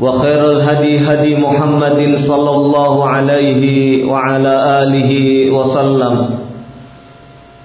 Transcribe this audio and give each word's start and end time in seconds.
وخير 0.00 0.50
الهدي 0.50 0.98
هدي 0.98 1.36
محمد 1.36 2.16
صلى 2.26 2.50
الله 2.50 3.06
عليه 3.08 3.64
وعلى 4.06 4.54
آله 4.82 5.12
وسلم 5.50 6.14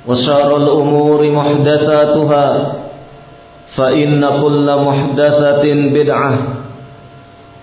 وشار 0.08 0.58
الأمور 0.58 1.32
محدثاتها 1.32 2.74
فإن 3.76 4.26
كل 4.42 4.68
محدثة 4.86 5.66
بدعة 5.74 6.34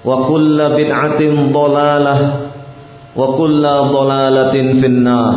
وكل 0.05 0.59
بدعة 0.79 1.21
ضلالة 1.53 2.17
وكل 3.17 3.63
ضلالة 3.67 4.53
في 4.81 4.87
النار 4.87 5.35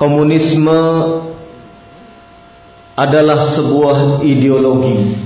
Komunisme 0.00 0.80
adalah 3.00 3.56
sebuah 3.56 4.20
ideologi. 4.28 5.16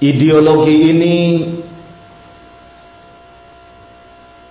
Ideologi 0.00 0.76
ini 0.92 1.16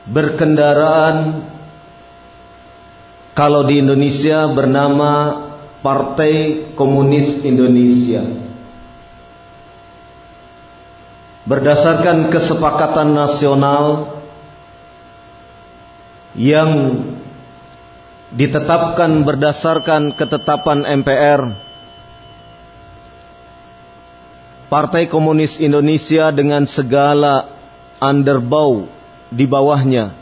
berkendaraan 0.09 1.45
kalau 3.37 3.61
di 3.69 3.77
Indonesia 3.77 4.49
bernama 4.49 5.45
Partai 5.85 6.65
Komunis 6.73 7.45
Indonesia. 7.45 8.25
Berdasarkan 11.45 12.29
kesepakatan 12.33 13.13
nasional 13.13 14.17
yang 16.37 16.69
ditetapkan 18.29 19.25
berdasarkan 19.25 20.13
ketetapan 20.13 20.85
MPR 21.01 21.69
Partai 24.69 25.09
Komunis 25.09 25.57
Indonesia 25.57 26.29
dengan 26.29 26.61
segala 26.69 27.49
underbow 27.97 28.85
di 29.33 29.49
bawahnya. 29.49 30.13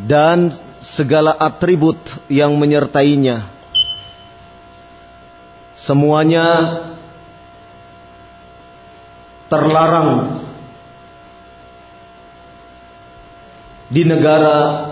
Dan 0.00 0.56
segala 0.80 1.36
atribut 1.36 2.00
yang 2.32 2.56
menyertainya. 2.56 3.44
Semuanya 5.76 6.48
terlarang 9.52 10.40
di 13.90 14.06
negara 14.06 14.86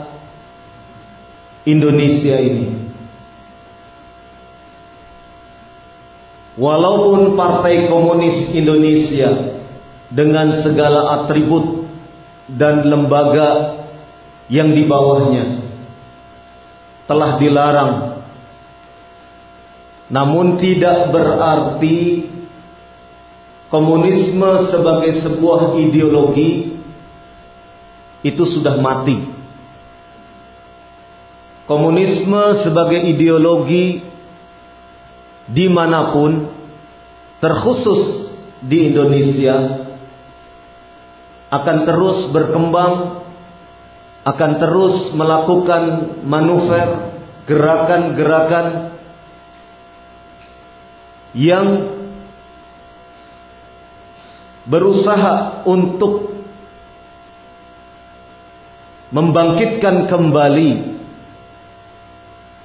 Indonesia 1.62 2.36
ini. 2.36 2.90
Walaupun 6.58 7.38
Partai 7.38 7.86
Komunis 7.86 8.50
Indonesia 8.50 9.62
dengan 10.10 10.50
segala 10.58 11.22
atribut 11.22 11.86
dan 12.50 12.82
lembaga 12.82 13.78
yang 14.50 14.74
di 14.74 14.82
bawahnya 14.88 15.62
telah 17.04 17.36
dilarang 17.36 17.92
namun 20.08 20.56
tidak 20.56 21.12
berarti 21.12 22.24
komunisme 23.68 24.72
sebagai 24.72 25.20
sebuah 25.20 25.76
ideologi 25.76 26.77
itu 28.22 28.42
sudah 28.46 28.78
mati. 28.78 29.18
Komunisme 31.68 32.64
sebagai 32.64 33.04
ideologi 33.04 34.00
di 35.48 35.66
mana 35.68 36.16
pun, 36.16 36.48
terkhusus 37.40 38.32
di 38.64 38.88
Indonesia, 38.88 39.84
akan 41.48 41.78
terus 41.84 42.28
berkembang, 42.32 43.24
akan 44.24 44.52
terus 44.60 45.12
melakukan 45.12 46.16
manuver, 46.24 47.16
gerakan-gerakan 47.48 48.96
yang 51.32 51.96
berusaha 54.68 55.64
untuk 55.64 56.37
membangkitkan 59.08 60.04
kembali 60.04 60.70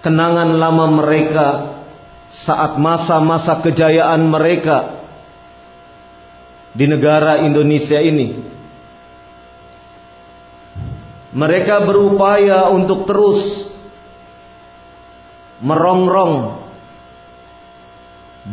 kenangan 0.04 0.60
lama 0.60 0.86
mereka 0.92 1.48
saat 2.28 2.75
masa-masa 2.75 3.63
kejayaan 3.63 4.28
mereka 4.28 5.07
di 6.74 6.90
negara 6.90 7.45
Indonesia 7.45 8.01
ini. 8.01 8.51
Mereka 11.34 11.81
berupaya 11.88 12.69
untuk 12.69 13.10
terus 13.10 13.66
merongrong 15.63 16.62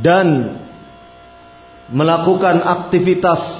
dan 0.00 0.56
melakukan 1.90 2.62
aktivitas 2.62 3.59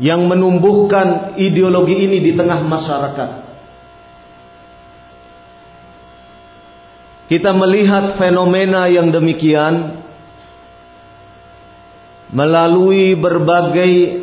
yang 0.00 0.24
menumbuhkan 0.24 1.36
ideologi 1.36 2.08
ini 2.08 2.18
di 2.20 2.32
tengah 2.32 2.60
masyarakat. 2.64 3.42
kita 7.32 7.48
melihat 7.56 8.20
fenomena 8.20 8.92
yang 8.92 9.08
demikian 9.08 10.04
melalui 12.28 13.16
berbagai 13.16 14.20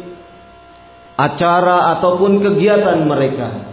acara 1.18 1.98
ataupun 1.98 2.38
kegiatan 2.38 3.02
mereka. 3.10 3.66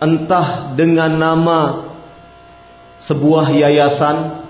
Entah 0.00 0.72
dengan 0.72 1.12
nama 1.20 1.60
sebuah 3.04 3.52
yayasan 3.52 4.40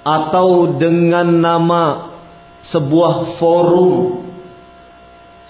atau 0.00 0.80
dengan 0.80 1.28
nama 1.28 2.15
sebuah 2.66 3.38
forum 3.38 4.26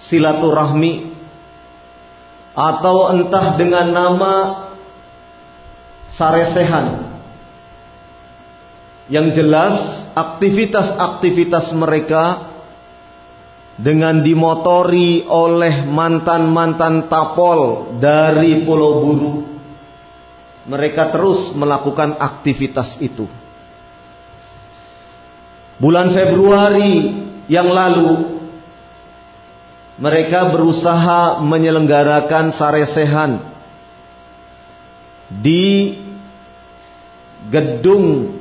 silaturahmi 0.06 1.16
atau 2.56 3.12
entah 3.12 3.56
dengan 3.56 3.92
nama 3.92 4.34
saresehan 6.12 7.06
yang 9.12 9.30
jelas 9.36 10.08
aktivitas-aktivitas 10.16 11.70
mereka 11.76 12.56
dengan 13.76 14.24
dimotori 14.24 15.28
oleh 15.28 15.84
mantan-mantan 15.84 17.12
tapol 17.12 17.92
dari 18.00 18.64
Pulau 18.64 19.04
Buru. 19.04 19.32
Mereka 20.66 21.14
terus 21.14 21.52
melakukan 21.54 22.18
aktivitas 22.18 22.98
itu. 22.98 23.28
Bulan 25.76 26.08
Februari 26.16 27.12
yang 27.52 27.68
lalu 27.68 28.40
mereka 29.96 30.48
berusaha 30.52 31.40
menyelenggarakan 31.40 32.52
saresehan 32.52 33.40
di 35.28 35.96
gedung 37.48 38.36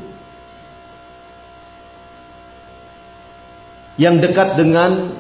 yang 3.96 4.20
dekat 4.20 4.60
dengan 4.60 5.16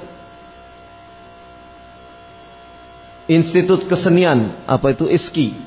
Institut 3.25 3.89
Kesenian, 3.89 4.53
apa 4.69 4.94
itu 4.94 5.09
ISKI 5.09 5.57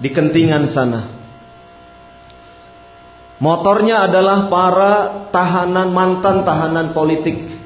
di 0.00 0.08
Kentingan 0.08 0.64
sana. 0.72 1.21
Motornya 3.42 4.06
adalah 4.06 4.46
para 4.46 5.26
tahanan 5.34 5.90
mantan 5.90 6.46
tahanan 6.46 6.94
politik. 6.94 7.58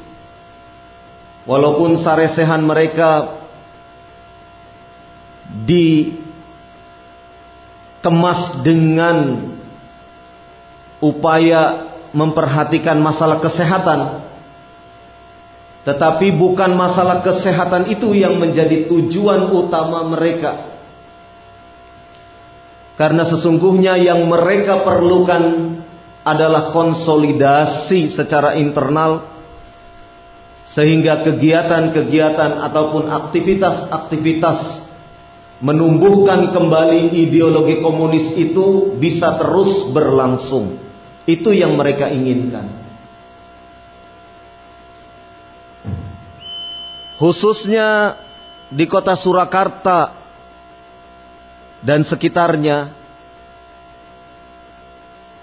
Walaupun 1.45 2.01
saresehan 2.01 2.65
mereka 2.65 3.37
dikemas 5.69 6.17
dengan 8.65 9.53
upaya 11.05 11.93
memperhatikan 12.17 12.97
masalah 12.97 13.45
kesehatan. 13.45 14.25
Tetapi 15.85 16.41
bukan 16.41 16.73
masalah 16.73 17.21
kesehatan 17.21 17.93
itu 17.93 18.17
yang 18.17 18.41
menjadi 18.41 18.89
tujuan 18.89 19.53
utama 19.53 20.09
mereka. 20.09 20.76
Karena 22.97 23.29
sesungguhnya 23.29 24.01
yang 24.01 24.25
mereka 24.25 24.81
perlukan 24.81 25.77
adalah 26.25 26.73
konsolidasi 26.73 28.09
secara 28.09 28.57
internal 28.57 29.37
sehingga 30.73 31.21
kegiatan-kegiatan 31.25 32.57
ataupun 32.67 33.09
aktivitas-aktivitas 33.13 34.89
menumbuhkan 35.61 36.53
kembali 36.53 37.17
ideologi 37.17 37.81
komunis 37.85 38.33
itu 38.37 38.97
bisa 38.97 39.41
terus 39.41 39.89
berlangsung. 39.93 40.81
Itu 41.29 41.53
yang 41.53 41.77
mereka 41.77 42.09
inginkan. 42.09 42.69
Khususnya 47.17 48.21
di 48.69 48.85
kota 48.85 49.17
Surakarta 49.17 50.16
dan 51.87 52.03
sekitarnya, 52.03 52.91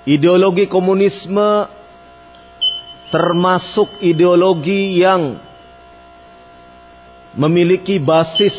ideologi 0.04 0.68
komunisme 0.68 1.72
termasuk 3.08 4.04
ideologi 4.04 5.00
yang 5.00 5.40
memiliki 7.32 7.96
basis 7.96 8.52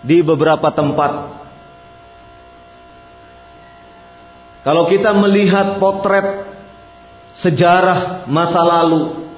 di 0.00 0.24
beberapa 0.24 0.72
tempat. 0.72 1.36
Kalau 4.64 4.88
kita 4.88 5.12
melihat 5.12 5.76
potret 5.76 6.48
sejarah 7.36 8.24
masa 8.24 8.64
lalu 8.64 9.28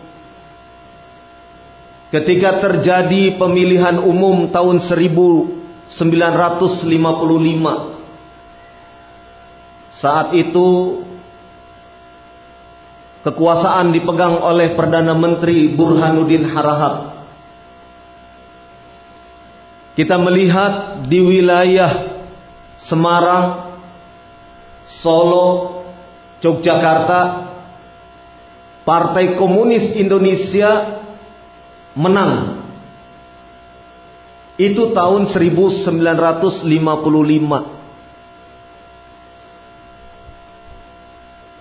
ketika 2.14 2.62
terjadi 2.62 3.34
pemilihan 3.38 3.98
umum 3.98 4.50
tahun 4.54 4.78
1955 5.90 6.86
saat 9.98 10.34
itu 10.34 10.68
kekuasaan 13.22 13.94
dipegang 13.94 14.42
oleh 14.42 14.74
Perdana 14.74 15.14
Menteri 15.14 15.70
Burhanuddin 15.70 16.50
Harahap 16.50 17.12
kita 19.92 20.16
melihat 20.16 21.04
di 21.04 21.20
wilayah 21.20 22.24
Semarang 22.80 23.76
Solo, 24.88 25.80
Yogyakarta, 26.42 27.52
Partai 28.82 29.38
Komunis 29.38 29.94
Indonesia 29.94 31.00
menang. 31.94 32.61
Itu 34.60 34.92
tahun 34.92 35.32
1955. 35.32 35.96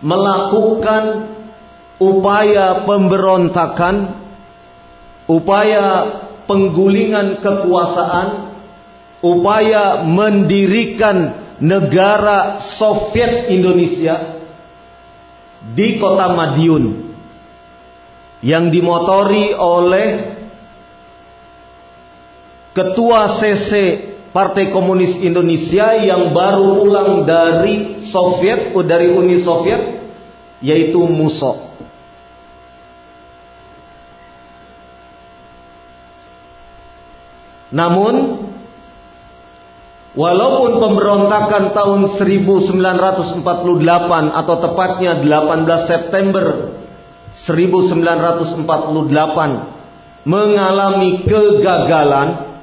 melakukan 0.00 1.28
upaya 2.00 2.80
pemberontakan, 2.88 4.16
upaya 5.28 5.84
penggulingan 6.48 7.44
kekuasaan, 7.44 8.56
upaya 9.20 10.00
mendirikan 10.00 11.44
negara 11.60 12.56
Soviet 12.56 13.52
Indonesia 13.52 14.40
di 15.76 16.00
kota 16.00 16.32
Madiun 16.32 17.12
yang 18.40 18.72
dimotori 18.72 19.52
oleh 19.52 20.36
ketua 22.76 23.40
CC 23.40 24.04
Partai 24.36 24.68
Komunis 24.68 25.16
Indonesia 25.24 25.96
yang 25.96 26.36
baru 26.36 26.84
pulang 26.84 27.24
dari 27.24 28.04
Soviet 28.04 28.76
dari 28.84 29.08
Uni 29.08 29.40
Soviet 29.40 29.96
yaitu 30.60 31.00
Muso. 31.08 31.72
Namun 37.72 38.44
Walaupun 40.16 40.80
pemberontakan 40.80 41.76
tahun 41.76 42.16
1948 42.16 43.44
atau 44.32 44.56
tepatnya 44.64 45.20
18 45.20 45.68
September 45.84 46.72
1948 47.36 48.64
mengalami 50.24 51.20
kegagalan 51.20 52.55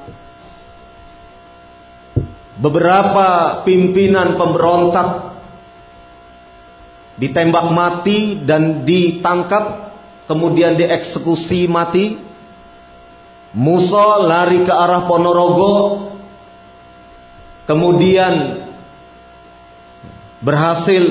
beberapa 2.57 3.61
pimpinan 3.65 4.37
pemberontak 4.37 5.33
ditembak 7.17 7.65
mati 7.73 8.41
dan 8.41 8.85
ditangkap 8.85 9.95
kemudian 10.25 10.77
dieksekusi 10.77 11.69
mati. 11.69 12.33
Musa 13.53 14.17
lari 14.17 14.65
ke 14.65 14.73
arah 14.73 15.05
Ponorogo 15.05 16.09
Kemudian 17.63 18.67
berhasil 20.43 21.03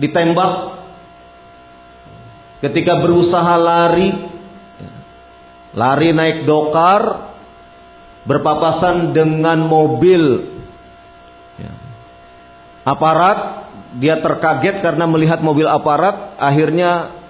ditembak. 0.00 0.80
Ketika 2.64 3.02
berusaha 3.02 3.58
lari 3.58 4.14
lari 5.74 6.14
naik 6.14 6.46
dokar 6.46 7.34
berpapasan 8.22 9.10
dengan 9.10 9.66
mobil 9.66 10.51
aparat 12.82 13.70
dia 13.96 14.18
terkaget 14.18 14.80
karena 14.80 15.04
melihat 15.06 15.38
mobil 15.44 15.68
aparat 15.68 16.34
akhirnya 16.40 17.20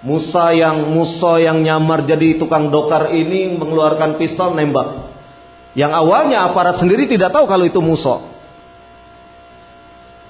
Musa 0.00 0.56
yang 0.56 0.88
Musa 0.92 1.36
yang 1.40 1.60
nyamar 1.60 2.08
jadi 2.08 2.40
tukang 2.40 2.72
dokar 2.72 3.12
ini 3.12 3.52
mengeluarkan 3.56 4.16
pistol 4.16 4.56
nembak 4.56 5.12
yang 5.76 5.92
awalnya 5.92 6.46
aparat 6.48 6.80
sendiri 6.80 7.04
tidak 7.04 7.32
tahu 7.34 7.44
kalau 7.44 7.64
itu 7.68 7.80
Musa 7.84 8.30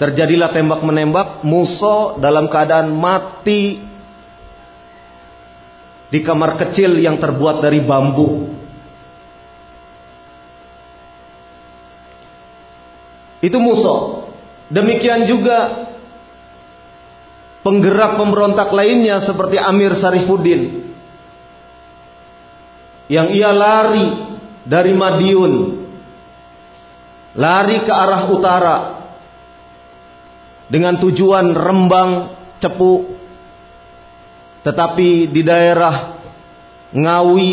Terjadilah 0.01 0.49
tembak 0.57 0.81
menembak, 0.81 1.45
Musa 1.45 2.17
dalam 2.17 2.49
keadaan 2.49 2.89
mati 2.89 3.85
di 6.09 6.19
kamar 6.25 6.57
kecil 6.57 6.97
yang 6.97 7.21
terbuat 7.21 7.61
dari 7.61 7.85
bambu. 7.85 8.49
Itu 13.45 13.61
Musa. 13.61 14.25
Demikian 14.71 15.27
juga 15.27 15.91
penggerak 17.67 18.17
pemberontak 18.17 18.71
lainnya 18.71 19.19
seperti 19.19 19.59
Amir 19.59 19.99
Sarifuddin 19.99 20.95
yang 23.11 23.35
ia 23.35 23.51
lari 23.51 24.39
dari 24.63 24.95
Madiun 24.95 25.53
lari 27.35 27.83
ke 27.83 27.93
arah 27.93 28.23
utara 28.31 28.77
dengan 30.71 31.03
tujuan 31.03 31.51
Rembang, 31.51 32.11
Cepu. 32.63 33.19
Tetapi 34.63 35.27
di 35.35 35.43
daerah 35.43 36.15
Ngawi, 36.95 37.53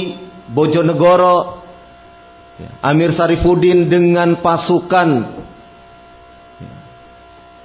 Bojonegoro, 0.54 1.66
Amir 2.86 3.14
Sarifudin 3.14 3.90
dengan 3.90 4.38
pasukan 4.42 5.10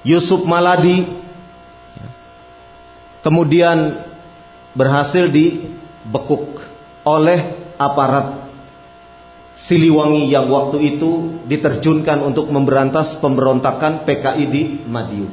Yusuf 0.02 0.42
Maladi 0.42 1.06
kemudian 3.22 4.02
berhasil 4.74 5.30
dibekuk 5.30 6.58
oleh 7.06 7.54
aparat 7.78 8.42
Siliwangi 9.62 10.26
yang 10.26 10.50
waktu 10.50 10.96
itu 10.96 11.38
diterjunkan 11.46 12.18
untuk 12.18 12.50
memberantas 12.50 13.14
pemberontakan 13.22 14.02
PKI 14.02 14.44
di 14.50 14.62
Madiun. 14.90 15.30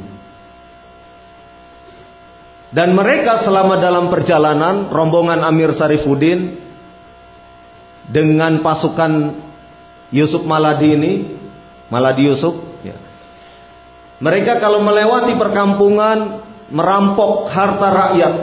Dan 2.69 2.93
mereka 2.93 3.41
selama 3.41 3.81
dalam 3.81 4.13
perjalanan 4.13 4.93
rombongan 4.93 5.41
Amir 5.41 5.73
Sarifuddin 5.73 6.61
dengan 8.05 8.61
pasukan 8.61 9.33
Yusuf 10.13 10.45
Maladi 10.45 10.93
ini, 10.93 11.13
Maladi 11.89 12.29
Yusuf. 12.29 12.68
Mereka 14.19 14.59
kalau 14.59 14.83
melewati 14.83 15.35
perkampungan 15.39 16.43
merampok 16.69 17.47
harta 17.49 17.87
rakyat. 17.89 18.33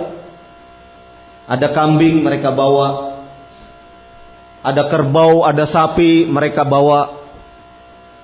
Ada 1.46 1.70
kambing 1.70 2.26
mereka 2.26 2.50
bawa, 2.50 3.22
ada 4.66 4.90
kerbau, 4.90 5.46
ada 5.46 5.62
sapi 5.62 6.26
mereka 6.26 6.66
bawa. 6.66 7.22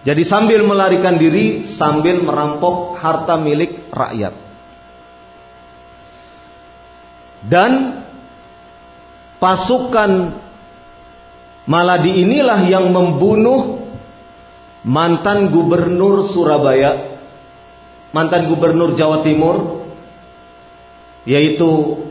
Jadi 0.02 0.26
sambil 0.26 0.66
melarikan 0.66 1.14
diri, 1.14 1.71
sambil 1.71 2.18
merampok 2.18 2.99
harta 2.99 3.38
milik 3.38 3.87
rakyat. 3.94 4.35
Dan 7.47 8.02
pasukan 9.38 10.42
Maladi 11.62 12.26
inilah 12.26 12.66
yang 12.66 12.90
membunuh 12.90 13.87
mantan 14.82 15.47
gubernur 15.54 16.26
Surabaya, 16.26 17.12
mantan 18.12 18.47
gubernur 18.52 18.95
Jawa 18.95 19.25
Timur, 19.25 19.88
yaitu 21.25 22.04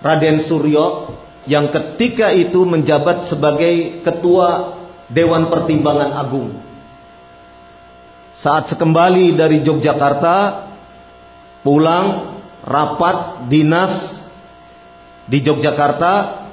Raden 0.00 0.48
Suryo 0.48 1.14
yang 1.48 1.72
ketika 1.72 2.32
itu 2.32 2.64
menjabat 2.64 3.28
sebagai 3.28 4.04
ketua 4.04 4.76
Dewan 5.08 5.48
Pertimbangan 5.48 6.12
Agung. 6.16 6.60
Saat 8.38 8.70
sekembali 8.70 9.34
dari 9.34 9.64
Yogyakarta, 9.64 10.68
pulang 11.64 12.38
rapat 12.62 13.48
dinas 13.50 14.20
di 15.26 15.42
Yogyakarta, 15.42 16.46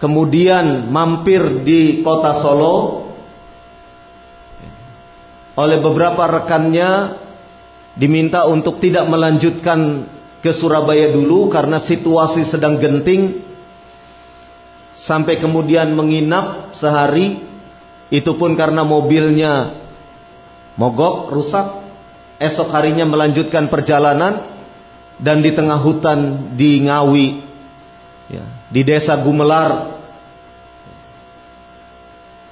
kemudian 0.00 0.88
mampir 0.88 1.60
di 1.66 2.00
kota 2.00 2.40
Solo 2.40 2.99
oleh 5.60 5.76
beberapa 5.84 6.24
rekannya 6.24 7.20
diminta 7.92 8.48
untuk 8.48 8.80
tidak 8.80 9.04
melanjutkan 9.04 10.08
ke 10.40 10.56
Surabaya 10.56 11.12
dulu 11.12 11.52
karena 11.52 11.76
situasi 11.84 12.48
sedang 12.48 12.80
genting 12.80 13.44
sampai 14.96 15.36
kemudian 15.36 15.92
menginap 15.92 16.72
sehari. 16.72 17.52
Itu 18.10 18.34
pun 18.34 18.58
karena 18.58 18.82
mobilnya 18.82 19.76
mogok 20.80 21.30
rusak. 21.30 21.78
Esok 22.40 22.72
harinya 22.72 23.04
melanjutkan 23.04 23.68
perjalanan 23.68 24.48
dan 25.20 25.44
di 25.44 25.52
tengah 25.52 25.76
hutan 25.76 26.50
di 26.56 26.80
Ngawi, 26.88 27.26
ya, 28.32 28.48
di 28.72 28.80
desa 28.80 29.20
Gumelar, 29.20 30.00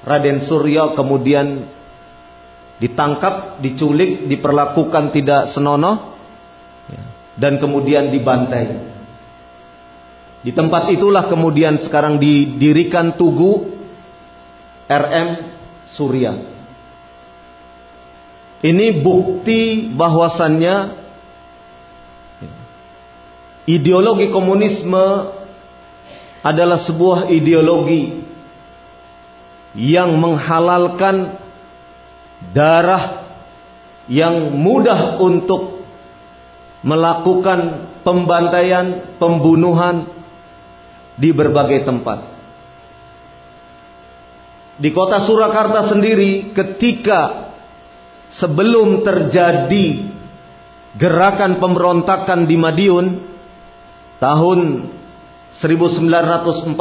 Raden 0.04 0.44
Suryo 0.44 0.92
kemudian 0.92 1.77
ditangkap, 2.78 3.58
diculik, 3.62 4.26
diperlakukan 4.30 5.10
tidak 5.10 5.50
senonoh, 5.50 6.14
ya, 6.90 7.02
dan 7.34 7.58
kemudian 7.58 8.10
dibantai. 8.10 8.90
Di 10.42 10.54
tempat 10.54 10.94
itulah 10.94 11.26
kemudian 11.26 11.82
sekarang 11.82 12.22
didirikan 12.22 13.18
Tugu 13.18 13.74
RM 14.86 15.28
Surya. 15.90 16.32
Ini 18.58 18.86
bukti 19.02 19.90
bahwasannya 19.94 20.98
Ideologi 23.68 24.32
komunisme 24.32 25.28
adalah 26.40 26.80
sebuah 26.80 27.28
ideologi 27.28 28.24
yang 29.76 30.16
menghalalkan 30.16 31.36
darah 32.54 33.28
yang 34.08 34.54
mudah 34.56 35.20
untuk 35.20 35.84
melakukan 36.80 37.90
pembantaian, 38.06 39.16
pembunuhan 39.18 40.08
di 41.18 41.34
berbagai 41.34 41.82
tempat. 41.84 42.38
Di 44.78 44.94
kota 44.94 45.26
Surakarta 45.26 45.90
sendiri 45.90 46.54
ketika 46.54 47.50
sebelum 48.30 49.02
terjadi 49.02 50.06
gerakan 50.94 51.58
pemberontakan 51.58 52.46
di 52.46 52.54
Madiun 52.54 53.06
tahun 54.22 54.86
1948 55.58 56.78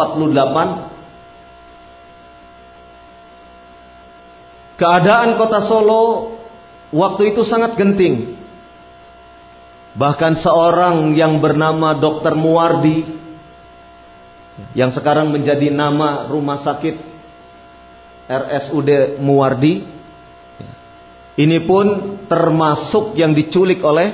keadaan 4.78 5.36
kota 5.36 5.60
Solo 5.66 6.38
waktu 6.94 7.36
itu 7.36 7.44
sangat 7.44 7.76
genting 7.76 8.38
bahkan 9.98 10.38
seorang 10.38 11.18
yang 11.18 11.42
bernama 11.42 11.98
Dr. 11.98 12.38
Muwardi 12.38 13.04
yang 14.78 14.94
sekarang 14.94 15.34
menjadi 15.34 15.74
nama 15.74 16.30
rumah 16.30 16.62
sakit 16.62 16.96
RSUD 18.30 19.20
Muwardi 19.20 19.86
ini 21.38 21.58
pun 21.66 22.18
termasuk 22.26 23.14
yang 23.18 23.34
diculik 23.34 23.82
oleh 23.82 24.14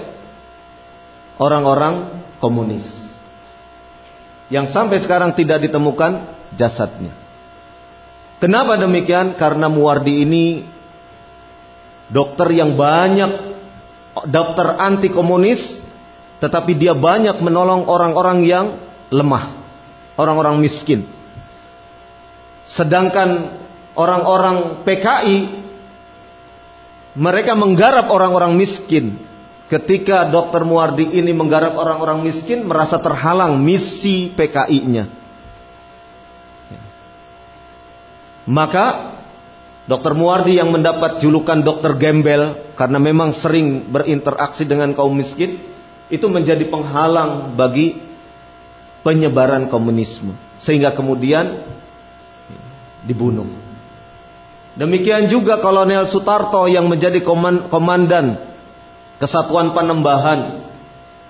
orang-orang 1.40 2.24
komunis 2.40 3.04
yang 4.52 4.68
sampai 4.70 5.02
sekarang 5.02 5.34
tidak 5.34 5.66
ditemukan 5.66 6.30
jasadnya. 6.54 7.23
Kenapa 8.44 8.76
demikian? 8.76 9.40
Karena 9.40 9.72
Muwardi 9.72 10.28
ini 10.28 10.68
dokter 12.12 12.52
yang 12.52 12.76
banyak 12.76 13.56
dokter 14.28 14.68
anti 14.84 15.08
komunis 15.08 15.80
tetapi 16.44 16.76
dia 16.76 16.92
banyak 16.92 17.40
menolong 17.40 17.88
orang-orang 17.88 18.44
yang 18.44 18.76
lemah, 19.16 19.56
orang-orang 20.20 20.60
miskin. 20.60 21.08
Sedangkan 22.68 23.48
orang-orang 23.96 24.84
PKI 24.84 25.64
mereka 27.16 27.56
menggarap 27.56 28.12
orang-orang 28.12 28.60
miskin. 28.60 29.24
Ketika 29.72 30.28
Dr. 30.28 30.68
Muardi 30.68 31.16
ini 31.16 31.32
menggarap 31.32 31.80
orang-orang 31.80 32.28
miskin, 32.28 32.68
merasa 32.68 33.00
terhalang 33.00 33.56
misi 33.64 34.36
PKI-nya. 34.36 35.23
Maka 38.44 39.16
Dr. 39.84 40.16
Muardi 40.16 40.60
yang 40.60 40.72
mendapat 40.72 41.20
julukan 41.20 41.60
Dr. 41.60 42.00
Gembel 42.00 42.72
karena 42.80 43.00
memang 43.00 43.36
sering 43.36 43.88
berinteraksi 43.92 44.64
dengan 44.64 44.96
kaum 44.96 45.12
miskin 45.12 45.60
itu 46.08 46.28
menjadi 46.32 46.68
penghalang 46.72 47.56
bagi 47.60 48.00
penyebaran 49.04 49.68
komunisme 49.68 50.36
sehingga 50.60 50.96
kemudian 50.96 51.68
dibunuh. 53.04 53.48
Demikian 54.74 55.30
juga 55.30 55.62
Kolonel 55.62 56.10
Sutarto 56.10 56.66
yang 56.66 56.90
menjadi 56.90 57.22
komandan 57.70 58.42
Kesatuan 59.22 59.76
Panembahan 59.78 60.66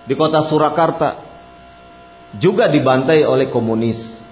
di 0.08 0.14
kota 0.16 0.48
Surakarta 0.48 1.20
juga 2.40 2.72
dibantai 2.72 3.28
oleh 3.28 3.52
komunis. 3.52 4.23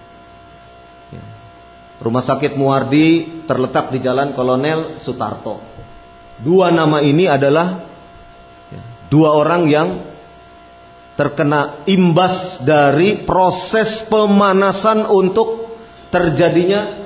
Rumah 2.02 2.24
sakit 2.26 2.58
Muardi 2.58 3.46
terletak 3.46 3.94
di 3.94 4.02
Jalan 4.02 4.34
Kolonel 4.34 4.98
Sutarto. 4.98 5.62
Dua 6.42 6.74
nama 6.74 6.98
ini 7.06 7.30
adalah 7.30 7.86
ya, 8.74 8.82
dua 9.06 9.38
orang 9.38 9.70
yang 9.70 10.02
terkena 11.14 11.86
imbas 11.86 12.58
dari 12.66 13.22
proses 13.22 14.02
pemanasan 14.10 15.06
untuk 15.06 15.78
terjadinya 16.10 17.06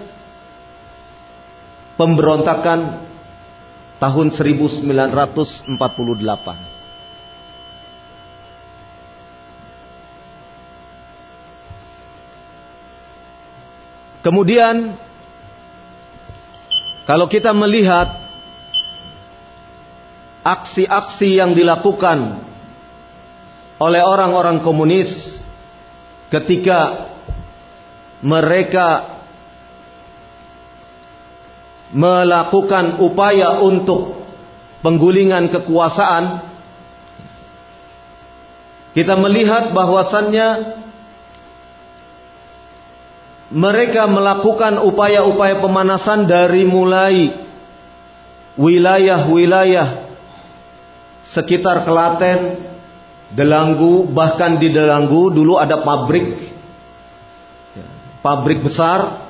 pemberontakan 2.00 3.04
tahun 4.00 4.28
1948. 4.32 5.68
Kemudian 14.26 14.98
kalau 17.06 17.30
kita 17.30 17.54
melihat 17.54 18.10
aksi-aksi 20.42 21.38
yang 21.38 21.54
dilakukan 21.54 22.42
oleh 23.78 24.02
orang-orang 24.02 24.66
komunis 24.66 25.46
ketika 26.34 27.06
mereka 28.26 29.22
melakukan 31.94 32.98
upaya 33.06 33.62
untuk 33.62 34.26
penggulingan 34.82 35.54
kekuasaan 35.54 36.42
kita 38.98 39.14
melihat 39.22 39.70
bahwasannya 39.70 40.82
mereka 43.54 44.10
melakukan 44.10 44.82
upaya-upaya 44.82 45.62
pemanasan 45.62 46.26
dari 46.26 46.66
mulai 46.66 47.46
wilayah-wilayah 48.58 50.10
sekitar 51.30 51.86
Kelaten, 51.86 52.58
Delanggu, 53.34 54.06
bahkan 54.10 54.58
di 54.58 54.74
Delanggu 54.74 55.30
dulu 55.34 55.58
ada 55.62 55.86
pabrik 55.86 56.56
pabrik 58.26 58.66
besar. 58.66 59.22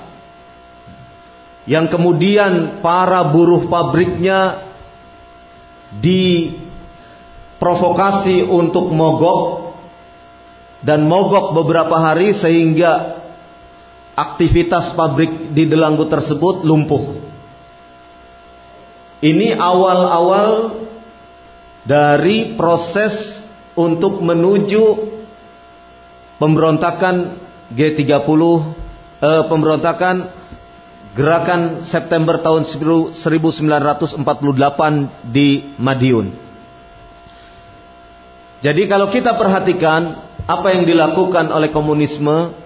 Yang 1.66 1.98
kemudian 1.98 2.78
para 2.80 3.26
buruh 3.26 3.66
pabriknya 3.66 4.62
diprovokasi 5.98 8.46
untuk 8.46 8.94
mogok 8.94 9.74
dan 10.86 11.10
mogok 11.10 11.58
beberapa 11.58 11.98
hari 11.98 12.38
sehingga 12.38 13.25
aktivitas 14.16 14.96
pabrik 14.96 15.52
di 15.52 15.68
Delanggu 15.68 16.08
tersebut 16.08 16.64
lumpuh. 16.64 17.20
Ini 19.20 19.60
awal-awal 19.60 20.80
dari 21.84 22.56
proses 22.56 23.44
untuk 23.76 24.24
menuju 24.24 24.84
pemberontakan 26.40 27.36
G30 27.76 28.42
eh, 29.20 29.44
pemberontakan 29.52 30.16
gerakan 31.16 31.88
September 31.88 32.40
tahun 32.44 32.68
1948 32.68 33.16
di 35.24 35.76
Madiun. 35.80 36.28
Jadi 38.60 38.82
kalau 38.90 39.08
kita 39.08 39.38
perhatikan 39.40 40.26
apa 40.46 40.68
yang 40.76 40.84
dilakukan 40.84 41.50
oleh 41.54 41.72
komunisme 41.72 42.65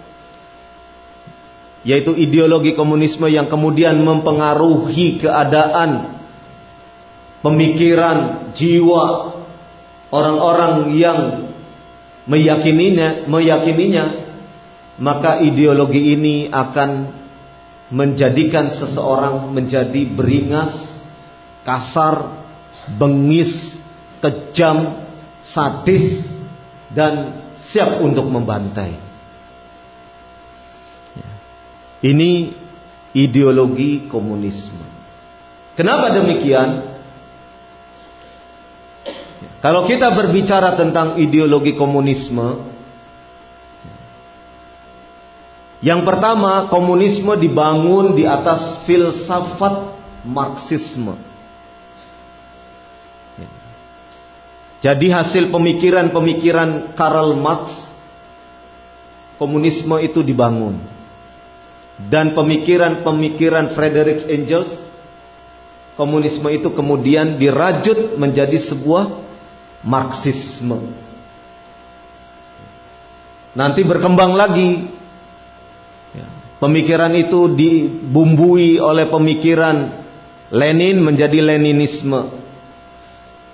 yaitu 1.87 2.11
ideologi 2.15 2.75
komunisme 2.75 3.27
yang 3.31 3.47
kemudian 3.47 3.95
mempengaruhi 4.03 5.23
keadaan 5.23 6.19
pemikiran 7.39 8.51
jiwa 8.51 9.35
orang-orang 10.11 10.91
yang 10.99 11.19
meyakininya 12.27 13.25
meyakininya 13.31 14.05
maka 14.99 15.39
ideologi 15.39 16.19
ini 16.19 16.35
akan 16.51 17.15
menjadikan 17.89 18.69
seseorang 18.75 19.49
menjadi 19.49 20.03
beringas 20.11 20.75
kasar 21.63 22.43
bengis 22.99 23.79
kejam 24.19 24.99
sadis 25.41 26.21
dan 26.91 27.39
siap 27.71 28.03
untuk 28.03 28.27
membantai 28.27 29.08
ini 31.99 32.55
ideologi 33.11 34.07
komunisme. 34.07 34.85
Kenapa 35.75 36.11
demikian? 36.15 36.99
Kalau 39.59 39.83
kita 39.87 40.15
berbicara 40.15 40.75
tentang 40.79 41.19
ideologi 41.19 41.75
komunisme, 41.75 42.63
yang 45.83 46.03
pertama 46.03 46.67
komunisme 46.71 47.35
dibangun 47.35 48.15
di 48.15 48.23
atas 48.23 48.83
filsafat 48.87 49.99
Marxisme. 50.23 51.15
Jadi 54.79 55.11
hasil 55.11 55.51
pemikiran-pemikiran 55.51 56.95
Karl 56.95 57.35
Marx, 57.35 57.71
komunisme 59.35 59.99
itu 59.99 60.23
dibangun 60.23 60.98
dan 62.07 62.31
pemikiran-pemikiran 62.31 63.75
Frederick 63.75 64.31
Engels 64.31 64.71
komunisme 65.99 66.47
itu 66.47 66.71
kemudian 66.71 67.35
dirajut 67.35 68.15
menjadi 68.15 68.55
sebuah 68.55 69.27
Marxisme. 69.83 70.95
Nanti 73.51 73.83
berkembang 73.83 74.31
lagi 74.31 74.87
ya, 76.15 76.27
pemikiran 76.63 77.11
itu 77.19 77.51
dibumbui 77.51 78.79
oleh 78.79 79.11
pemikiran 79.11 79.99
Lenin 80.55 81.03
menjadi 81.03 81.43
Leninisme. 81.43 82.39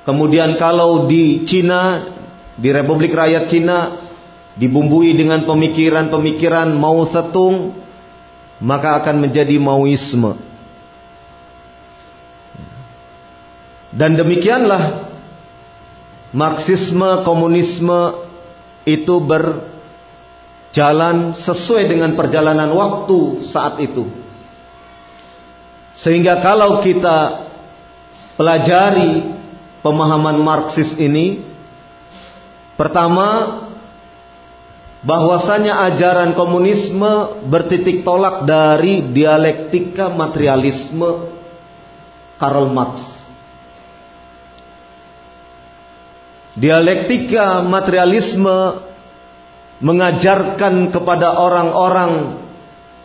Kemudian 0.05 0.61
kalau 0.61 1.09
di 1.09 1.49
Cina, 1.49 2.13
di 2.53 2.69
Republik 2.69 3.09
Rakyat 3.09 3.49
Cina 3.49 4.05
dibumbui 4.53 5.17
dengan 5.17 5.49
pemikiran-pemikiran 5.49 6.77
Mao 6.77 7.09
Zedong 7.09 7.84
maka 8.59 8.99
akan 9.03 9.27
menjadi 9.27 9.59
Maoisme. 9.59 10.35
Dan 13.95 14.19
demikianlah 14.19 15.07
Marxisme, 16.35 17.23
komunisme 17.23 18.27
itu 18.83 19.23
berjalan 19.23 19.71
sesuai 21.39 21.87
dengan 21.87 22.11
perjalanan 22.19 22.75
waktu 22.75 23.47
saat 23.47 23.79
itu. 23.79 24.03
Sehingga 25.95 26.43
kalau 26.43 26.83
kita 26.83 27.47
pelajari 28.35 29.31
pemahaman 29.79 30.43
Marxis 30.43 30.91
ini, 30.99 31.39
pertama 32.75 33.63
bahwasanya 35.05 35.85
ajaran 35.93 36.33
komunisme 36.33 37.45
bertitik 37.45 38.01
tolak 38.01 38.49
dari 38.49 39.05
dialektika 39.13 40.09
materialisme 40.09 41.29
Karl 42.41 42.67
Marx. 42.73 43.13
Dialektika 46.57 47.61
materialisme 47.61 48.81
mengajarkan 49.83 50.89
kepada 50.89 51.37
orang-orang 51.37 52.41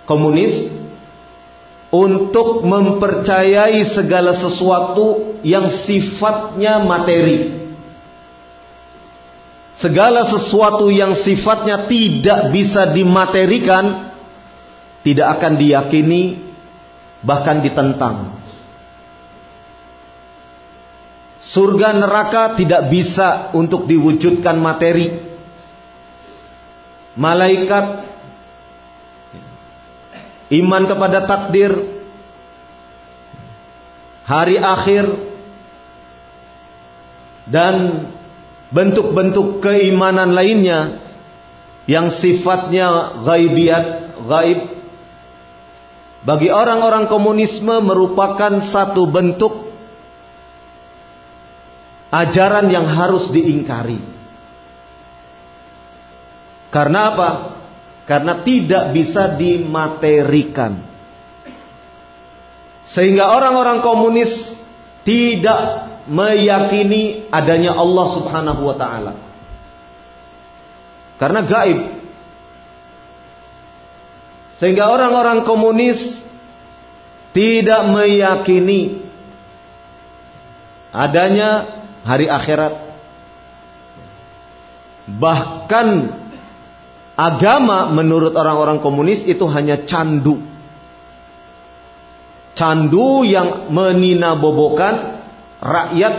komunis 0.08 0.70
untuk 1.90 2.62
mempercayai 2.62 3.82
segala 3.84 4.32
sesuatu 4.38 5.36
yang 5.42 5.68
sifatnya 5.68 6.80
materi. 6.80 7.59
Segala 9.80 10.28
sesuatu 10.28 10.92
yang 10.92 11.16
sifatnya 11.16 11.88
tidak 11.88 12.52
bisa 12.52 12.92
dimaterikan 12.92 14.12
tidak 15.00 15.40
akan 15.40 15.56
diyakini 15.56 16.36
bahkan 17.24 17.64
ditentang. 17.64 18.36
Surga 21.40 21.96
neraka 21.96 22.60
tidak 22.60 22.92
bisa 22.92 23.48
untuk 23.56 23.88
diwujudkan 23.88 24.60
materi. 24.60 25.32
Malaikat 27.16 28.04
iman 30.60 30.82
kepada 30.84 31.24
takdir 31.24 31.72
hari 34.28 34.60
akhir 34.60 35.10
dan 37.48 38.06
bentuk-bentuk 38.70 39.62
keimanan 39.62 40.30
lainnya 40.30 41.02
yang 41.90 42.10
sifatnya 42.14 43.18
gaibiat, 43.26 44.14
gaib 44.26 44.60
bagi 46.20 46.52
orang-orang 46.52 47.08
komunisme 47.08 47.80
merupakan 47.80 48.60
satu 48.60 49.08
bentuk 49.08 49.72
ajaran 52.12 52.68
yang 52.68 52.84
harus 52.84 53.32
diingkari. 53.32 53.96
Karena 56.70 57.00
apa? 57.14 57.30
Karena 58.04 58.44
tidak 58.44 58.92
bisa 58.92 59.32
dimaterikan. 59.34 60.76
Sehingga 62.84 63.32
orang-orang 63.32 63.80
komunis 63.80 64.54
tidak 65.06 65.89
meyakini 66.10 67.30
adanya 67.30 67.78
Allah 67.78 68.06
Subhanahu 68.18 68.62
wa 68.66 68.74
taala. 68.74 69.12
Karena 71.22 71.46
gaib. 71.46 71.80
Sehingga 74.58 74.90
orang-orang 74.90 75.46
komunis 75.46 76.18
tidak 77.30 77.86
meyakini 77.94 79.06
adanya 80.90 81.78
hari 82.02 82.26
akhirat. 82.26 82.74
Bahkan 85.10 85.88
agama 87.14 87.88
menurut 87.94 88.34
orang-orang 88.34 88.82
komunis 88.82 89.22
itu 89.22 89.46
hanya 89.46 89.86
candu. 89.86 90.42
Candu 92.58 93.24
yang 93.24 93.70
meninabobokan 93.70 95.19
rakyat 95.60 96.14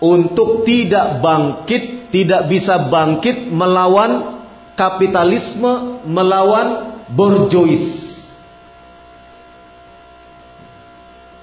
untuk 0.00 0.64
tidak 0.64 1.20
bangkit, 1.20 2.08
tidak 2.08 2.48
bisa 2.48 2.88
bangkit 2.88 3.50
melawan 3.52 4.42
kapitalisme, 4.78 6.00
melawan 6.08 6.96
borjois. 7.10 8.08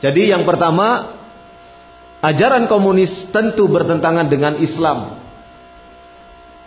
Jadi 0.02 0.34
yang 0.34 0.46
pertama, 0.48 1.14
ajaran 2.22 2.66
komunis 2.66 3.30
tentu 3.30 3.70
bertentangan 3.70 4.26
dengan 4.30 4.58
Islam. 4.58 5.22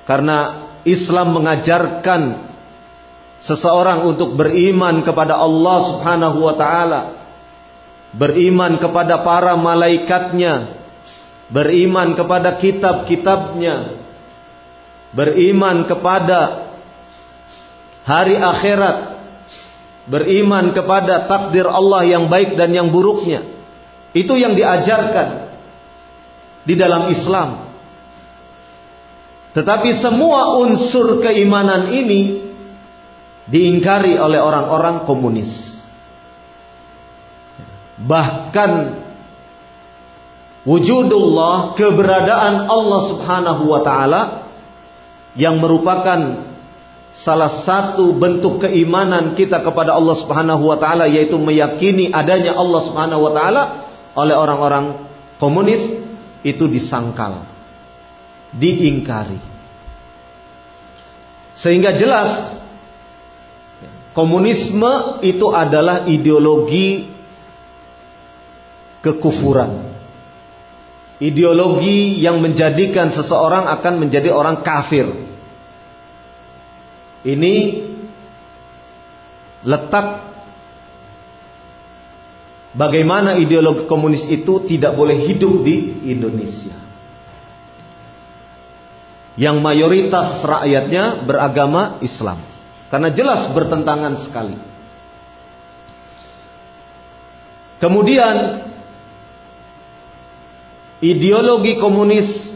Karena 0.06 0.66
Islam 0.82 1.38
mengajarkan 1.38 2.50
seseorang 3.40 4.04
untuk 4.04 4.34
beriman 4.34 5.00
kepada 5.06 5.38
Allah 5.38 5.78
Subhanahu 5.94 6.38
wa 6.44 6.54
taala 6.58 7.19
beriman 8.10 8.78
kepada 8.78 9.22
para 9.22 9.54
malaikatnya, 9.54 10.74
beriman 11.50 12.18
kepada 12.18 12.58
kitab-kitabnya, 12.58 13.98
beriman 15.14 15.86
kepada 15.86 16.70
hari 18.02 18.34
akhirat, 18.38 19.18
beriman 20.10 20.74
kepada 20.74 21.30
takdir 21.30 21.66
Allah 21.70 22.02
yang 22.06 22.26
baik 22.26 22.58
dan 22.58 22.74
yang 22.74 22.90
buruknya. 22.90 23.46
Itu 24.10 24.34
yang 24.34 24.58
diajarkan 24.58 25.54
di 26.66 26.74
dalam 26.74 27.06
Islam. 27.14 27.70
Tetapi 29.54 29.90
semua 29.98 30.58
unsur 30.58 31.22
keimanan 31.22 31.90
ini 31.94 32.50
diingkari 33.50 34.18
oleh 34.18 34.38
orang-orang 34.38 35.06
komunis. 35.06 35.69
Bahkan 38.00 38.70
wujudullah, 40.64 41.76
keberadaan 41.76 42.64
Allah 42.64 43.00
Subhanahu 43.12 43.62
wa 43.68 43.80
taala 43.84 44.22
yang 45.36 45.60
merupakan 45.60 46.48
salah 47.12 47.62
satu 47.66 48.16
bentuk 48.16 48.64
keimanan 48.64 49.36
kita 49.36 49.60
kepada 49.60 49.92
Allah 49.92 50.16
Subhanahu 50.16 50.72
wa 50.72 50.78
taala 50.80 51.04
yaitu 51.10 51.36
meyakini 51.36 52.08
adanya 52.08 52.56
Allah 52.56 52.80
Subhanahu 52.88 53.20
wa 53.28 53.32
taala 53.36 53.62
oleh 54.16 54.34
orang-orang 54.34 54.84
komunis 55.36 55.84
itu 56.40 56.64
disangkal, 56.72 57.44
diingkari. 58.56 59.38
Sehingga 61.60 61.92
jelas 62.00 62.56
komunisme 64.16 65.20
itu 65.20 65.52
adalah 65.52 66.08
ideologi 66.08 67.19
kekufuran. 69.00 69.90
Ideologi 71.20 72.16
yang 72.16 72.40
menjadikan 72.40 73.12
seseorang 73.12 73.68
akan 73.68 73.94
menjadi 74.00 74.32
orang 74.32 74.64
kafir. 74.64 75.04
Ini 77.20 77.54
letak 79.60 80.24
bagaimana 82.72 83.36
ideologi 83.36 83.84
komunis 83.84 84.24
itu 84.32 84.64
tidak 84.64 84.96
boleh 84.96 85.20
hidup 85.28 85.60
di 85.60 86.08
Indonesia. 86.08 86.72
Yang 89.36 89.56
mayoritas 89.60 90.40
rakyatnya 90.40 91.28
beragama 91.28 92.00
Islam. 92.00 92.40
Karena 92.88 93.12
jelas 93.12 93.52
bertentangan 93.52 94.24
sekali. 94.24 94.56
Kemudian 97.80 98.68
ideologi 101.00 101.80
komunis 101.80 102.52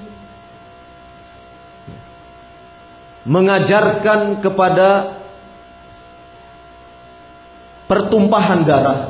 mengajarkan 3.25 4.45
kepada 4.45 5.17
pertumpahan 7.89 8.69
darah 8.69 9.01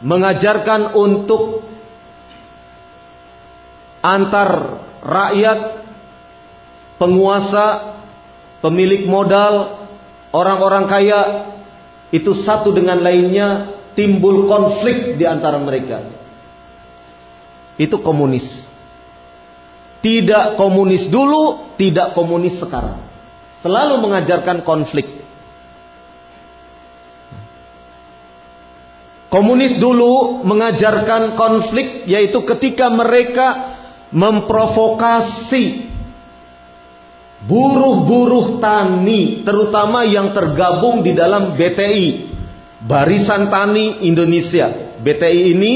mengajarkan 0.00 0.96
untuk 0.96 1.66
antar 4.00 4.80
rakyat 5.04 5.84
penguasa 6.96 7.98
pemilik 8.64 9.04
modal 9.04 9.84
orang-orang 10.32 10.84
kaya 10.86 11.20
itu 12.14 12.32
satu 12.32 12.72
dengan 12.72 13.02
lainnya 13.02 13.76
timbul 13.92 14.46
konflik 14.48 15.18
di 15.18 15.26
antara 15.26 15.58
mereka 15.60 16.00
itu 17.78 17.96
komunis. 18.02 18.66
Tidak 20.02 20.58
komunis 20.58 21.06
dulu, 21.06 21.74
tidak 21.78 22.12
komunis 22.12 22.58
sekarang. 22.58 22.98
Selalu 23.62 24.02
mengajarkan 24.02 24.62
konflik. 24.62 25.06
Komunis 29.28 29.76
dulu 29.76 30.40
mengajarkan 30.42 31.36
konflik 31.36 32.08
yaitu 32.08 32.40
ketika 32.48 32.88
mereka 32.88 33.76
memprovokasi 34.08 35.84
buruh-buruh 37.44 38.56
tani 38.56 39.44
terutama 39.44 40.08
yang 40.08 40.32
tergabung 40.32 41.04
di 41.04 41.12
dalam 41.12 41.54
BTI 41.54 42.28
Barisan 42.78 43.50
Tani 43.50 44.06
Indonesia. 44.06 44.96
BTI 45.02 45.40
ini 45.54 45.72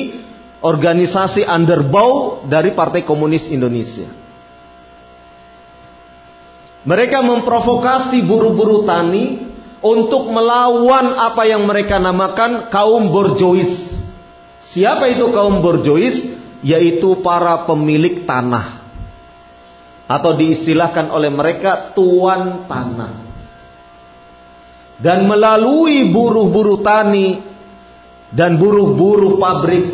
organisasi 0.63 1.43
underbow 1.45 2.43
dari 2.47 2.73
Partai 2.73 3.03
Komunis 3.03 3.51
Indonesia. 3.51 4.09
Mereka 6.83 7.23
memprovokasi 7.23 8.27
buru-buru 8.27 8.83
tani 8.83 9.39
untuk 9.83 10.31
melawan 10.31 11.15
apa 11.15 11.47
yang 11.47 11.63
mereka 11.67 11.99
namakan 12.03 12.71
kaum 12.71 13.11
borjois. 13.11 13.91
Siapa 14.75 15.11
itu 15.11 15.31
kaum 15.31 15.63
borjois? 15.63 16.41
Yaitu 16.63 17.19
para 17.23 17.67
pemilik 17.67 18.23
tanah. 18.23 18.83
Atau 20.07 20.39
diistilahkan 20.39 21.11
oleh 21.11 21.31
mereka 21.31 21.95
tuan 21.95 22.67
tanah. 22.67 23.23
dan 25.03 25.27
melalui 25.27 26.07
buruh-buruh 26.15 26.79
tani 26.87 27.43
dan 28.31 28.55
buruh-buruh 28.55 29.37
pabrik 29.43 29.85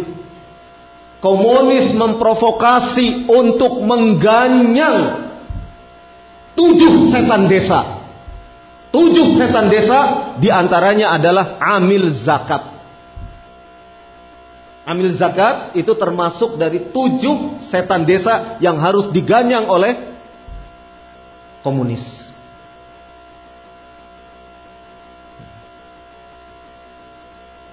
komunis 1.18 1.94
memprovokasi 1.94 3.26
untuk 3.26 3.82
mengganyang 3.82 5.30
tujuh 6.54 7.10
setan 7.10 7.50
desa. 7.50 7.80
Tujuh 8.88 9.36
setan 9.36 9.68
desa 9.68 9.98
di 10.40 10.48
antaranya 10.48 11.14
adalah 11.14 11.60
amil 11.60 12.08
zakat. 12.14 12.78
Amil 14.88 15.12
zakat 15.20 15.76
itu 15.76 15.92
termasuk 15.92 16.56
dari 16.56 16.88
tujuh 16.88 17.60
setan 17.60 18.08
desa 18.08 18.56
yang 18.64 18.80
harus 18.80 19.12
diganyang 19.12 19.68
oleh 19.68 19.92
komunis. 21.60 22.28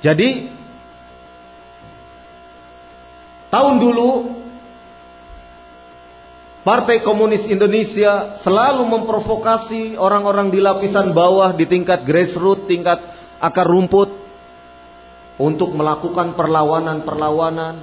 Jadi 0.03 0.54
Tahun 3.55 3.79
dulu 3.79 4.35
Partai 6.67 6.99
Komunis 6.99 7.47
Indonesia 7.47 8.35
selalu 8.43 8.83
memprovokasi 8.83 9.95
orang-orang 9.95 10.51
di 10.51 10.59
lapisan 10.59 11.15
bawah 11.15 11.55
di 11.55 11.63
tingkat 11.63 12.03
grassroots, 12.03 12.67
tingkat 12.67 12.99
akar 13.39 13.63
rumput 13.63 14.11
untuk 15.39 15.71
melakukan 15.71 16.35
perlawanan-perlawanan, 16.35 17.79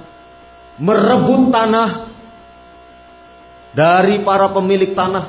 merebut 0.77 1.49
tanah 1.49 1.89
dari 3.73 4.21
para 4.21 4.53
pemilik 4.53 4.93
tanah 4.93 5.25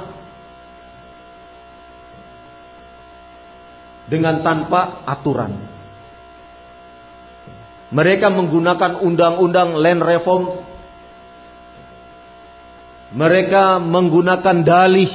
dengan 4.11 4.45
tanpa 4.45 5.09
aturan. 5.09 5.74
Mereka 7.95 8.27
menggunakan 8.27 9.07
undang-undang 9.07 9.79
land 9.79 10.03
reform. 10.03 10.45
Mereka 13.15 13.79
menggunakan 13.79 14.57
dalih. 14.67 15.13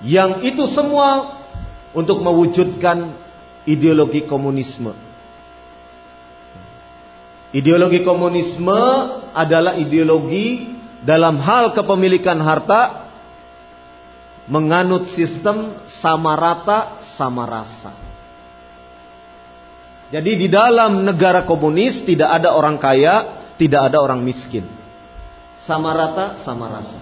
Yang 0.00 0.30
itu 0.48 0.64
semua 0.72 1.36
untuk 1.92 2.24
mewujudkan 2.24 3.12
ideologi 3.68 4.24
komunisme. 4.24 4.96
Ideologi 7.52 8.00
komunisme 8.08 8.80
adalah 9.36 9.76
ideologi 9.76 10.76
dalam 11.04 11.36
hal 11.44 11.76
kepemilikan 11.76 12.40
harta 12.40 13.04
menganut 14.48 15.12
sistem 15.12 15.76
sama 15.88 16.32
rata 16.40 17.04
sama 17.16 17.44
rasa. 17.44 18.05
Jadi 20.06 20.38
di 20.38 20.46
dalam 20.46 21.02
negara 21.02 21.42
komunis 21.42 22.06
tidak 22.06 22.30
ada 22.30 22.54
orang 22.54 22.78
kaya, 22.78 23.42
tidak 23.58 23.90
ada 23.90 23.98
orang 23.98 24.22
miskin. 24.22 24.62
Sama 25.66 25.90
rata, 25.90 26.38
sama 26.46 26.70
rasa. 26.70 26.98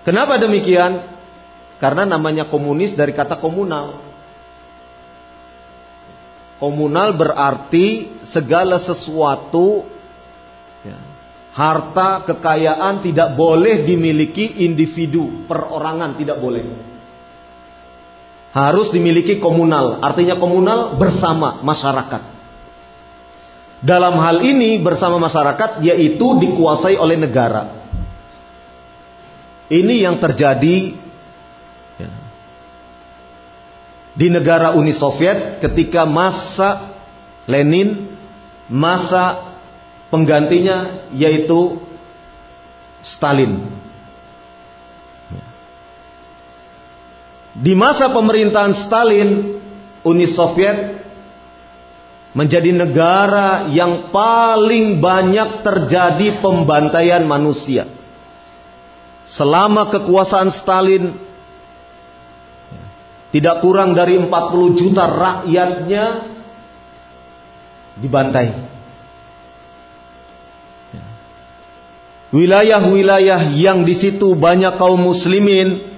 Kenapa 0.00 0.40
demikian? 0.40 1.04
Karena 1.76 2.08
namanya 2.08 2.48
komunis 2.48 2.96
dari 2.96 3.12
kata 3.12 3.36
komunal. 3.36 4.00
Komunal 6.56 7.12
berarti 7.12 8.20
segala 8.24 8.80
sesuatu 8.80 9.84
ya, 10.84 10.96
harta, 11.52 12.24
kekayaan 12.24 13.04
tidak 13.04 13.36
boleh 13.36 13.84
dimiliki 13.84 14.64
individu, 14.64 15.44
perorangan 15.44 16.16
tidak 16.16 16.40
boleh 16.40 16.89
harus 18.50 18.90
dimiliki 18.90 19.38
komunal. 19.38 20.02
Artinya 20.02 20.36
komunal 20.38 20.98
bersama 20.98 21.62
masyarakat. 21.62 22.22
Dalam 23.80 24.20
hal 24.20 24.44
ini 24.44 24.76
bersama 24.76 25.16
masyarakat 25.16 25.80
yaitu 25.80 26.26
dikuasai 26.36 27.00
oleh 27.00 27.16
negara. 27.16 27.80
Ini 29.70 30.04
yang 30.04 30.18
terjadi 30.18 30.98
ya, 31.96 32.10
di 34.18 34.26
negara 34.28 34.74
Uni 34.76 34.92
Soviet 34.92 35.62
ketika 35.62 36.04
masa 36.04 36.92
Lenin, 37.48 38.10
masa 38.68 39.48
penggantinya 40.12 41.08
yaitu 41.14 41.80
Stalin. 43.00 43.64
Di 47.50 47.74
masa 47.74 48.14
pemerintahan 48.14 48.74
Stalin, 48.78 49.30
Uni 50.06 50.26
Soviet 50.30 51.02
menjadi 52.30 52.70
negara 52.70 53.66
yang 53.74 54.14
paling 54.14 55.02
banyak 55.02 55.66
terjadi 55.66 56.38
pembantaian 56.38 57.26
manusia. 57.26 57.90
Selama 59.26 59.90
kekuasaan 59.90 60.50
Stalin 60.54 61.10
tidak 63.30 63.62
kurang 63.62 63.94
dari 63.94 64.18
40 64.18 64.78
juta 64.78 65.04
rakyatnya 65.06 66.04
dibantai. 67.98 68.48
Wilayah-wilayah 72.30 73.58
yang 73.58 73.82
di 73.82 73.94
situ 73.98 74.38
banyak 74.38 74.78
kaum 74.78 75.02
muslimin 75.02 75.89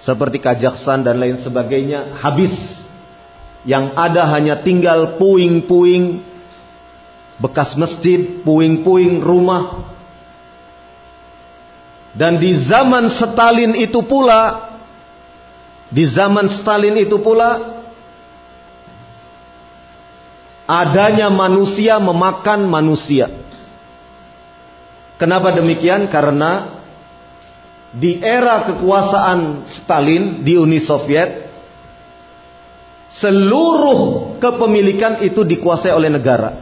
seperti 0.00 0.40
Kajaksan 0.40 1.04
dan 1.04 1.20
lain 1.20 1.40
sebagainya 1.40 2.20
habis. 2.20 2.80
Yang 3.60 3.92
ada 3.92 4.24
hanya 4.32 4.56
tinggal 4.64 5.20
puing-puing 5.20 6.24
bekas 7.36 7.76
masjid, 7.76 8.40
puing-puing 8.40 9.20
rumah. 9.20 9.92
Dan 12.16 12.40
di 12.40 12.56
zaman 12.56 13.12
Stalin 13.12 13.76
itu 13.76 14.00
pula 14.02 14.72
di 15.90 16.06
zaman 16.06 16.46
Stalin 16.48 16.96
itu 16.96 17.18
pula 17.18 17.82
adanya 20.70 21.26
manusia 21.28 21.98
memakan 21.98 22.70
manusia. 22.70 23.26
Kenapa 25.18 25.52
demikian? 25.52 26.08
Karena 26.08 26.79
di 27.90 28.22
era 28.22 28.70
kekuasaan 28.70 29.66
Stalin 29.66 30.46
di 30.46 30.54
Uni 30.54 30.78
Soviet 30.78 31.50
seluruh 33.10 34.32
kepemilikan 34.38 35.18
itu 35.26 35.42
dikuasai 35.42 35.90
oleh 35.90 36.10
negara. 36.10 36.54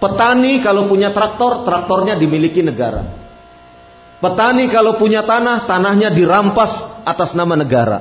Petani 0.00 0.64
kalau 0.64 0.88
punya 0.88 1.12
traktor, 1.12 1.68
traktornya 1.68 2.16
dimiliki 2.16 2.64
negara. 2.64 3.04
Petani 4.16 4.72
kalau 4.72 4.96
punya 4.96 5.20
tanah, 5.28 5.68
tanahnya 5.68 6.08
dirampas 6.08 7.04
atas 7.04 7.36
nama 7.36 7.52
negara. 7.52 8.00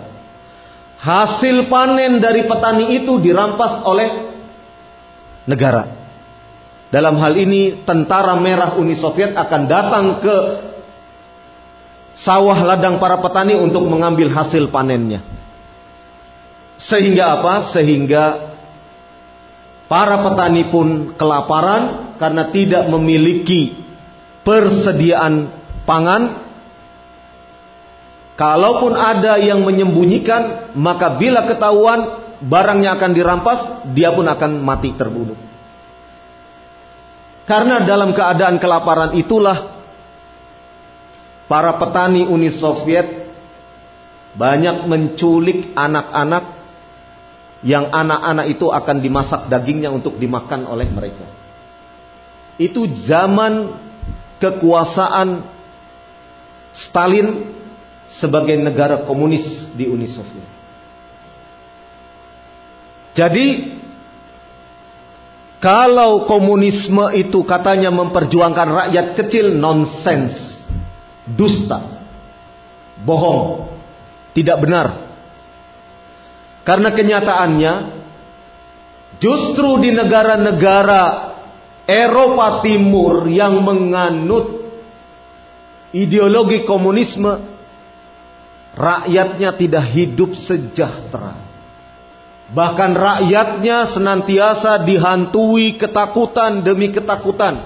Hasil 0.99 1.67
panen 1.67 2.23
dari 2.23 2.47
petani 2.47 2.95
itu 3.03 3.19
dirampas 3.19 3.83
oleh 3.83 4.31
negara. 5.43 5.99
Dalam 6.89 7.19
hal 7.19 7.35
ini 7.35 7.83
tentara 7.83 8.35
merah 8.39 8.79
Uni 8.79 8.95
Soviet 8.95 9.35
akan 9.35 9.61
datang 9.67 10.05
ke 10.23 10.35
sawah 12.19 12.60
ladang 12.67 12.99
para 12.99 13.19
petani 13.23 13.55
untuk 13.55 13.88
mengambil 13.88 14.27
hasil 14.32 14.67
panennya. 14.67 15.23
Sehingga 16.79 17.39
apa? 17.39 17.71
Sehingga 17.71 18.55
para 19.88 20.19
petani 20.23 20.67
pun 20.67 21.15
kelaparan 21.15 22.15
karena 22.19 22.51
tidak 22.51 22.84
memiliki 22.88 23.75
persediaan 24.43 25.51
pangan. 25.84 26.47
Kalaupun 28.39 28.95
ada 28.95 29.36
yang 29.36 29.67
menyembunyikan, 29.67 30.71
maka 30.71 31.19
bila 31.19 31.43
ketahuan 31.43 32.23
barangnya 32.39 32.95
akan 32.95 33.12
dirampas, 33.12 33.60
dia 33.91 34.15
pun 34.15 34.23
akan 34.23 34.63
mati 34.63 34.95
terbunuh. 34.95 35.36
Karena 37.43 37.84
dalam 37.84 38.15
keadaan 38.15 38.55
kelaparan 38.55 39.12
itulah 39.19 39.78
para 41.49 41.73
petani 41.81 42.29
Uni 42.29 42.53
Soviet 42.53 43.33
banyak 44.38 44.85
menculik 44.85 45.73
anak-anak 45.73 46.62
yang 47.65 47.89
anak-anak 47.91 48.45
itu 48.53 48.71
akan 48.71 49.03
dimasak 49.03 49.51
dagingnya 49.51 49.91
untuk 49.91 50.15
dimakan 50.15 50.69
oleh 50.69 50.88
mereka. 50.88 51.25
Itu 52.55 52.88
zaman 52.88 53.73
kekuasaan 54.39 55.59
Stalin 56.69 57.49
sebagai 58.07 58.55
negara 58.55 59.03
komunis 59.03 59.73
di 59.73 59.89
Uni 59.89 60.07
Soviet. 60.07 60.47
Jadi 63.17 63.75
kalau 65.59 66.23
komunisme 66.23 67.12
itu 67.12 67.43
katanya 67.43 67.91
memperjuangkan 67.91 68.69
rakyat 68.69 69.07
kecil 69.19 69.59
nonsens 69.59 70.48
dusta, 71.35 72.05
bohong, 73.03 73.69
tidak 74.33 74.57
benar. 74.61 74.87
Karena 76.63 76.93
kenyataannya 76.93 77.73
justru 79.17 79.81
di 79.81 79.89
negara-negara 79.93 81.33
Eropa 81.89 82.61
Timur 82.61 83.25
yang 83.25 83.65
menganut 83.65 84.61
ideologi 85.89 86.61
komunisme 86.61 87.41
rakyatnya 88.77 89.57
tidak 89.57 89.85
hidup 89.89 90.37
sejahtera. 90.37 91.33
Bahkan 92.49 92.91
rakyatnya 92.97 93.89
senantiasa 93.93 94.81
dihantui 94.85 95.77
ketakutan 95.77 96.65
demi 96.65 96.89
ketakutan. 96.89 97.61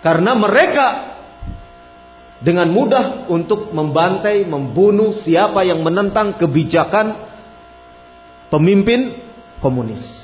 Karena 0.00 0.32
mereka 0.32 1.16
dengan 2.40 2.72
mudah 2.72 3.28
untuk 3.28 3.68
membantai, 3.76 4.48
membunuh 4.48 5.12
siapa 5.12 5.60
yang 5.60 5.84
menentang 5.84 6.40
kebijakan 6.40 7.20
pemimpin 8.48 9.20
komunis. 9.60 10.20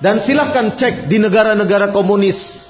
Dan 0.00 0.24
silahkan 0.24 0.76
cek 0.76 1.08
di 1.08 1.20
negara-negara 1.20 1.92
komunis. 1.92 2.68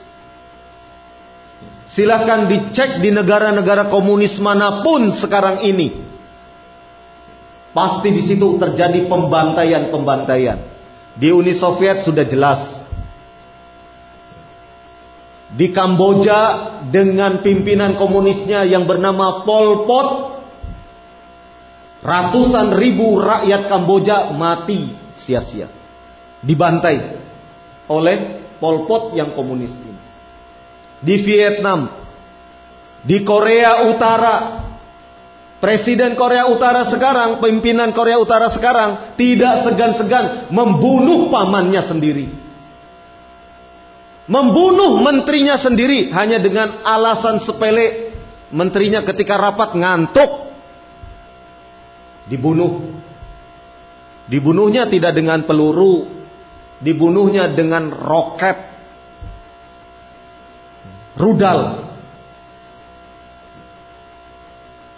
Silahkan 1.86 2.50
dicek 2.50 2.98
di 2.98 3.14
negara-negara 3.14 3.86
komunis 3.88 4.36
mana 4.42 4.82
pun 4.82 5.10
sekarang 5.14 5.62
ini. 5.64 6.02
Pasti 7.70 8.08
di 8.10 8.22
situ 8.26 8.58
terjadi 8.58 9.06
pembantaian-pembantaian. 9.06 10.58
Di 11.16 11.30
Uni 11.32 11.54
Soviet 11.56 12.02
sudah 12.02 12.26
jelas. 12.26 12.85
Di 15.46 15.70
Kamboja 15.70 16.40
dengan 16.90 17.38
pimpinan 17.38 17.94
komunisnya 17.94 18.66
yang 18.66 18.82
bernama 18.82 19.46
Pol 19.46 19.86
Pot, 19.86 20.08
ratusan 22.02 22.74
ribu 22.74 23.22
rakyat 23.22 23.70
Kamboja 23.70 24.34
mati 24.34 24.90
sia-sia. 25.14 25.70
Dibantai 26.42 26.98
oleh 27.86 28.42
Pol 28.58 28.90
Pot 28.90 29.14
yang 29.14 29.38
komunis 29.38 29.70
ini. 29.70 30.02
Di 30.98 31.14
Vietnam, 31.22 31.94
di 33.06 33.22
Korea 33.22 33.86
Utara, 33.86 34.66
Presiden 35.56 36.18
Korea 36.18 36.50
Utara 36.52 36.84
sekarang, 36.90 37.40
pimpinan 37.40 37.94
Korea 37.96 38.20
Utara 38.20 38.52
sekarang 38.52 39.16
tidak 39.16 39.64
segan-segan 39.64 40.52
membunuh 40.52 41.32
pamannya 41.32 41.80
sendiri. 41.86 42.45
Membunuh 44.26 44.98
menterinya 44.98 45.54
sendiri 45.54 46.10
hanya 46.10 46.42
dengan 46.42 46.82
alasan 46.82 47.38
sepele 47.38 48.10
menterinya 48.50 49.06
ketika 49.06 49.38
rapat 49.38 49.78
ngantuk. 49.78 50.50
Dibunuh. 52.26 52.90
Dibunuhnya 54.26 54.90
tidak 54.90 55.14
dengan 55.14 55.46
peluru, 55.46 56.10
dibunuhnya 56.82 57.46
dengan 57.54 57.94
roket 57.94 58.58
rudal 61.14 61.86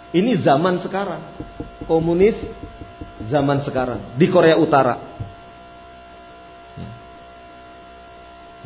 Ini 0.09 0.41
zaman 0.41 0.81
sekarang. 0.81 1.21
Komunis 1.85 2.37
zaman 3.29 3.61
sekarang 3.61 4.17
di 4.17 4.25
Korea 4.29 4.57
Utara. 4.57 5.08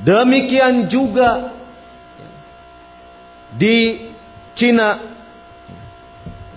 Demikian 0.01 0.89
juga 0.89 1.53
di 3.53 4.09
Cina. 4.57 5.01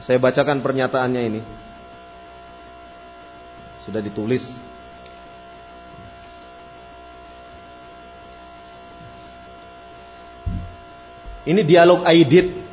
Saya 0.04 0.22
bacakan 0.22 0.62
pernyataannya 0.62 1.22
ini. 1.26 1.40
Sudah 3.84 4.00
ditulis. 4.00 4.44
Ini 11.46 11.62
dialog 11.62 12.02
Aidit 12.02 12.66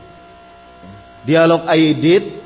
dialog 1.23 1.65
Aidit 1.71 2.43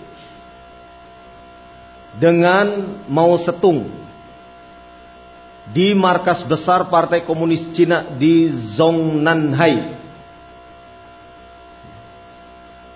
dengan 2.17 2.97
Mao 3.09 3.37
Setung 3.41 3.89
di 5.71 5.91
markas 5.91 6.43
besar 6.47 6.87
Partai 6.87 7.27
Komunis 7.27 7.67
Cina 7.75 8.07
di 8.15 8.47
Zongnanhai 8.75 9.97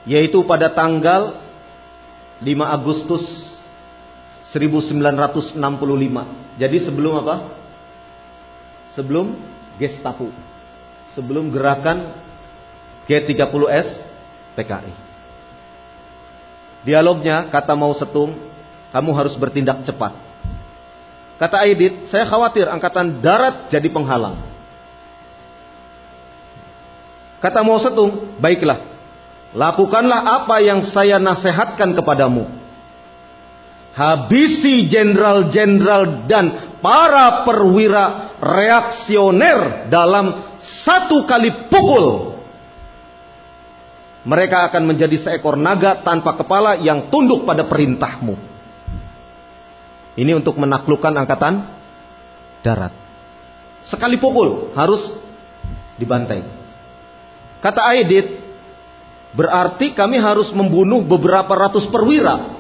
yaitu 0.07 0.41
pada 0.47 0.71
tanggal 0.71 1.38
5 2.41 2.47
Agustus 2.65 3.23
1965. 4.51 5.55
Jadi 6.57 6.77
sebelum 6.84 7.13
apa? 7.21 7.53
Sebelum 8.97 9.38
Gestapo. 9.77 10.27
Sebelum 11.13 11.53
gerakan 11.53 12.12
G30S 13.05 14.03
PKI. 14.57 14.93
Dialognya 16.81 17.45
kata 17.53 17.77
mau 17.77 17.93
setung, 17.93 18.34
kamu 18.89 19.12
harus 19.13 19.38
bertindak 19.38 19.86
cepat. 19.86 20.31
Kata 21.41 21.65
Aidit, 21.65 22.06
saya 22.06 22.30
khawatir 22.30 22.69
angkatan 22.69 23.17
darat 23.17 23.65
jadi 23.73 23.89
penghalang. 23.89 24.38
Kata 27.41 27.65
mau 27.65 27.82
setung, 27.82 28.38
baiklah. 28.38 28.77
Lakukanlah 29.58 30.21
apa 30.45 30.62
yang 30.62 30.86
saya 30.86 31.17
nasihatkan 31.17 31.97
kepadamu. 31.97 32.45
Habisi 33.97 34.86
jenderal-jenderal 34.86 36.30
dan 36.30 36.77
para 36.77 37.41
perwira 37.41 38.38
reaksioner 38.38 39.89
dalam 39.89 40.45
satu 40.62 41.25
kali 41.25 41.67
pukul 41.73 42.38
mereka 44.21 44.69
akan 44.69 44.93
menjadi 44.93 45.17
seekor 45.17 45.58
naga 45.58 46.06
tanpa 46.06 46.38
kepala 46.38 46.77
yang 46.77 47.10
tunduk 47.10 47.43
pada 47.49 47.65
perintahmu. 47.65 48.51
Ini 50.15 50.36
untuk 50.36 50.60
menaklukkan 50.60 51.13
angkatan 51.15 51.63
darat. 52.60 52.91
Sekali 53.88 54.19
pukul 54.19 54.76
harus 54.76 55.12
dibantai. 55.95 56.43
Kata 57.63 57.86
Aidit, 57.93 58.41
berarti 59.32 59.93
kami 59.93 60.17
harus 60.19 60.52
membunuh 60.52 61.00
beberapa 61.06 61.52
ratus 61.52 61.88
perwira. 61.88 62.60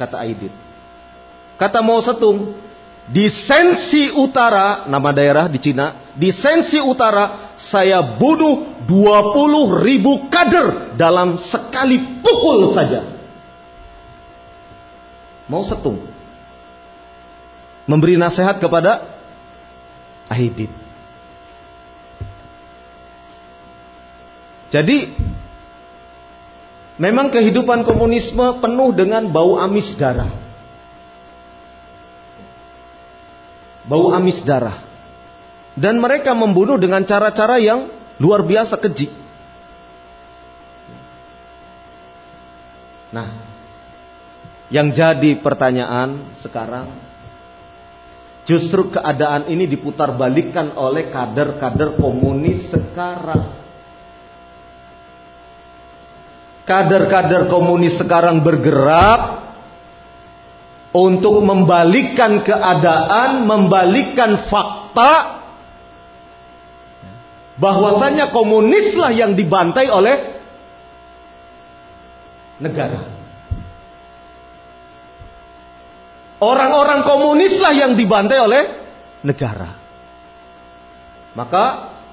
Kata 0.00 0.24
Aidit. 0.24 0.52
Kata 1.54 1.78
Mao 1.84 2.02
Setung, 2.02 2.58
di 3.04 3.28
Sensi 3.30 4.10
Utara, 4.10 4.88
nama 4.88 5.12
daerah 5.12 5.46
di 5.46 5.60
Cina, 5.60 6.10
di 6.16 6.32
Sensi 6.32 6.80
Utara 6.80 7.54
saya 7.54 8.02
bunuh 8.02 8.82
20 8.88 9.84
ribu 9.84 10.26
kader 10.32 10.96
dalam 10.98 11.36
sekali 11.38 12.20
pukul 12.24 12.74
saja. 12.74 13.04
Mau 15.44 15.62
setung. 15.62 16.13
Memberi 17.84 18.16
nasihat 18.16 18.56
kepada 18.60 19.04
Aidit. 20.32 20.72
Jadi 24.72 25.12
memang 26.96 27.28
kehidupan 27.30 27.84
komunisme 27.84 28.58
penuh 28.58 28.90
dengan 28.96 29.28
bau 29.28 29.60
amis 29.60 29.92
darah. 29.94 30.32
Bau 33.84 34.10
amis 34.16 34.40
darah. 34.40 34.80
Dan 35.76 36.00
mereka 36.00 36.32
membunuh 36.32 36.80
dengan 36.80 37.04
cara-cara 37.04 37.60
yang 37.60 37.92
Luar 38.22 38.46
biasa 38.46 38.78
keji. 38.78 39.10
Nah, 43.10 43.30
yang 44.70 44.90
jadi 44.94 45.38
pertanyaan 45.38 46.34
sekarang 46.38 46.90
justru 48.44 48.92
keadaan 48.92 49.48
ini 49.48 49.64
diputar 49.64 50.16
balikan 50.16 50.76
oleh 50.76 51.08
kader-kader 51.08 51.96
komunis 51.96 52.68
sekarang. 52.68 53.64
Kader-kader 56.64 57.52
komunis 57.52 58.00
sekarang 58.00 58.40
bergerak 58.40 59.44
untuk 60.96 61.44
membalikkan 61.44 62.40
keadaan, 62.40 63.44
membalikkan 63.44 64.48
fakta 64.48 65.44
bahwasanya 67.60 68.32
komunislah 68.32 69.12
yang 69.12 69.36
dibantai 69.36 69.92
oleh 69.92 70.16
negara. 72.60 73.13
Orang-orang 76.44 77.08
komunislah 77.08 77.72
yang 77.72 77.96
dibantai 77.96 78.36
oleh 78.36 78.62
negara. 79.24 79.72
Maka 81.32 81.64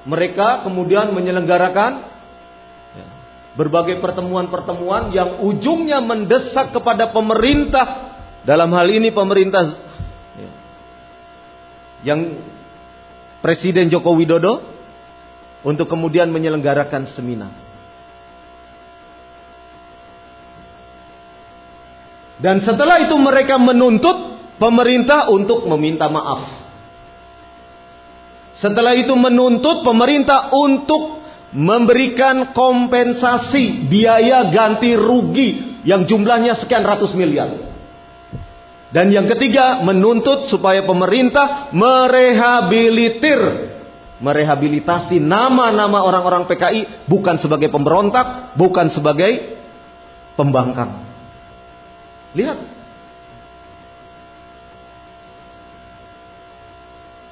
mereka 0.07 0.63
kemudian 0.63 1.11
menyelenggarakan 1.11 1.91
ya, 2.95 3.07
berbagai 3.59 3.99
pertemuan-pertemuan 3.99 5.11
yang 5.11 5.43
ujungnya 5.43 5.99
mendesak 5.99 6.71
kepada 6.71 7.11
pemerintah 7.11 8.15
dalam 8.47 8.71
hal 8.71 8.87
ini 8.87 9.11
pemerintah 9.11 9.77
ya, 10.39 10.51
yang 12.07 12.39
Presiden 13.43 13.91
Joko 13.91 14.15
Widodo 14.15 14.63
untuk 15.61 15.91
kemudian 15.91 16.31
menyelenggarakan 16.33 17.05
seminar. 17.05 17.70
Dan 22.41 22.65
setelah 22.65 23.05
itu 23.05 23.13
mereka 23.21 23.61
menuntut 23.61 24.41
pemerintah 24.57 25.29
untuk 25.29 25.69
meminta 25.69 26.09
maaf. 26.09 26.49
Setelah 28.57 28.97
itu 28.97 29.13
menuntut 29.13 29.85
pemerintah 29.85 30.49
untuk 30.53 31.21
memberikan 31.53 32.53
kompensasi 32.53 33.89
biaya 33.89 34.49
ganti 34.49 34.97
rugi 34.97 35.81
yang 35.85 36.05
jumlahnya 36.05 36.57
sekian 36.57 36.85
ratus 36.85 37.13
miliar. 37.13 37.69
Dan 38.91 39.13
yang 39.13 39.29
ketiga 39.29 39.85
menuntut 39.85 40.51
supaya 40.51 40.83
pemerintah 40.83 41.71
merehabilitir 41.71 43.71
merehabilitasi 44.21 45.17
nama-nama 45.17 46.05
orang-orang 46.05 46.45
PKI 46.45 47.09
bukan 47.09 47.41
sebagai 47.41 47.73
pemberontak, 47.73 48.53
bukan 48.53 48.93
sebagai 48.93 49.57
pembangkang. 50.37 51.10
Lihat 52.31 52.57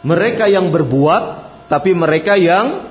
mereka 0.04 0.48
yang 0.48 0.72
berbuat, 0.72 1.24
tapi 1.68 1.92
mereka 1.92 2.40
yang 2.40 2.88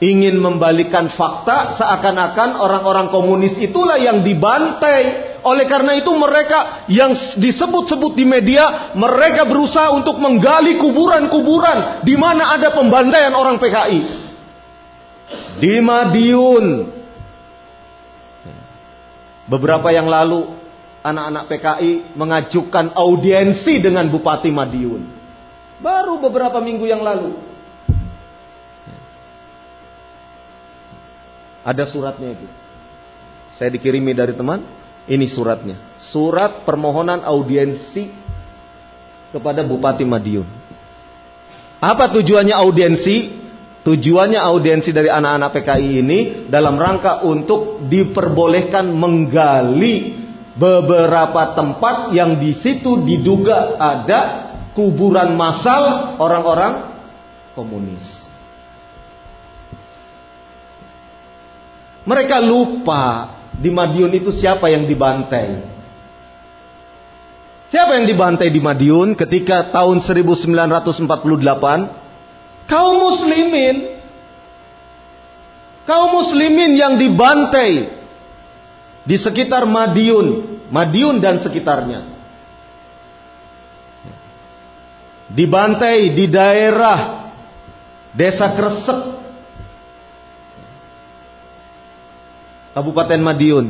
ingin 0.00 0.40
membalikan 0.40 1.12
fakta 1.12 1.76
seakan-akan 1.80 2.60
orang-orang 2.60 3.08
komunis 3.12 3.56
itulah 3.60 4.00
yang 4.00 4.24
dibantai. 4.24 5.32
Oleh 5.44 5.68
karena 5.68 5.92
itu 6.00 6.08
mereka 6.16 6.88
yang 6.88 7.12
disebut-sebut 7.12 8.16
di 8.16 8.24
media, 8.24 8.96
mereka 8.96 9.44
berusaha 9.44 9.92
untuk 9.92 10.16
menggali 10.16 10.80
kuburan-kuburan 10.80 12.00
di 12.00 12.16
mana 12.16 12.56
ada 12.56 12.72
pembantaian 12.72 13.36
orang 13.36 13.60
PKI. 13.60 14.00
Di 15.60 15.74
Madiun. 15.84 16.66
Beberapa 19.44 19.92
yang 19.92 20.08
lalu 20.08 20.48
anak-anak 21.04 21.44
PKI 21.52 22.16
mengajukan 22.16 22.96
audiensi 22.96 23.76
dengan 23.76 24.08
Bupati 24.08 24.48
Madiun. 24.48 25.04
Baru 25.84 26.16
beberapa 26.16 26.64
minggu 26.64 26.88
yang 26.88 27.04
lalu. 27.04 27.36
Ada 31.64 31.84
suratnya 31.84 32.32
itu. 32.32 32.46
Saya 33.56 33.72
dikirimi 33.72 34.16
dari 34.16 34.32
teman, 34.32 34.64
ini 35.04 35.28
suratnya. 35.28 35.76
Surat 36.00 36.64
permohonan 36.64 37.20
audiensi 37.24 38.08
kepada 39.28 39.60
Bupati 39.60 40.08
Madiun. 40.08 40.48
Apa 41.84 42.08
tujuannya 42.16 42.56
audiensi? 42.56 43.43
Tujuannya 43.84 44.40
audiensi 44.40 44.96
dari 44.96 45.12
anak-anak 45.12 45.60
PKI 45.60 45.90
ini 46.00 46.18
dalam 46.48 46.80
rangka 46.80 47.20
untuk 47.20 47.84
diperbolehkan 47.84 48.88
menggali 48.88 50.24
beberapa 50.56 51.52
tempat 51.52 52.16
yang 52.16 52.40
di 52.40 52.56
situ 52.56 53.04
diduga 53.04 53.76
ada 53.76 54.20
kuburan 54.72 55.36
massal 55.36 56.16
orang-orang 56.16 56.96
komunis. 57.52 58.24
Mereka 62.08 62.40
lupa 62.40 63.36
di 63.52 63.68
Madiun 63.68 64.16
itu 64.16 64.32
siapa 64.32 64.72
yang 64.72 64.88
dibantai. 64.88 65.60
Siapa 67.68 68.00
yang 68.00 68.08
dibantai 68.08 68.48
di 68.48 68.64
Madiun 68.64 69.12
ketika 69.12 69.68
tahun 69.68 70.00
1948? 70.00 72.03
Kaum 72.66 72.96
muslimin. 73.00 73.96
Kaum 75.84 76.16
muslimin 76.16 76.72
yang 76.76 76.96
dibantai 76.96 77.92
di 79.04 79.16
sekitar 79.20 79.68
Madiun, 79.68 80.60
Madiun 80.72 81.20
dan 81.20 81.36
sekitarnya. 81.44 82.14
dibantai 85.34 86.14
di 86.14 86.30
daerah 86.30 87.26
Desa 88.14 88.54
Kresek 88.54 89.00
Kabupaten 92.74 93.20
Madiun. 93.22 93.66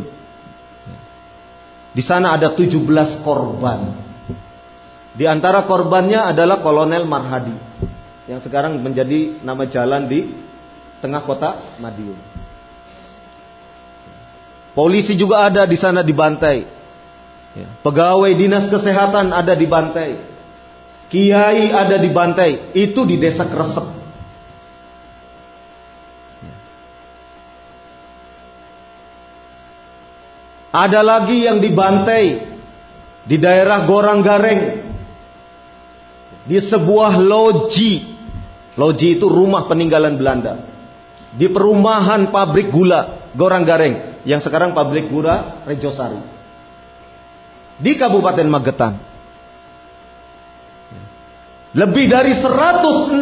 Di 1.95 2.03
sana 2.03 2.36
ada 2.36 2.53
17 2.53 3.24
korban. 3.24 3.80
Di 5.14 5.24
antara 5.30 5.62
korbannya 5.64 6.34
adalah 6.34 6.59
Kolonel 6.59 7.07
Marhadi 7.07 7.55
yang 8.24 8.40
sekarang 8.40 8.80
menjadi 8.80 9.40
nama 9.44 9.68
jalan 9.68 10.08
di 10.08 10.32
tengah 11.04 11.20
kota 11.24 11.60
Madiun. 11.80 12.16
Polisi 14.74 15.14
juga 15.14 15.46
ada 15.46 15.68
di 15.68 15.76
sana 15.78 16.02
dibantai. 16.02 16.66
Pegawai 17.84 18.32
dinas 18.34 18.66
kesehatan 18.66 19.30
ada 19.30 19.54
dibantai. 19.54 20.34
Kiai 21.14 21.70
ada 21.70 21.94
di 21.94 22.10
Bantai, 22.10 22.74
itu 22.74 23.06
di 23.06 23.14
desa 23.22 23.46
Kresek. 23.46 23.86
Ada 30.74 31.06
lagi 31.06 31.46
yang 31.46 31.62
dibantai 31.62 32.58
di 33.22 33.36
daerah 33.38 33.86
Gorang 33.86 34.26
Gareng. 34.26 34.82
Di 36.50 36.58
sebuah 36.58 37.14
loji. 37.22 38.13
Loji 38.74 39.18
itu 39.18 39.30
rumah 39.30 39.70
peninggalan 39.70 40.18
Belanda. 40.18 40.58
Di 41.34 41.46
perumahan 41.50 42.30
pabrik 42.30 42.70
gula 42.70 43.30
Gorang 43.34 43.62
Gareng. 43.62 44.22
Yang 44.26 44.50
sekarang 44.50 44.74
pabrik 44.74 45.06
gula 45.10 45.62
Rejosari. 45.66 46.18
Di 47.78 47.94
Kabupaten 47.94 48.46
Magetan. 48.50 48.94
Lebih 51.74 52.06
dari 52.06 52.38
160 52.38 53.18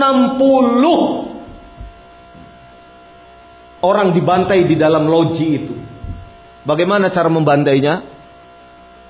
orang 3.81 4.13
dibantai 4.13 4.69
di 4.69 4.77
dalam 4.77 5.09
loji 5.09 5.49
itu. 5.57 5.75
Bagaimana 6.63 7.09
cara 7.09 7.33
membantainya? 7.33 8.05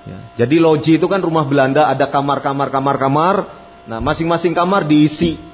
Ya, 0.03 0.19
jadi 0.43 0.63
loji 0.63 0.99
itu 0.99 1.07
kan 1.07 1.23
rumah 1.23 1.47
Belanda, 1.47 1.91
ada 1.91 2.07
kamar-kamar, 2.07 2.71
kamar-kamar. 2.71 3.47
Nah, 3.87 3.99
masing-masing 3.99 4.55
kamar 4.55 4.87
diisi 4.87 5.52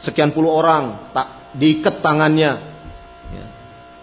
sekian 0.00 0.32
puluh 0.32 0.52
orang, 0.52 1.12
tak 1.12 1.54
diikat 1.56 2.00
tangannya. 2.00 2.52
Ya. 3.30 3.46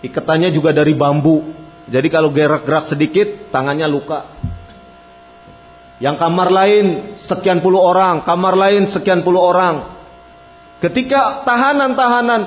Iketannya 0.06 0.50
juga 0.54 0.74
dari 0.74 0.93
bambu. 0.93 1.54
Jadi 1.88 2.08
kalau 2.12 2.30
gerak-gerak 2.32 2.91
sedikit, 2.91 3.52
tangannya 3.52 3.88
luka. 3.88 4.28
Yang 5.98 6.16
kamar 6.22 6.50
lain 6.54 6.86
sekian 7.18 7.60
puluh 7.64 7.82
orang, 7.82 8.22
kamar 8.22 8.54
lain 8.54 8.86
sekian 8.91 9.26
puluh 9.26 9.41
orang. 9.41 9.98
Ketika 10.78 11.41
tahanan-tahanan 11.41 12.41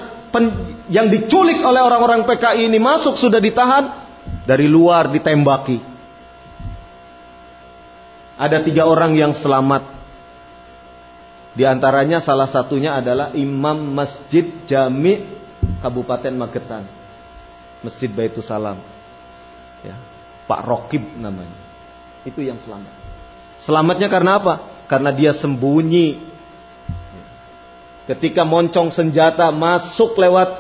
yang 0.86 1.11
diculik 1.11 1.59
oleh 1.59 1.82
orang-orang 1.82 2.22
PKI 2.22 2.70
ini 2.70 2.78
masuk 2.78 3.18
sudah 3.18 3.42
ditahan, 3.42 4.01
dari 4.46 4.66
luar 4.66 5.11
ditembaki. 5.11 5.78
Ada 8.40 8.64
tiga 8.64 8.88
orang 8.88 9.12
yang 9.12 9.32
selamat. 9.36 9.99
Di 11.51 11.66
antaranya 11.66 12.22
salah 12.22 12.46
satunya 12.46 12.94
adalah 12.94 13.34
Imam 13.34 13.90
Masjid 13.90 14.46
Jami 14.70 15.26
Kabupaten 15.82 16.34
Magetan. 16.34 16.84
Masjid 17.82 18.07
Baitul 18.12 18.44
Salam. 18.44 18.78
Ya, 19.82 19.96
Pak 20.46 20.62
Rokib 20.68 21.03
namanya. 21.18 21.59
Itu 22.22 22.44
yang 22.44 22.61
selamat. 22.61 22.92
Selamatnya 23.64 24.09
karena 24.12 24.38
apa? 24.38 24.55
Karena 24.86 25.11
dia 25.11 25.32
sembunyi. 25.32 26.30
Ketika 28.07 28.42
moncong 28.42 28.90
senjata 28.90 29.48
masuk 29.55 30.18
lewat 30.18 30.51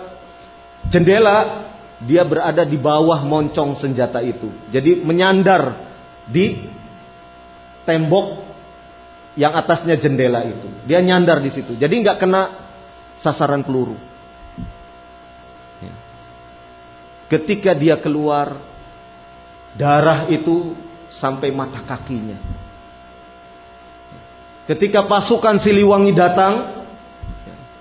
jendela, 0.88 1.66
dia 2.00 2.24
berada 2.24 2.64
di 2.64 2.78
bawah 2.80 3.20
moncong 3.20 3.76
senjata 3.76 4.24
itu. 4.24 4.48
Jadi 4.72 5.04
menyandar 5.04 5.76
di 6.24 6.70
tembok 7.84 8.49
yang 9.40 9.56
atasnya 9.56 9.96
jendela 9.96 10.44
itu. 10.44 10.68
Dia 10.84 11.00
nyandar 11.00 11.40
di 11.40 11.48
situ. 11.48 11.72
Jadi 11.80 12.04
nggak 12.04 12.20
kena 12.20 12.52
sasaran 13.16 13.64
peluru. 13.64 13.96
Ketika 17.32 17.72
dia 17.72 17.96
keluar, 17.96 18.58
darah 19.78 20.28
itu 20.28 20.76
sampai 21.14 21.48
mata 21.54 21.80
kakinya. 21.80 22.36
Ketika 24.68 25.08
pasukan 25.08 25.56
Siliwangi 25.62 26.12
datang, 26.12 26.84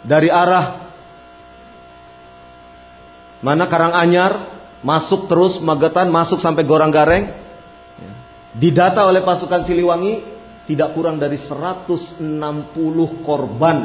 dari 0.05 0.31
arah 0.31 0.87
mana 3.43 3.67
Karanganyar 3.67 4.47
masuk 4.79 5.27
terus 5.27 5.59
Magetan 5.59 6.07
masuk 6.07 6.39
sampai 6.39 6.63
Gorang 6.63 6.93
Gareng 6.93 7.35
didata 8.55 9.05
oleh 9.05 9.21
pasukan 9.25 9.67
Siliwangi 9.67 10.38
tidak 10.69 10.93
kurang 10.93 11.17
dari 11.17 11.41
160 11.41 12.21
korban 13.25 13.77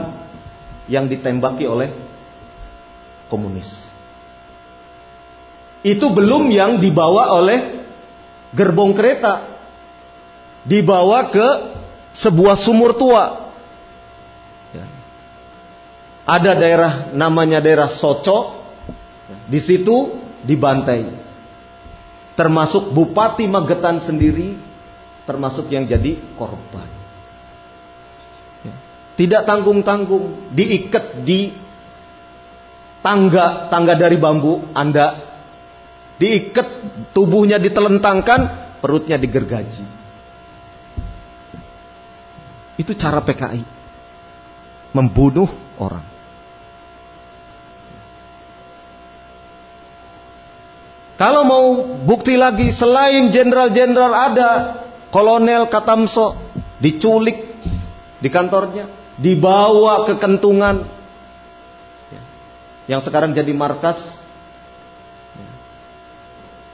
yang 0.84 1.08
ditembaki 1.08 1.64
oleh 1.64 1.88
komunis. 3.32 3.88
Itu 5.80 6.12
belum 6.12 6.52
yang 6.52 6.76
dibawa 6.76 7.32
oleh 7.40 7.88
gerbong 8.52 8.92
kereta. 8.92 9.56
Dibawa 10.68 11.32
ke 11.32 11.48
sebuah 12.12 12.56
sumur 12.60 12.96
tua. 13.00 13.52
Ya. 14.76 14.84
Ada 16.28 16.52
daerah 16.52 16.92
namanya 17.16 17.64
daerah 17.64 17.88
Soco. 17.88 18.60
Di 19.48 19.60
situ 19.60 20.20
dibantai. 20.44 21.08
Termasuk 22.36 22.92
Bupati 22.92 23.48
Magetan 23.48 24.04
sendiri 24.04 24.63
termasuk 25.24 25.72
yang 25.72 25.88
jadi 25.88 26.20
korban. 26.36 26.88
Ya. 28.64 28.74
Tidak 29.16 29.42
tanggung-tanggung, 29.48 30.52
diikat 30.52 31.24
di 31.24 31.52
tangga 33.04 33.68
tangga 33.68 33.96
dari 33.96 34.16
bambu, 34.16 34.72
Anda 34.72 35.20
diikat 36.16 36.68
tubuhnya 37.12 37.60
ditelentangkan, 37.60 38.40
perutnya 38.80 39.20
digergaji. 39.20 39.84
Itu 42.74 42.92
cara 42.98 43.22
PKI 43.22 43.62
membunuh 44.94 45.50
orang. 45.78 46.14
Kalau 51.14 51.46
mau 51.46 51.66
bukti 52.02 52.34
lagi 52.34 52.74
selain 52.74 53.30
jenderal-jenderal 53.30 54.10
ada 54.10 54.50
kolonel 55.14 55.70
Katamso 55.70 56.34
diculik 56.82 57.54
di 58.18 58.26
kantornya, 58.26 58.90
dibawa 59.14 60.02
ke 60.10 60.18
kentungan 60.18 60.90
yang 62.90 62.98
sekarang 63.00 63.32
jadi 63.32 63.54
markas 63.54 63.96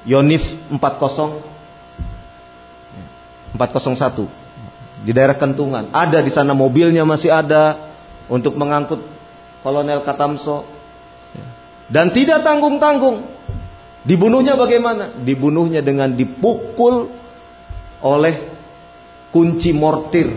Yonif 0.09 0.41
40 0.73 0.81
401 3.61 5.05
di 5.05 5.13
daerah 5.13 5.37
Kentungan. 5.37 5.93
Ada 5.93 6.25
di 6.25 6.33
sana 6.33 6.57
mobilnya 6.57 7.05
masih 7.05 7.29
ada 7.29 7.93
untuk 8.29 8.57
mengangkut 8.57 9.01
Kolonel 9.61 10.01
Katamso. 10.05 10.65
Dan 11.91 12.15
tidak 12.15 12.47
tanggung-tanggung. 12.47 13.27
Dibunuhnya 14.07 14.57
bagaimana? 14.57 15.13
Dibunuhnya 15.21 15.85
dengan 15.85 16.15
dipukul 16.17 17.20
oleh 18.05 18.51
kunci 19.31 19.71
mortir. 19.71 20.29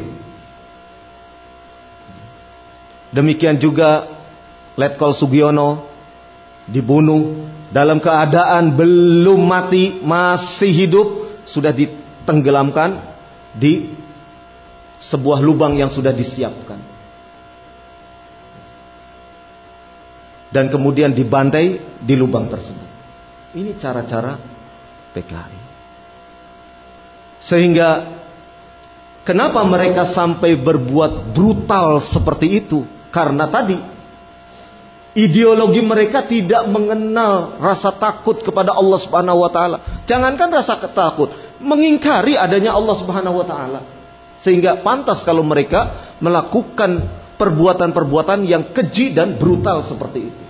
Demikian 3.13 3.61
juga 3.61 4.09
Letkol 4.73 5.13
Sugiono 5.13 5.85
dibunuh 6.65 7.45
dalam 7.73 7.97
keadaan 7.97 8.73
belum 8.77 9.41
mati, 9.45 10.01
masih 10.01 10.69
hidup, 10.69 11.07
sudah 11.49 11.73
ditenggelamkan 11.73 13.01
di 13.53 13.93
sebuah 15.01 15.41
lubang 15.41 15.77
yang 15.77 15.89
sudah 15.89 16.13
disiapkan. 16.13 16.79
Dan 20.53 20.69
kemudian 20.69 21.17
dibantai 21.17 21.81
di 21.97 22.13
lubang 22.13 22.45
tersebut. 22.45 22.89
Ini 23.57 23.73
cara-cara 23.81 24.37
PKI. 25.17 25.62
Sehingga 27.43 28.07
kenapa 29.27 29.61
mereka 29.67 30.07
sampai 30.09 30.55
berbuat 30.55 31.35
brutal 31.35 31.99
seperti 31.99 32.63
itu? 32.63 32.87
Karena 33.13 33.45
tadi 33.51 33.93
Ideologi 35.13 35.77
mereka 35.85 36.25
tidak 36.25 36.65
mengenal 36.73 37.61
rasa 37.61 37.93
takut 37.93 38.41
kepada 38.41 38.73
Allah 38.73 38.97
Subhanahu 38.97 39.45
wa 39.45 39.51
taala. 39.53 39.77
Jangankan 40.09 40.49
rasa 40.49 40.81
takut, 40.89 41.29
mengingkari 41.61 42.33
adanya 42.33 42.73
Allah 42.73 42.97
Subhanahu 42.97 43.37
wa 43.37 43.45
taala. 43.45 43.85
Sehingga 44.41 44.81
pantas 44.81 45.21
kalau 45.21 45.45
mereka 45.45 46.17
melakukan 46.17 47.05
perbuatan-perbuatan 47.37 48.41
yang 48.49 48.73
keji 48.73 49.13
dan 49.13 49.37
brutal 49.37 49.85
seperti 49.85 50.19
itu. 50.33 50.42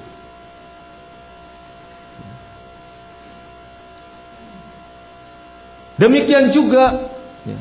Demikian 5.94 6.50
juga 6.50 7.14
ya, 7.46 7.60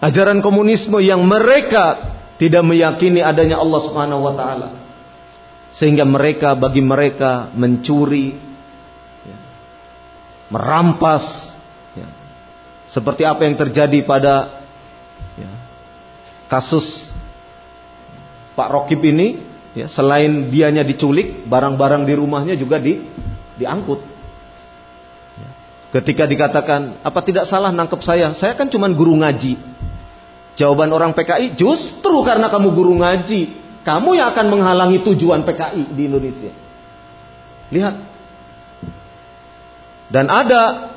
ajaran 0.00 0.40
komunisme 0.40 0.96
yang 1.04 1.20
mereka 1.28 2.16
tidak 2.40 2.64
meyakini 2.64 3.20
adanya 3.20 3.60
Allah 3.60 3.80
Subhanahu 3.84 4.24
wa 4.24 4.32
taala. 4.32 4.68
Sehingga 5.70 6.02
mereka 6.02 6.58
bagi 6.58 6.82
mereka 6.82 7.52
mencuri 7.54 8.34
ya, 9.22 9.38
merampas 10.50 11.54
ya, 11.94 12.08
seperti 12.90 13.22
apa 13.22 13.46
yang 13.46 13.54
terjadi 13.54 14.02
pada 14.02 14.64
ya, 15.38 15.52
kasus 16.50 17.12
Pak 18.58 18.68
Rokib 18.72 18.98
ini 19.06 19.38
ya, 19.78 19.86
selain 19.86 20.50
dianya 20.50 20.82
diculik 20.82 21.46
barang-barang 21.46 22.02
di 22.02 22.14
rumahnya 22.18 22.54
juga 22.58 22.82
di 22.82 22.98
diangkut. 23.54 24.09
Ketika 25.90 26.26
dikatakan 26.26 27.02
apa 27.02 27.20
tidak 27.26 27.50
salah 27.50 27.74
nangkep 27.74 28.00
saya 28.02 28.30
saya 28.34 28.54
kan 28.54 28.70
cuma 28.70 28.86
guru 28.90 29.18
ngaji 29.18 29.70
Jawaban 30.60 30.92
orang 30.92 31.16
PKI, 31.16 31.56
justru 31.56 32.20
karena 32.20 32.52
kamu 32.52 32.76
guru 32.76 33.00
ngaji, 33.00 33.40
kamu 33.80 34.10
yang 34.12 34.28
akan 34.36 34.46
menghalangi 34.52 35.00
tujuan 35.08 35.40
PKI 35.46 35.96
di 35.96 36.02
Indonesia. 36.04 36.52
Lihat. 37.72 37.94
Dan 40.12 40.28
ada 40.28 40.92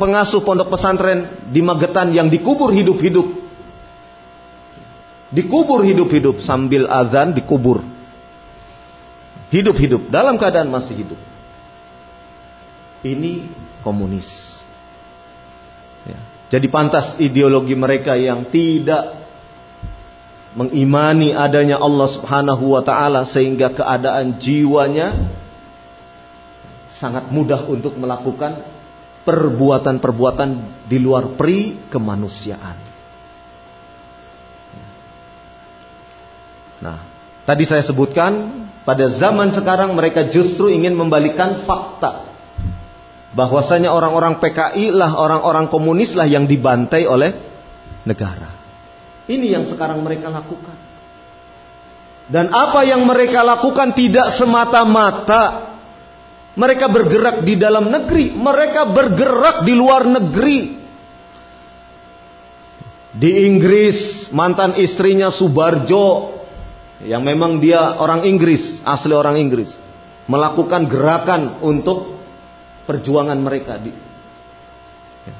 pengasuh 0.00 0.42
pondok 0.42 0.74
pesantren 0.74 1.46
di 1.46 1.62
Magetan 1.62 2.10
yang 2.10 2.26
dikubur 2.26 2.74
hidup-hidup. 2.74 3.44
Dikubur 5.30 5.86
hidup-hidup 5.86 6.42
sambil 6.42 6.90
azan 6.90 7.38
dikubur. 7.38 7.86
Hidup-hidup 9.54 10.10
dalam 10.10 10.40
keadaan 10.42 10.74
masih 10.74 11.06
hidup. 11.06 11.20
Ini 13.04 13.32
komunis. 13.84 14.56
Ya. 16.08 16.18
Jadi 16.56 16.66
pantas 16.72 17.20
ideologi 17.20 17.76
mereka 17.76 18.16
yang 18.16 18.48
tidak 18.48 19.20
mengimani 20.56 21.36
adanya 21.36 21.76
Allah 21.76 22.08
Subhanahu 22.08 22.72
wa 22.72 22.82
taala 22.82 23.28
sehingga 23.28 23.76
keadaan 23.76 24.40
jiwanya 24.40 25.28
sangat 26.96 27.28
mudah 27.28 27.68
untuk 27.68 27.98
melakukan 28.00 28.64
perbuatan-perbuatan 29.28 30.50
di 30.88 30.96
luar 30.96 31.36
pri 31.36 31.76
kemanusiaan. 31.92 32.76
Nah, 36.80 36.98
tadi 37.48 37.64
saya 37.64 37.80
sebutkan 37.84 38.64
pada 38.84 39.08
zaman 39.12 39.52
sekarang 39.56 39.96
mereka 39.96 40.28
justru 40.28 40.68
ingin 40.68 40.92
membalikan 40.92 41.64
fakta 41.64 42.33
bahwasanya 43.34 43.90
orang-orang 43.90 44.38
PKI 44.38 44.94
lah 44.94 45.18
orang-orang 45.18 45.66
komunis 45.66 46.14
lah 46.14 46.24
yang 46.24 46.46
dibantai 46.46 47.04
oleh 47.04 47.34
negara. 48.06 48.50
Ini 49.26 49.58
yang 49.58 49.64
sekarang 49.66 50.00
mereka 50.00 50.30
lakukan. 50.30 50.76
Dan 52.24 52.48
apa 52.54 52.88
yang 52.88 53.04
mereka 53.04 53.44
lakukan 53.44 53.92
tidak 53.92 54.32
semata-mata 54.32 55.74
mereka 56.54 56.86
bergerak 56.86 57.42
di 57.42 57.58
dalam 57.58 57.90
negeri, 57.90 58.30
mereka 58.30 58.86
bergerak 58.86 59.66
di 59.66 59.74
luar 59.74 60.06
negeri. 60.06 60.58
Di 63.14 63.46
Inggris, 63.46 64.30
mantan 64.34 64.78
istrinya 64.78 65.30
Subarjo 65.30 66.34
yang 67.02 67.22
memang 67.26 67.58
dia 67.58 67.98
orang 67.98 68.26
Inggris, 68.26 68.82
asli 68.86 69.14
orang 69.14 69.38
Inggris, 69.38 69.74
melakukan 70.30 70.86
gerakan 70.86 71.58
untuk 71.62 72.14
perjuangan 72.84 73.36
mereka 73.40 73.80
di 73.80 73.92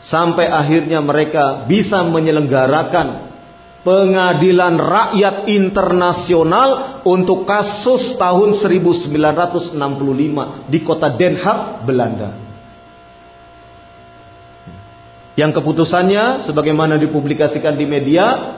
sampai 0.00 0.48
akhirnya 0.48 1.04
mereka 1.04 1.68
bisa 1.68 2.00
menyelenggarakan 2.04 3.34
pengadilan 3.84 4.80
rakyat 4.80 5.44
internasional 5.52 7.00
untuk 7.04 7.44
kasus 7.44 8.16
tahun 8.16 8.56
1965 8.56 9.76
di 10.72 10.78
kota 10.80 11.12
Den 11.12 11.36
Haag, 11.36 11.84
Belanda. 11.84 12.32
Yang 15.36 15.60
keputusannya 15.60 16.48
sebagaimana 16.48 16.96
dipublikasikan 16.96 17.76
di 17.76 17.84
media 17.84 18.56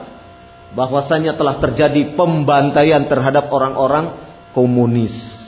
bahwasanya 0.71 1.35
telah 1.35 1.59
terjadi 1.59 2.15
pembantaian 2.15 3.03
terhadap 3.09 3.49
orang-orang 3.51 4.13
komunis. 4.55 5.46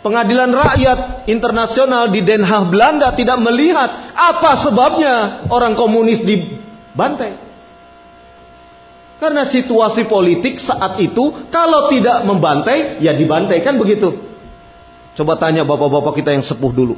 Pengadilan 0.00 0.48
Rakyat 0.48 1.28
Internasional 1.28 2.08
di 2.08 2.24
Den 2.24 2.40
Haag 2.40 2.72
Belanda 2.72 3.12
tidak 3.12 3.36
melihat 3.44 4.16
apa 4.16 4.64
sebabnya 4.64 5.44
orang 5.52 5.76
komunis 5.76 6.24
dibantai. 6.24 7.36
Karena 9.20 9.44
situasi 9.44 10.08
politik 10.08 10.56
saat 10.56 10.96
itu 11.04 11.52
kalau 11.52 11.92
tidak 11.92 12.24
membantai 12.24 12.96
ya 13.04 13.12
dibantai 13.12 13.60
kan 13.60 13.76
begitu. 13.76 14.16
Coba 15.12 15.36
tanya 15.36 15.68
bapak-bapak 15.68 16.16
kita 16.16 16.32
yang 16.32 16.40
sepuh 16.40 16.72
dulu. 16.72 16.96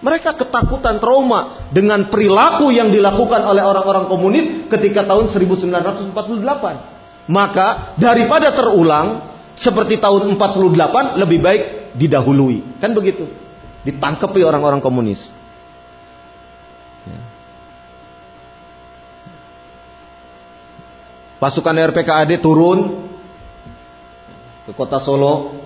Mereka 0.00 0.40
ketakutan 0.40 0.96
trauma 0.96 1.68
dengan 1.68 2.08
perilaku 2.08 2.72
yang 2.72 2.88
dilakukan 2.88 3.44
oleh 3.44 3.60
orang-orang 3.60 4.08
komunis 4.08 4.72
ketika 4.72 5.04
tahun 5.04 5.28
1948. 5.28 6.16
Maka 7.28 7.92
daripada 8.00 8.56
terulang 8.56 9.20
seperti 9.52 10.00
tahun 10.00 10.40
48 10.40 11.20
lebih 11.20 11.44
baik 11.44 11.79
didahului. 12.00 12.80
Kan 12.80 12.96
begitu. 12.96 13.28
Ditangkapi 13.84 14.40
orang-orang 14.40 14.80
komunis. 14.80 15.28
Ya. 17.04 17.20
Pasukan 21.40 21.76
RPKAD 21.76 22.40
turun 22.40 23.08
ke 24.64 24.72
kota 24.72 25.00
Solo 25.00 25.60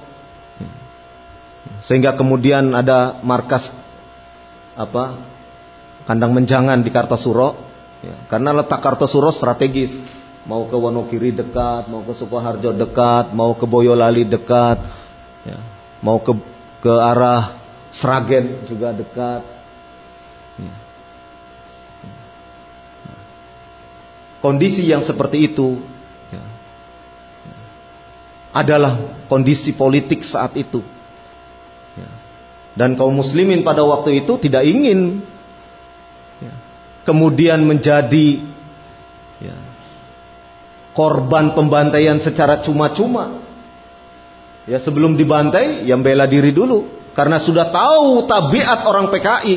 sehingga 1.85 2.17
kemudian 2.17 2.73
ada 2.73 3.21
markas 3.21 3.69
apa 4.73 5.21
kandang 6.09 6.33
menjangan 6.33 6.81
di 6.81 6.89
Kartosuro 6.89 7.57
ya, 8.01 8.17
karena 8.29 8.57
letak 8.57 8.81
Kartosuro 8.81 9.29
strategis 9.29 9.93
mau 10.49 10.65
ke 10.69 10.77
Wonogiri 10.77 11.37
dekat 11.37 11.89
mau 11.93 12.01
ke 12.05 12.17
Sukoharjo 12.17 12.73
dekat 12.73 13.37
mau 13.37 13.53
ke 13.53 13.69
Boyolali 13.69 14.25
dekat 14.25 14.81
ya, 15.45 15.61
mau 16.05 16.21
ke 16.21 16.37
ke 16.85 16.93
arah 16.93 17.57
Sragen 17.95 18.67
juga 18.69 18.93
dekat 18.93 19.41
ya. 20.61 20.75
kondisi 24.45 24.85
yang 24.85 25.01
seperti 25.01 25.49
itu 25.49 25.81
ya, 26.29 26.45
adalah 28.53 28.99
kondisi 29.31 29.73
politik 29.73 30.27
saat 30.27 30.53
itu 30.61 30.85
dan 32.75 32.99
kaum 32.99 33.15
muslimin 33.15 33.63
pada 33.63 33.87
waktu 33.87 34.27
itu 34.27 34.35
tidak 34.43 34.67
ingin 34.67 35.23
ya, 36.43 36.55
kemudian 37.07 37.63
menjadi 37.63 38.43
ya, 39.39 39.57
korban 40.91 41.55
pembantaian 41.55 42.19
secara 42.19 42.61
cuma-cuma. 42.67 43.44
Ya 44.65 44.81
sebelum 44.81 45.21
dibantai, 45.21 45.85
yang 45.85 46.01
bela 46.01 46.25
diri 46.25 46.53
dulu. 46.53 46.89
Karena 47.13 47.39
sudah 47.39 47.71
tahu 47.71 48.27
tabiat 48.27 48.81
orang 48.89 49.13
PKI, 49.13 49.55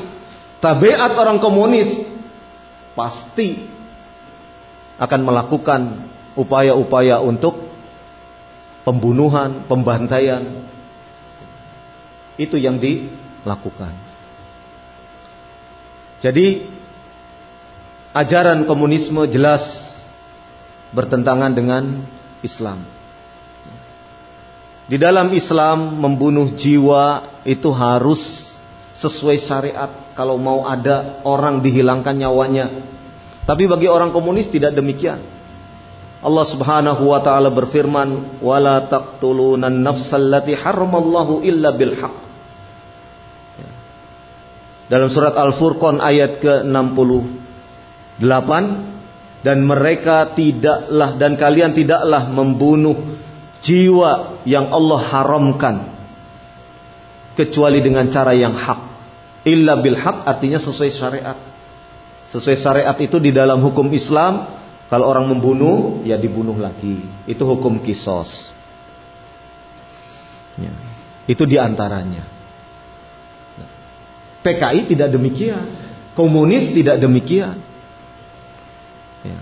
tabiat 0.61 1.15
orang 1.15 1.39
komunis, 1.41 1.89
pasti 2.93 3.65
akan 4.97 5.21
melakukan 5.25 5.81
upaya-upaya 6.37 7.17
untuk 7.21 7.57
pembunuhan, 8.85 9.65
pembantaian, 9.65 10.43
itu 12.37 12.55
yang 12.61 12.77
dilakukan. 12.77 13.93
Jadi 16.21 16.65
ajaran 18.13 18.65
komunisme 18.65 19.25
jelas 19.29 19.61
bertentangan 20.93 21.53
dengan 21.53 22.05
Islam. 22.41 22.96
Di 24.87 24.95
dalam 24.95 25.27
Islam 25.35 25.99
membunuh 25.99 26.55
jiwa 26.55 27.35
itu 27.43 27.67
harus 27.75 28.55
sesuai 28.95 29.37
syariat 29.43 29.91
kalau 30.15 30.39
mau 30.39 30.63
ada 30.63 31.19
orang 31.27 31.59
dihilangkan 31.59 32.15
nyawanya. 32.15 32.71
Tapi 33.43 33.67
bagi 33.67 33.91
orang 33.91 34.15
komunis 34.15 34.47
tidak 34.47 34.75
demikian. 34.75 35.19
Allah 36.17 36.45
Subhanahu 36.47 37.13
wa 37.13 37.21
taala 37.21 37.53
berfirman, 37.53 38.41
"Wala 38.41 38.89
taqtulunan 38.89 39.85
nafsallati 39.85 40.57
haramallahu 40.57 41.45
illa 41.45 41.69
bil 41.75 41.93
haqq." 41.93 42.27
dalam 44.87 45.11
surat 45.11 45.35
Al-Furqan 45.35 45.99
ayat 45.99 46.39
ke-68 46.39 48.51
dan 49.43 49.57
mereka 49.63 50.33
tidaklah 50.33 51.19
dan 51.19 51.35
kalian 51.35 51.75
tidaklah 51.75 52.31
membunuh 52.31 52.95
jiwa 53.67 54.39
yang 54.47 54.71
Allah 54.71 54.99
haramkan 55.11 55.75
kecuali 57.35 57.83
dengan 57.83 58.07
cara 58.07 58.31
yang 58.31 58.55
hak 58.55 58.79
illa 59.43 59.75
bil 59.83 59.99
haq 59.99 60.23
artinya 60.23 60.57
sesuai 60.63 60.91
syariat 60.95 61.37
sesuai 62.31 62.55
syariat 62.55 62.95
itu 62.95 63.19
di 63.19 63.35
dalam 63.35 63.59
hukum 63.59 63.91
Islam 63.91 64.55
kalau 64.87 65.11
orang 65.11 65.27
membunuh 65.27 66.07
ya 66.07 66.15
dibunuh 66.15 66.55
lagi 66.55 67.03
itu 67.27 67.43
hukum 67.43 67.83
kisos 67.83 68.55
ya. 70.55 70.71
itu 71.27 71.43
di 71.43 71.59
antaranya 71.59 72.37
PKI 74.47 74.87
tidak 74.95 75.11
demikian. 75.11 75.65
Komunis 76.15 76.71
tidak 76.71 77.03
demikian. 77.03 77.59
Ya. 79.27 79.39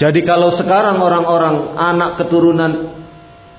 Jadi 0.00 0.24
kalau 0.24 0.48
sekarang 0.56 0.96
orang-orang 0.96 1.76
anak 1.76 2.24
keturunan 2.24 2.96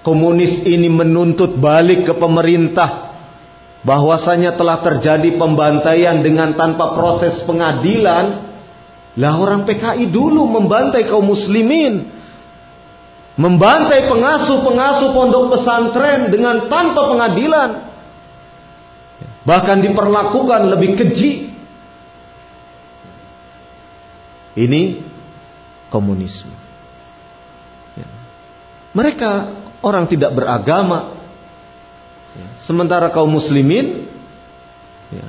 komunis 0.01 0.65
ini 0.65 0.89
menuntut 0.89 1.61
balik 1.61 2.09
ke 2.09 2.17
pemerintah 2.17 3.13
bahwasanya 3.85 4.57
telah 4.57 4.81
terjadi 4.81 5.37
pembantaian 5.37 6.17
dengan 6.25 6.57
tanpa 6.57 6.97
proses 6.97 7.45
pengadilan, 7.45 8.41
lah 9.21 9.33
orang 9.37 9.69
PKI 9.69 10.09
dulu 10.09 10.49
membantai 10.49 11.05
kaum 11.05 11.29
muslimin, 11.29 12.09
membantai 13.37 14.09
pengasuh-pengasuh 14.09 15.13
pondok 15.13 15.45
pesantren 15.53 16.33
dengan 16.33 16.65
tanpa 16.65 17.05
pengadilan. 17.05 17.69
Bahkan 19.45 19.77
diperlakukan 19.77 20.61
lebih 20.73 20.97
keji. 20.97 21.53
Ini 24.57 25.10
komunisme. 25.91 26.55
Ya. 27.99 28.07
Mereka 28.95 29.31
orang 29.83 30.07
tidak 30.07 30.31
beragama. 30.31 31.19
Ya. 32.31 32.47
Sementara 32.63 33.11
kaum 33.11 33.27
muslimin 33.27 34.07
ya, 35.11 35.27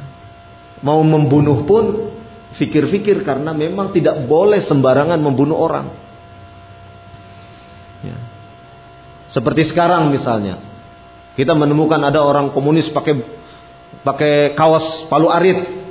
mau 0.80 1.02
membunuh 1.02 1.66
pun 1.66 2.14
fikir-fikir 2.54 3.26
karena 3.26 3.50
memang 3.50 3.90
tidak 3.90 4.22
boleh 4.24 4.62
sembarangan 4.62 5.18
membunuh 5.18 5.58
orang. 5.58 5.90
Ya. 8.06 8.16
Seperti 9.26 9.66
sekarang 9.66 10.14
misalnya, 10.14 10.62
kita 11.34 11.56
menemukan 11.58 11.98
ada 11.98 12.22
orang 12.22 12.54
komunis 12.54 12.92
pakai 12.92 13.18
pakai 14.04 14.52
kaos 14.52 15.08
palu 15.08 15.32
arit. 15.32 15.82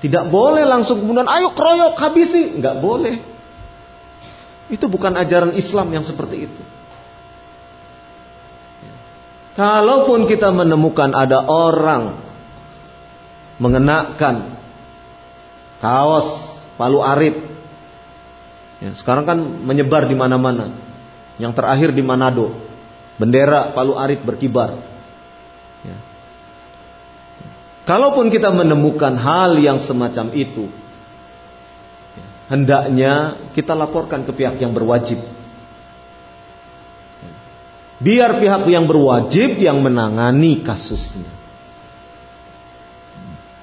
Tidak 0.00 0.32
boleh 0.32 0.64
langsung 0.64 1.04
kemudian 1.04 1.28
ayo 1.28 1.52
keroyok 1.52 1.98
habisi, 2.00 2.56
nggak 2.56 2.76
boleh. 2.80 3.29
Itu 4.70 4.86
bukan 4.86 5.18
ajaran 5.18 5.58
Islam 5.58 5.90
yang 5.90 6.06
seperti 6.06 6.46
itu. 6.46 6.62
Kalaupun 9.58 10.30
kita 10.30 10.54
menemukan 10.54 11.10
ada 11.10 11.42
orang 11.44 12.22
mengenakan 13.60 14.56
kaos 15.82 16.28
palu 16.78 17.02
arit, 17.02 17.36
ya, 18.80 18.94
sekarang 18.96 19.26
kan 19.26 19.38
menyebar 19.42 20.06
di 20.06 20.16
mana-mana. 20.16 20.72
Yang 21.36 21.52
terakhir 21.60 21.90
di 21.92 22.00
Manado, 22.00 22.54
bendera 23.18 23.74
palu 23.74 23.98
arit 23.98 24.22
berkibar. 24.22 24.80
Ya. 25.82 25.98
Kalaupun 27.90 28.30
kita 28.30 28.54
menemukan 28.54 29.18
hal 29.18 29.58
yang 29.58 29.82
semacam 29.82 30.30
itu, 30.32 30.70
hendaknya 32.50 33.38
kita 33.54 33.78
laporkan 33.78 34.26
ke 34.26 34.34
pihak 34.34 34.58
yang 34.58 34.74
berwajib. 34.74 35.22
Biar 38.02 38.42
pihak 38.42 38.66
yang 38.66 38.90
berwajib 38.90 39.60
yang 39.60 39.78
menangani 39.78 40.66
kasusnya. 40.66 41.30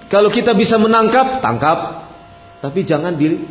Kalau 0.08 0.32
kita 0.32 0.56
bisa 0.56 0.80
menangkap, 0.80 1.44
tangkap. 1.44 2.08
Tapi 2.64 2.80
jangan 2.88 3.14
di, 3.20 3.44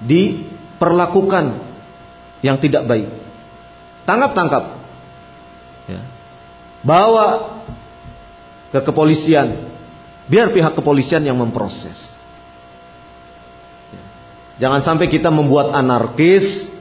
diperlakukan 0.00 1.62
yang 2.40 2.56
tidak 2.58 2.88
baik. 2.88 3.08
Tangkap, 4.08 4.32
tangkap. 4.32 4.64
Ya. 5.90 6.00
Bawa 6.80 7.60
ke 8.72 8.80
kepolisian. 8.80 9.68
Biar 10.30 10.54
pihak 10.54 10.72
kepolisian 10.74 11.26
yang 11.26 11.36
memproses. 11.36 12.15
Jangan 14.56 14.80
sampai 14.80 15.12
kita 15.12 15.28
membuat 15.28 15.76
anarkis, 15.76 16.72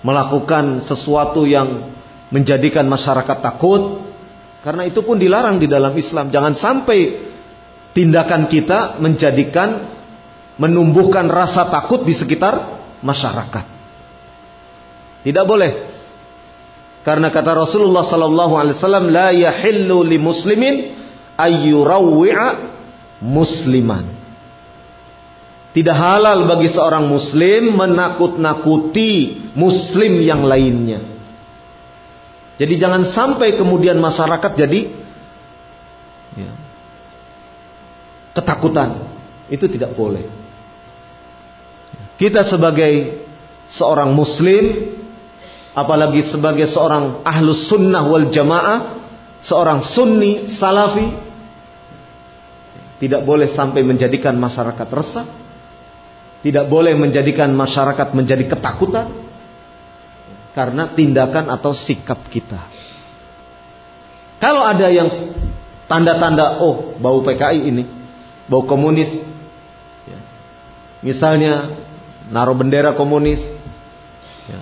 melakukan 0.00 0.80
sesuatu 0.84 1.44
yang 1.44 1.92
menjadikan 2.32 2.88
masyarakat 2.88 3.38
takut, 3.44 4.00
karena 4.64 4.88
itu 4.88 5.04
pun 5.04 5.20
dilarang 5.20 5.60
di 5.60 5.68
dalam 5.68 5.92
Islam. 5.92 6.32
Jangan 6.32 6.56
sampai 6.56 7.20
tindakan 7.92 8.48
kita 8.48 8.96
menjadikan 8.96 9.92
menumbuhkan 10.56 11.28
rasa 11.28 11.68
takut 11.68 12.00
di 12.00 12.16
sekitar 12.16 12.80
masyarakat. 13.04 13.64
Tidak 15.24 15.44
boleh. 15.44 15.72
Karena 17.04 17.28
kata 17.28 17.52
Rasulullah 17.52 18.00
sallallahu 18.00 18.56
alaihi 18.56 18.76
wasallam 18.80 19.12
la 19.12 19.28
yahillu 19.28 20.00
li 20.00 20.16
muslimin 20.16 20.74
ayyurawwi'a 21.36 22.48
musliman. 23.20 24.23
Tidak 25.74 25.96
halal 25.98 26.46
bagi 26.46 26.70
seorang 26.70 27.10
muslim 27.10 27.74
menakut-nakuti 27.74 29.42
muslim 29.58 30.22
yang 30.22 30.46
lainnya. 30.46 31.02
Jadi 32.54 32.78
jangan 32.78 33.02
sampai 33.02 33.58
kemudian 33.58 33.98
masyarakat 33.98 34.54
jadi 34.54 34.86
ya, 36.38 36.52
ketakutan. 38.38 39.02
Itu 39.50 39.66
tidak 39.66 39.98
boleh. 39.98 40.22
Kita 42.22 42.46
sebagai 42.46 43.26
seorang 43.66 44.14
muslim 44.14 44.94
apalagi 45.74 46.22
sebagai 46.22 46.70
seorang 46.70 47.26
ahlus 47.26 47.66
sunnah 47.66 48.06
wal 48.06 48.30
jamaah 48.30 49.02
seorang 49.42 49.82
sunni 49.82 50.46
salafi 50.46 51.10
tidak 53.02 53.26
boleh 53.26 53.50
sampai 53.50 53.82
menjadikan 53.82 54.38
masyarakat 54.38 54.88
resah 54.94 55.43
tidak 56.44 56.68
boleh 56.68 56.92
menjadikan 56.92 57.48
masyarakat 57.56 58.12
menjadi 58.12 58.44
ketakutan 58.44 59.08
karena 60.52 60.92
tindakan 60.92 61.48
atau 61.48 61.72
sikap 61.72 62.28
kita 62.28 62.60
kalau 64.36 64.60
ada 64.60 64.92
yang 64.92 65.08
tanda-tanda 65.88 66.60
oh 66.60 66.92
bau 67.00 67.24
PKI 67.24 67.60
ini 67.64 67.84
bau 68.44 68.68
komunis 68.68 69.08
ya. 70.04 70.20
misalnya 71.00 71.72
naruh 72.28 72.52
bendera 72.52 72.92
komunis 72.92 73.40
ya. 74.44 74.60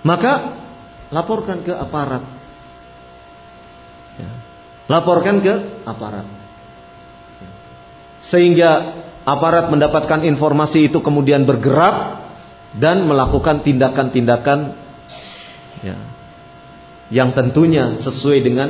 maka 0.00 0.56
laporkan 1.12 1.60
ke 1.60 1.76
aparat 1.76 2.24
ya. 4.16 4.30
laporkan 4.88 5.36
ke 5.44 5.84
aparat 5.84 6.24
sehingga 8.24 9.02
aparat 9.22 9.70
mendapatkan 9.70 10.26
informasi 10.26 10.90
itu 10.90 10.98
kemudian 10.98 11.46
bergerak 11.46 12.22
dan 12.74 13.04
melakukan 13.04 13.60
tindakan-tindakan 13.62 14.74
ya, 15.84 15.96
yang 17.12 17.36
tentunya 17.36 18.00
sesuai 18.00 18.38
dengan 18.40 18.68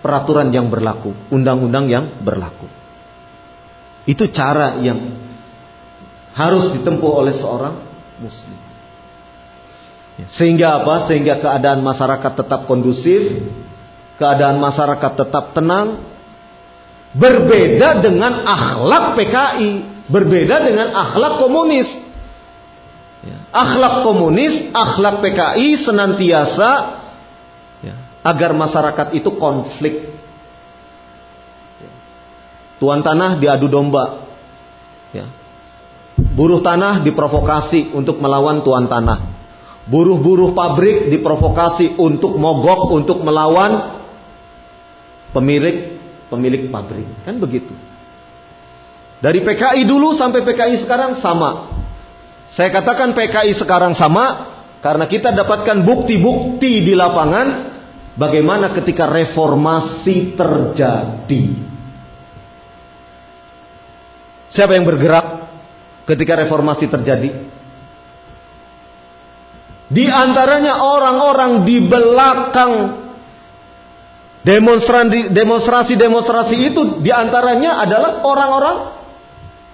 peraturan 0.00 0.54
yang 0.54 0.70
berlaku, 0.72 1.12
undang-undang 1.28 1.90
yang 1.90 2.04
berlaku. 2.22 2.70
Itu 4.06 4.30
cara 4.30 4.78
yang 4.80 5.18
harus 6.32 6.70
ditempuh 6.78 7.10
oleh 7.10 7.34
seorang 7.34 7.74
muslim. 8.22 8.58
Ya, 10.16 10.26
sehingga 10.32 10.80
apa? 10.80 11.10
Sehingga 11.10 11.42
keadaan 11.42 11.84
masyarakat 11.84 12.32
tetap 12.38 12.64
kondusif, 12.64 13.44
keadaan 14.16 14.56
masyarakat 14.56 15.12
tetap 15.26 15.52
tenang, 15.52 16.15
berbeda 17.16 18.04
dengan 18.04 18.44
akhlak 18.44 19.16
PKI, 19.16 19.70
berbeda 20.12 20.56
dengan 20.68 20.92
akhlak 20.92 21.40
komunis. 21.40 21.88
Ya, 23.24 23.40
akhlak 23.50 24.04
komunis, 24.04 24.68
akhlak 24.70 25.24
PKI 25.24 25.80
senantiasa 25.80 26.70
ya, 27.80 27.94
agar 28.20 28.52
masyarakat 28.52 29.16
itu 29.16 29.30
konflik. 29.40 30.12
Tuan 32.76 33.00
tanah 33.00 33.40
diadu 33.40 33.72
domba. 33.72 34.28
Ya, 35.16 35.24
Buruh 36.16 36.60
tanah 36.60 37.00
diprovokasi 37.00 37.96
untuk 37.96 38.20
melawan 38.20 38.60
tuan 38.60 38.88
tanah. 38.88 39.24
Buruh-buruh 39.88 40.52
pabrik 40.52 41.08
diprovokasi 41.08 41.96
untuk 41.96 42.36
mogok, 42.36 42.92
untuk 42.92 43.24
melawan 43.24 44.04
pemilik 45.32 45.96
pemilik 46.28 46.68
pabrik. 46.70 47.06
Kan 47.24 47.38
begitu. 47.40 47.72
Dari 49.20 49.40
PKI 49.40 49.88
dulu 49.88 50.12
sampai 50.12 50.44
PKI 50.44 50.82
sekarang 50.84 51.16
sama. 51.18 51.72
Saya 52.52 52.70
katakan 52.70 53.16
PKI 53.16 53.56
sekarang 53.56 53.96
sama 53.96 54.54
karena 54.84 55.08
kita 55.10 55.34
dapatkan 55.34 55.82
bukti-bukti 55.82 56.84
di 56.84 56.92
lapangan 56.94 57.74
bagaimana 58.14 58.70
ketika 58.76 59.08
reformasi 59.08 60.36
terjadi. 60.36 61.44
Siapa 64.46 64.78
yang 64.78 64.86
bergerak? 64.86 65.46
ketika 66.06 66.38
reformasi 66.38 66.86
terjadi? 66.86 67.30
Di 69.86 70.06
antaranya 70.10 70.82
orang-orang 70.82 71.62
di 71.66 71.78
belakang 71.82 72.72
demonstrasi-demonstrasi 74.46 76.70
itu 76.70 77.02
di 77.02 77.10
antaranya 77.10 77.82
adalah 77.82 78.22
orang-orang 78.22 78.94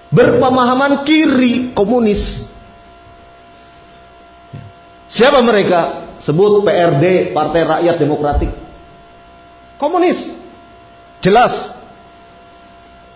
berpemahaman 0.09 1.05
kiri 1.05 1.77
komunis. 1.77 2.49
Siapa 5.05 5.45
mereka? 5.45 6.09
Sebut 6.25 6.65
PRD, 6.65 7.37
Partai 7.37 7.61
Rakyat 7.69 8.01
Demokratik. 8.01 8.49
Komunis. 9.77 10.33
Jelas. 11.21 11.69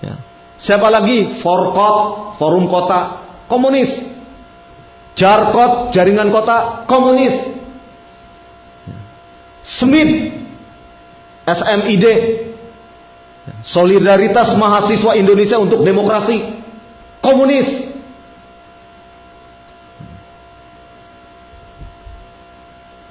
Ya. 0.04 0.14
Siapa 0.62 0.94
lagi? 0.94 1.42
Forkot, 1.42 2.38
Forum 2.38 2.70
Kota, 2.70 3.26
komunis. 3.50 3.98
Jarkot, 5.18 5.90
Jaringan 5.90 6.30
Kota, 6.30 6.86
komunis. 6.86 7.34
Smith, 9.66 10.38
SMID, 11.48 12.06
Solidaritas 13.64 14.52
Mahasiswa 14.60 15.16
Indonesia 15.16 15.56
untuk 15.56 15.80
Demokrasi, 15.88 16.44
komunis. 17.24 17.88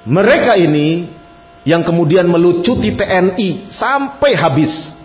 Mereka 0.07 0.55
ini 0.55 1.09
yang 1.67 1.83
kemudian 1.83 2.29
melucuti 2.29 2.95
TNI 2.95 3.73
sampai 3.73 4.31
habis. 4.37 4.95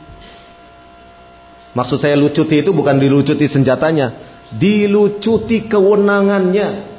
Maksud 1.73 1.99
saya 2.05 2.15
lucuti 2.15 2.61
itu 2.61 2.71
bukan 2.71 3.01
dilucuti 3.01 3.49
senjatanya, 3.49 4.13
dilucuti 4.53 5.67
kewenangannya. 5.67 6.93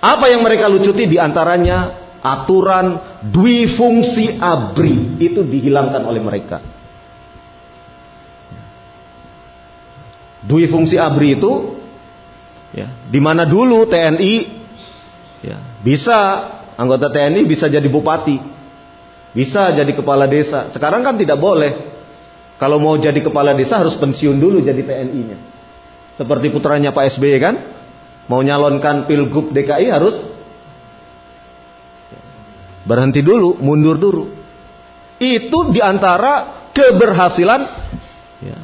Apa 0.00 0.32
yang 0.32 0.40
mereka 0.40 0.66
lucuti 0.66 1.04
di 1.04 1.20
antaranya 1.20 2.00
aturan 2.24 3.20
dwi 3.20 3.68
fungsi 3.68 4.40
abri 4.40 5.09
itu 5.20 5.44
dihilangkan 5.44 6.00
oleh 6.08 6.24
mereka. 6.24 6.64
Dwi 10.40 10.72
fungsi 10.72 10.96
abri 10.96 11.36
itu 11.36 11.76
ya, 12.72 12.88
di 12.88 13.20
mana 13.20 13.44
dulu 13.44 13.84
TNI 13.84 14.34
ya, 15.44 15.60
bisa 15.84 16.18
anggota 16.80 17.12
TNI 17.12 17.44
bisa 17.44 17.68
jadi 17.68 17.84
bupati, 17.92 18.40
bisa 19.36 19.68
jadi 19.76 19.92
kepala 19.92 20.24
desa. 20.24 20.72
Sekarang 20.72 21.04
kan 21.04 21.20
tidak 21.20 21.36
boleh. 21.36 21.92
Kalau 22.56 22.80
mau 22.80 22.96
jadi 22.96 23.20
kepala 23.20 23.52
desa 23.56 23.80
harus 23.80 23.96
pensiun 24.00 24.36
dulu 24.36 24.64
jadi 24.64 24.80
TNI-nya. 24.80 25.36
Seperti 26.16 26.52
putranya 26.52 26.92
Pak 26.92 27.16
SBY 27.16 27.36
kan? 27.40 27.56
Mau 28.28 28.40
nyalonkan 28.44 29.08
pilgub 29.08 29.52
DKI 29.52 29.88
harus 29.88 30.16
berhenti 32.84 33.24
dulu, 33.24 33.56
mundur 33.60 33.96
dulu. 33.96 34.39
Itu 35.20 35.68
di 35.68 35.84
antara 35.84 36.64
keberhasilan 36.72 37.60
ya, 38.40 38.56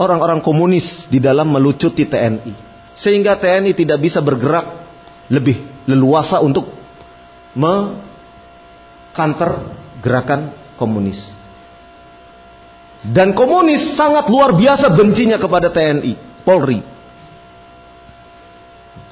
orang-orang 0.00 0.40
komunis 0.40 1.04
di 1.12 1.20
dalam 1.20 1.52
melucuti 1.52 2.08
TNI. 2.08 2.54
Sehingga 2.96 3.36
TNI 3.36 3.76
tidak 3.76 4.00
bisa 4.00 4.24
bergerak 4.24 4.88
lebih 5.28 5.60
leluasa 5.84 6.40
untuk 6.40 6.72
mengkanter 7.52 8.00
gerakan 10.00 10.56
komunis. 10.80 11.36
Dan 13.04 13.36
komunis 13.36 13.94
sangat 13.94 14.26
luar 14.32 14.56
biasa 14.56 14.90
bencinya 14.96 15.36
kepada 15.38 15.70
TNI, 15.70 16.42
Polri. 16.42 16.80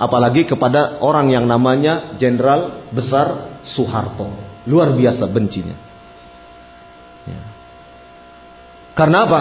Apalagi 0.00 0.48
kepada 0.48 0.98
orang 1.04 1.28
yang 1.30 1.44
namanya 1.44 2.16
Jenderal 2.18 2.82
Besar 2.90 3.60
Soeharto. 3.62 4.45
Luar 4.66 4.92
biasa 4.94 5.30
bencinya. 5.30 5.74
Ya. 7.26 7.42
Karena 8.98 9.18
apa? 9.26 9.40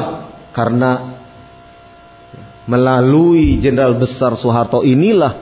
Karena 0.54 1.16
melalui 2.66 3.62
Jenderal 3.62 3.98
Besar 3.98 4.34
Soeharto 4.34 4.82
inilah 4.82 5.38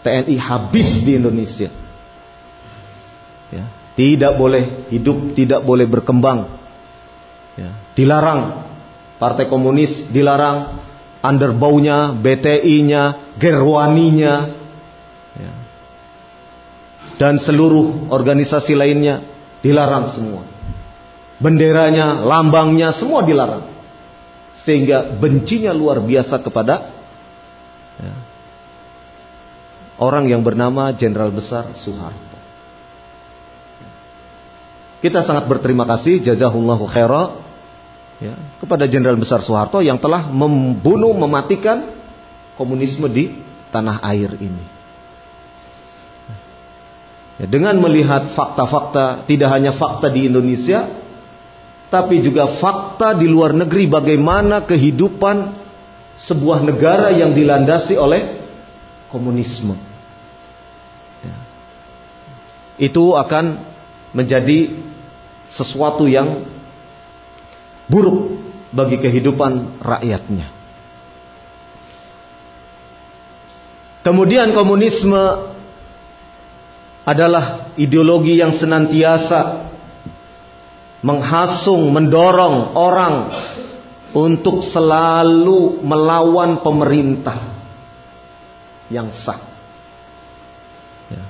TNI 0.00 0.36
habis 0.40 1.04
di 1.04 1.20
Indonesia. 1.20 1.68
Ya, 3.48 3.64
tidak 3.96 4.36
boleh 4.36 4.88
hidup, 4.92 5.36
tidak 5.36 5.64
boleh 5.64 5.88
berkembang. 5.88 6.48
Ya, 7.56 7.72
dilarang 7.96 8.68
Partai 9.18 9.50
Komunis 9.50 10.06
dilarang 10.14 10.78
underbaunya, 11.18 12.14
BTI-nya, 12.14 13.34
Gerwaninya, 13.34 14.34
ya, 14.46 14.57
dan 17.18 17.42
seluruh 17.42 18.08
organisasi 18.14 18.78
lainnya 18.78 19.26
dilarang 19.60 20.14
semua. 20.14 20.46
Benderanya, 21.38 22.22
lambangnya, 22.22 22.94
semua 22.94 23.26
dilarang. 23.26 23.66
Sehingga 24.62 25.18
bencinya 25.18 25.74
luar 25.74 26.02
biasa 26.02 26.38
kepada 26.42 26.94
ya, 27.98 28.14
orang 29.98 30.30
yang 30.30 30.42
bernama 30.46 30.94
Jenderal 30.94 31.34
Besar 31.34 31.74
Soeharto. 31.74 32.38
Kita 34.98 35.22
sangat 35.22 35.46
berterima 35.46 35.86
kasih 35.86 36.18
jazahullahu 36.22 36.90
khairah 36.90 37.38
ya, 38.18 38.34
kepada 38.58 38.90
Jenderal 38.90 39.18
Besar 39.18 39.42
Soeharto 39.42 39.78
yang 39.78 39.98
telah 40.02 40.26
membunuh, 40.26 41.14
mematikan 41.14 41.94
komunisme 42.58 43.06
di 43.06 43.38
tanah 43.70 44.02
air 44.02 44.34
ini. 44.42 44.77
Ya, 47.38 47.46
dengan 47.46 47.78
melihat 47.78 48.34
fakta-fakta, 48.34 49.22
tidak 49.30 49.48
hanya 49.54 49.70
fakta 49.70 50.10
di 50.10 50.26
Indonesia, 50.26 50.90
tapi 51.86 52.18
juga 52.18 52.58
fakta 52.58 53.14
di 53.14 53.30
luar 53.30 53.54
negeri 53.54 53.86
bagaimana 53.86 54.66
kehidupan 54.66 55.54
sebuah 56.18 56.66
negara 56.66 57.14
yang 57.14 57.30
dilandasi 57.30 57.94
oleh 57.94 58.42
komunisme. 59.08 59.78
Ya. 61.22 61.36
Itu 62.90 63.14
akan 63.14 63.62
menjadi 64.10 64.74
sesuatu 65.54 66.10
yang 66.10 66.42
buruk 67.86 68.34
bagi 68.74 68.98
kehidupan 68.98 69.80
rakyatnya. 69.80 70.50
Kemudian 74.04 74.52
komunisme 74.52 75.54
adalah 77.08 77.72
ideologi 77.80 78.36
yang 78.36 78.52
senantiasa 78.52 79.64
menghasung, 81.00 81.88
mendorong 81.88 82.76
orang 82.76 83.14
untuk 84.12 84.60
selalu 84.60 85.80
melawan 85.80 86.60
pemerintah 86.60 87.48
yang 88.92 89.08
sah. 89.16 89.40
Ya. 91.08 91.24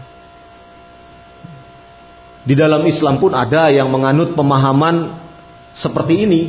Di 2.42 2.54
dalam 2.58 2.82
Islam 2.82 3.22
pun 3.22 3.30
ada 3.38 3.70
yang 3.70 3.86
menganut 3.86 4.34
pemahaman 4.34 5.14
seperti 5.78 6.26
ini. 6.26 6.42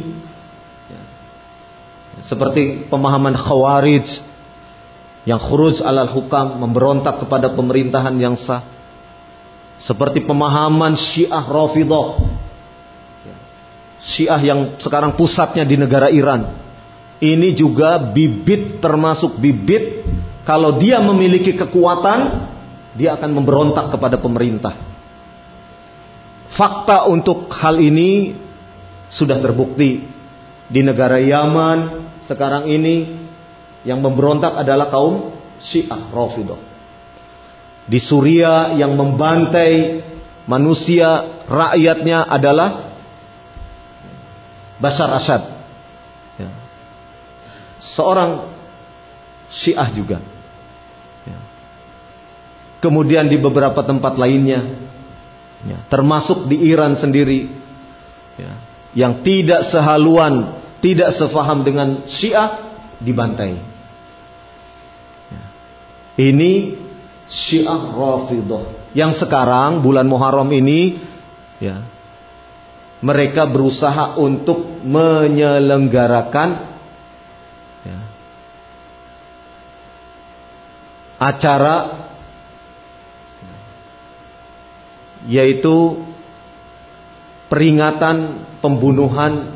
Seperti 2.25 2.89
pemahaman 2.89 3.37
khawarij 3.37 4.21
yang 5.29 5.37
khuruj 5.37 5.81
alal 5.85 6.09
hukam 6.13 6.61
memberontak 6.61 7.21
kepada 7.25 7.53
pemerintahan 7.53 8.17
yang 8.17 8.33
sah. 8.33 8.78
Seperti 9.79 10.19
pemahaman 10.23 10.99
Syiah 10.99 11.43
Rafidah. 11.47 12.19
Syiah 13.99 14.39
yang 14.39 14.79
sekarang 14.79 15.15
pusatnya 15.15 15.63
di 15.63 15.75
negara 15.79 16.11
Iran. 16.11 16.55
Ini 17.19 17.51
juga 17.51 17.99
bibit 17.99 18.79
termasuk 18.79 19.35
bibit 19.39 20.07
kalau 20.47 20.79
dia 20.79 21.03
memiliki 21.03 21.51
kekuatan 21.51 22.47
dia 22.95 23.15
akan 23.19 23.31
memberontak 23.35 23.91
kepada 23.91 24.15
pemerintah. 24.19 24.75
Fakta 26.49 27.07
untuk 27.11 27.51
hal 27.51 27.79
ini 27.79 28.35
sudah 29.11 29.35
terbukti 29.39 30.03
di 30.71 30.81
negara 30.83 31.19
Yaman 31.19 32.07
sekarang 32.29 32.71
ini 32.71 33.19
yang 33.83 33.99
memberontak 33.99 34.53
adalah 34.53 34.87
kaum 34.87 35.33
Syiah 35.59 36.07
Rafidah. 36.13 36.68
Di 37.89 37.97
Suria 37.97 38.77
yang 38.77 38.93
membantai 38.93 40.05
manusia 40.45 41.25
rakyatnya 41.49 42.29
adalah 42.29 42.93
Bashar 44.77 45.09
Assad. 45.09 45.41
Ya. 46.37 46.53
Seorang 47.81 48.45
Syiah 49.49 49.89
juga. 49.89 50.21
Ya. 51.25 51.39
Kemudian 52.79 53.25
di 53.25 53.41
beberapa 53.41 53.81
tempat 53.81 54.21
lainnya, 54.21 54.69
ya, 55.65 55.81
termasuk 55.89 56.45
di 56.45 56.69
Iran 56.69 56.93
sendiri, 56.93 57.49
ya, 58.37 58.53
yang 58.93 59.25
tidak 59.25 59.65
sehaluan, 59.65 60.61
tidak 60.79 61.09
sefaham 61.11 61.65
dengan 61.65 62.05
Syiah 62.05 62.61
dibantai. 63.01 63.57
Ya. 65.33 65.43
Ini 66.21 66.51
Syiah 67.29 67.93
Rafidah. 67.93 68.91
Yang 68.97 69.21
sekarang 69.25 69.85
bulan 69.85 70.09
Muharram 70.09 70.49
ini 70.49 70.97
ya 71.61 71.85
mereka 72.99 73.47
berusaha 73.47 74.19
untuk 74.19 74.83
menyelenggarakan 74.83 76.49
ya, 77.87 77.99
acara 81.15 81.75
yaitu 85.27 86.03
peringatan 87.47 88.43
pembunuhan 88.59 89.55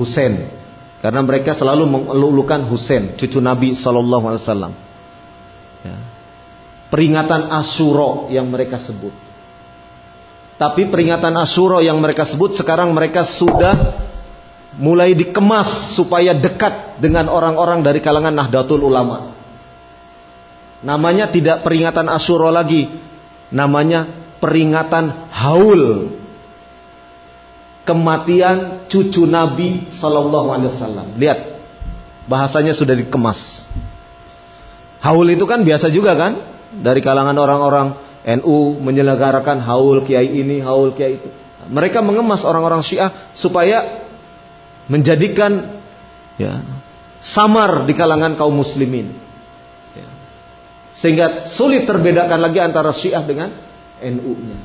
Husain. 0.00 0.52
Karena 0.98 1.22
mereka 1.22 1.54
selalu 1.54 1.86
mengelulukan 1.86 2.66
Husain 2.66 3.14
cucu 3.14 3.38
Nabi 3.38 3.74
Shallallahu 3.76 4.24
Alaihi 4.32 4.42
Wasallam. 4.42 4.72
Ya. 5.86 5.96
Peringatan 6.88 7.52
Ashuro 7.52 8.28
yang 8.32 8.48
mereka 8.48 8.80
sebut 8.80 9.14
tapi 10.58 10.90
peringatan 10.90 11.34
Ashuro 11.38 11.78
yang 11.78 12.00
mereka 12.02 12.26
sebut 12.26 12.58
sekarang 12.58 12.90
mereka 12.90 13.22
sudah 13.22 14.06
mulai 14.78 15.14
dikemas 15.14 15.94
supaya 15.94 16.34
dekat 16.34 16.98
dengan 17.02 17.30
orang-orang 17.30 17.82
dari 17.82 17.98
kalangan 18.02 18.34
Nahdlatul 18.34 18.82
Ulama 18.84 19.34
namanya 20.82 21.30
tidak 21.30 21.66
peringatan 21.66 22.06
Ashuro 22.10 22.48
lagi 22.50 22.88
namanya 23.50 24.06
peringatan 24.38 25.32
haul 25.34 26.14
kematian 27.88 28.84
cucu 28.92 29.24
Nabi 29.24 29.88
Shallallahu 29.96 30.48
Alaihi 30.52 30.70
Wasallam. 30.76 31.06
Lihat, 31.16 31.56
bahasanya 32.28 32.76
sudah 32.76 32.92
dikemas. 32.92 33.64
Haul 35.00 35.32
itu 35.32 35.48
kan 35.48 35.64
biasa 35.64 35.88
juga 35.88 36.12
kan 36.12 36.36
dari 36.72 37.00
kalangan 37.00 37.36
orang-orang 37.36 37.88
NU 38.40 38.76
menyelenggarakan 38.82 39.64
haul 39.64 40.04
kiai 40.04 40.28
ini, 40.28 40.60
haul 40.60 40.92
kiai 40.92 41.16
itu. 41.16 41.28
Mereka 41.68 42.00
mengemas 42.00 42.44
orang-orang 42.44 42.80
Syiah 42.80 43.32
supaya 43.36 44.08
menjadikan 44.88 45.80
ya, 46.40 46.64
samar 47.20 47.84
di 47.84 47.92
kalangan 47.92 48.36
kaum 48.40 48.56
muslimin. 48.56 49.12
Ya. 49.92 50.08
Sehingga 50.96 51.26
sulit 51.52 51.84
terbedakan 51.84 52.40
lagi 52.40 52.58
antara 52.60 52.92
Syiah 52.96 53.24
dengan 53.24 53.52
NU-nya. 54.00 54.58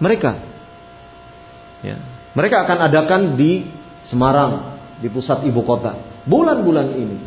Mereka 0.00 0.50
Ya. 1.80 1.96
Mereka 2.36 2.62
akan 2.68 2.78
adakan 2.86 3.20
di 3.34 3.66
Semarang, 4.06 4.80
di 4.98 5.06
pusat 5.06 5.44
ibu 5.46 5.62
kota, 5.62 5.94
bulan-bulan 6.26 6.88
ini. 6.98 7.18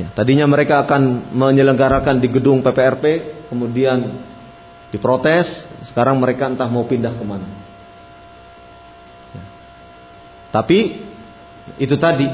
Ya, 0.00 0.08
tadinya 0.16 0.48
mereka 0.48 0.80
akan 0.88 1.28
menyelenggarakan 1.36 2.24
di 2.24 2.32
gedung 2.32 2.64
PPRP, 2.64 3.04
kemudian 3.52 4.16
diprotes, 4.88 5.68
sekarang 5.84 6.16
mereka 6.16 6.48
entah 6.48 6.64
mau 6.72 6.88
pindah 6.88 7.12
ke 7.12 7.20
mana. 7.20 7.44
Ya. 9.36 9.44
Tapi 10.56 11.04
itu 11.76 12.00
tadi 12.00 12.32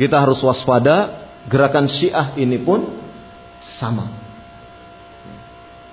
kita 0.00 0.16
harus 0.24 0.40
waspada, 0.40 1.28
gerakan 1.52 1.84
Syiah 1.84 2.32
ini 2.40 2.56
pun 2.56 2.88
sama 3.60 4.08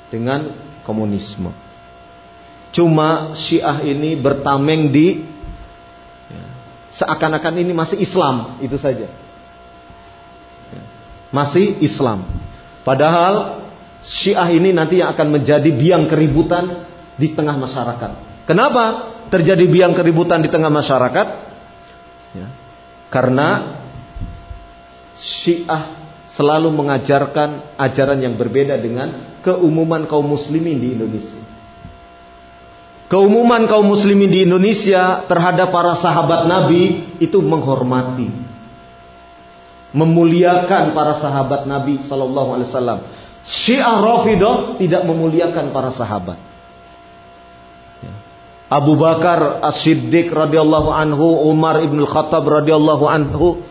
dengan 0.08 0.56
komunisme. 0.88 1.52
Cuma 2.72 3.36
Syiah 3.36 3.84
ini 3.84 4.16
bertameng 4.16 4.88
di 4.88 5.28
ya, 6.32 6.44
seakan-akan 6.96 7.60
ini 7.60 7.76
masih 7.76 8.00
Islam, 8.00 8.56
itu 8.64 8.80
saja. 8.80 9.12
Masih 11.30 11.78
Islam. 11.82 12.26
Padahal 12.82 13.66
Syiah 14.00 14.50
ini 14.50 14.72
nanti 14.72 15.04
yang 15.04 15.14
akan 15.14 15.40
menjadi 15.40 15.70
biang 15.70 16.08
keributan 16.08 16.88
di 17.20 17.36
tengah 17.36 17.54
masyarakat. 17.60 18.12
Kenapa 18.48 19.14
terjadi 19.30 19.68
biang 19.70 19.94
keributan 19.94 20.42
di 20.42 20.50
tengah 20.50 20.72
masyarakat? 20.72 21.28
Ya. 22.34 22.48
Karena 23.12 23.78
Syiah 25.20 26.00
selalu 26.34 26.72
mengajarkan 26.72 27.76
ajaran 27.76 28.24
yang 28.24 28.40
berbeda 28.40 28.80
dengan 28.80 29.36
keumuman 29.44 30.08
kaum 30.08 30.24
muslimin 30.24 30.80
di 30.80 30.96
Indonesia. 30.96 31.42
Keumuman 33.12 33.68
kaum 33.68 33.90
muslimin 33.90 34.32
di 34.32 34.46
Indonesia 34.46 35.26
terhadap 35.28 35.74
para 35.74 35.98
sahabat 36.00 36.48
Nabi 36.48 37.18
itu 37.20 37.42
menghormati, 37.42 38.30
memuliakan 39.96 40.94
para 40.94 41.18
sahabat 41.18 41.66
Nabi 41.66 42.02
Sallallahu 42.06 42.50
Alaihi 42.58 42.70
Wasallam. 42.70 43.00
Syiah 43.46 43.98
Rafidah 43.98 44.78
tidak 44.78 45.04
memuliakan 45.08 45.74
para 45.74 45.90
sahabat. 45.90 46.38
Abu 48.70 48.94
Bakar 49.02 49.66
As-Siddiq 49.66 50.30
radhiyallahu 50.30 50.94
anhu, 50.94 51.50
Umar 51.50 51.82
ibn 51.82 52.06
Khattab 52.06 52.46
radhiyallahu 52.46 53.06
anhu, 53.10 53.66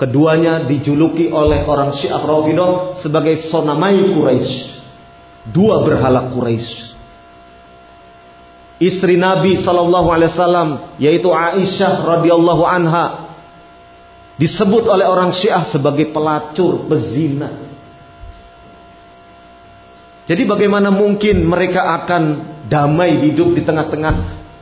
keduanya 0.00 0.64
dijuluki 0.64 1.28
oleh 1.28 1.68
orang 1.68 1.92
Syiah 1.92 2.24
Rafidah 2.24 2.96
sebagai 3.04 3.44
sonamai 3.44 4.00
Quraisy. 4.16 4.80
Dua 5.52 5.84
berhala 5.84 6.32
Quraisy 6.32 6.92
istri 8.82 9.14
Nabi 9.14 9.62
Shallallahu 9.62 10.10
Alaihi 10.10 10.30
Wasallam 10.34 10.68
yaitu 10.98 11.30
Aisyah 11.30 12.02
radhiyallahu 12.02 12.66
anha 12.66 13.31
disebut 14.40 14.88
oleh 14.88 15.04
orang 15.04 15.32
Syiah 15.32 15.64
sebagai 15.68 16.12
pelacur 16.12 16.88
pezina. 16.88 17.50
Jadi 20.28 20.42
bagaimana 20.46 20.88
mungkin 20.94 21.44
mereka 21.44 21.92
akan 22.02 22.22
damai 22.70 23.26
hidup 23.26 23.58
di 23.58 23.62
tengah-tengah 23.66 24.14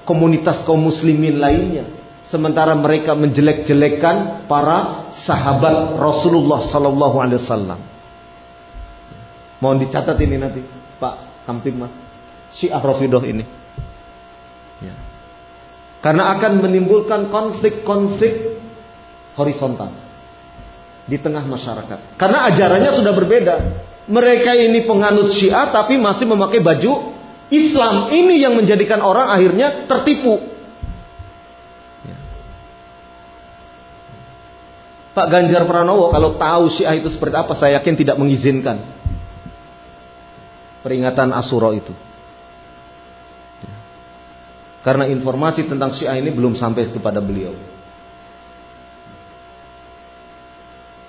komunitas 0.08 0.64
kaum 0.64 0.80
muslimin 0.82 1.36
lainnya 1.38 1.84
sementara 2.30 2.78
mereka 2.78 3.18
menjelek-jelekan 3.18 4.46
para 4.46 5.10
sahabat 5.18 5.98
Rasulullah 5.98 6.62
Sallallahu 6.62 7.16
Alaihi 7.18 7.38
Wasallam. 7.42 7.80
Mohon 9.60 9.78
dicatat 9.84 10.16
ini 10.22 10.40
nanti 10.40 10.62
Pak 10.96 11.44
Kamtibmas 11.44 11.92
Syiah 12.54 12.80
Rafidah 12.80 13.20
ini. 13.26 13.44
Ya. 14.80 14.94
Karena 16.00 16.32
akan 16.38 16.64
menimbulkan 16.64 17.28
konflik-konflik 17.28 18.56
horizontal 19.38 19.90
di 21.10 21.18
tengah 21.18 21.42
masyarakat. 21.42 22.14
Karena 22.14 22.46
ajarannya 22.50 22.90
sudah 22.94 23.12
berbeda. 23.14 23.54
Mereka 24.10 24.54
ini 24.58 24.86
penganut 24.86 25.34
Syiah 25.34 25.70
tapi 25.70 25.98
masih 25.98 26.26
memakai 26.30 26.62
baju 26.62 27.14
Islam. 27.50 28.10
Ini 28.14 28.46
yang 28.46 28.54
menjadikan 28.54 29.02
orang 29.02 29.30
akhirnya 29.30 29.86
tertipu. 29.90 30.38
Ya. 32.06 32.16
Pak 35.14 35.26
Ganjar 35.30 35.62
Pranowo 35.66 36.14
kalau 36.14 36.38
tahu 36.38 36.70
Syiah 36.74 36.94
itu 36.94 37.10
seperti 37.10 37.36
apa, 37.38 37.52
saya 37.58 37.82
yakin 37.82 37.94
tidak 37.98 38.16
mengizinkan 38.18 38.82
peringatan 40.86 41.34
Asuro 41.34 41.74
itu. 41.74 41.92
Karena 44.80 45.04
informasi 45.04 45.68
tentang 45.68 45.92
Syiah 45.92 46.16
ini 46.16 46.32
belum 46.32 46.56
sampai 46.56 46.88
kepada 46.88 47.20
beliau. 47.20 47.52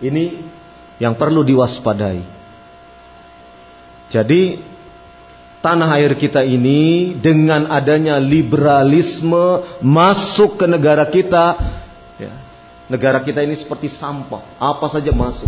Ini 0.01 0.23
yang 0.97 1.13
perlu 1.13 1.45
diwaspadai. 1.45 2.21
Jadi 4.11 4.59
tanah 5.61 5.89
air 5.97 6.17
kita 6.17 6.41
ini 6.41 7.13
dengan 7.15 7.69
adanya 7.69 8.17
liberalisme 8.17 9.79
masuk 9.79 10.59
ke 10.59 10.65
negara 10.67 11.05
kita, 11.07 11.55
ya, 12.17 12.33
negara 12.89 13.21
kita 13.21 13.45
ini 13.45 13.55
seperti 13.55 13.87
sampah, 13.93 14.57
apa 14.57 14.85
saja 14.89 15.13
masuk. 15.13 15.47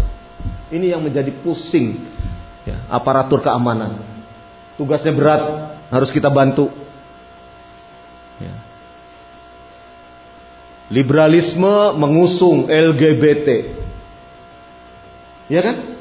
Ini 0.73 0.95
yang 0.95 1.01
menjadi 1.03 1.33
pusing 1.43 2.01
ya, 2.63 2.77
aparatur 2.87 3.41
keamanan. 3.41 3.99
Tugasnya 4.77 5.13
berat, 5.13 5.41
harus 5.93 6.09
kita 6.09 6.33
bantu. 6.33 6.69
Ya. 8.41 8.53
Liberalisme 10.89 11.93
mengusung 11.97 12.69
LGBT. 12.69 13.81
Ya 15.51 15.63
kan? 15.63 15.93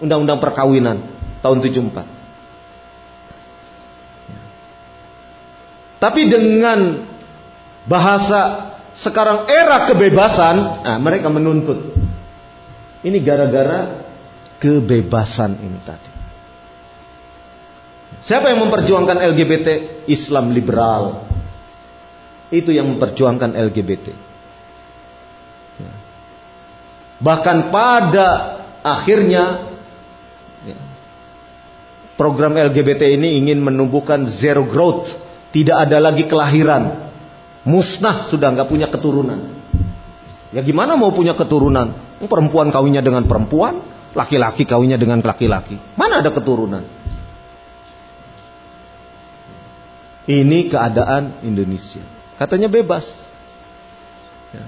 Undang-undang 0.00 0.40
perkawinan 0.40 1.04
tahun 1.44 1.60
74. 1.60 2.08
Tapi 6.00 6.20
dengan 6.28 7.04
bahasa 7.88 8.72
sekarang 8.96 9.48
era 9.48 9.88
kebebasan, 9.88 10.84
nah, 10.84 10.98
mereka 11.00 11.28
menuntut. 11.28 11.96
Ini 13.04 13.20
gara-gara 13.20 14.04
kebebasan 14.60 15.60
ini 15.60 15.78
tadi. 15.84 16.10
Siapa 18.24 18.48
yang 18.48 18.64
memperjuangkan 18.68 19.20
LGBT? 19.20 19.68
Islam 20.08 20.56
liberal. 20.56 21.28
Itu 22.48 22.72
yang 22.72 22.96
memperjuangkan 22.96 23.52
LGBT. 23.52 24.06
Ya. 25.76 25.92
Bahkan 27.24 27.72
pada 27.72 28.28
akhirnya 28.84 29.72
ya, 30.68 30.76
program 32.20 32.52
LGBT 32.52 33.16
ini 33.16 33.40
ingin 33.40 33.64
menumbuhkan 33.64 34.28
zero 34.28 34.68
growth, 34.68 35.08
tidak 35.56 35.88
ada 35.88 36.04
lagi 36.04 36.28
kelahiran, 36.28 37.08
musnah 37.64 38.28
sudah 38.28 38.52
nggak 38.52 38.68
punya 38.68 38.92
keturunan. 38.92 39.56
Ya 40.52 40.60
gimana 40.60 41.00
mau 41.00 41.16
punya 41.16 41.32
keturunan? 41.32 41.96
Perempuan 42.28 42.70
kawinnya 42.70 43.00
dengan 43.00 43.24
perempuan, 43.24 43.82
Laki-laki 44.14 44.62
kawinnya 44.62 44.94
dengan 44.94 45.18
laki-laki. 45.18 45.74
Mana 45.98 46.22
ada 46.22 46.30
keturunan? 46.30 46.86
Ini 50.24 50.70
keadaan 50.70 51.42
Indonesia. 51.42 52.00
Katanya 52.38 52.70
bebas. 52.70 53.10
Ya. 54.54 54.64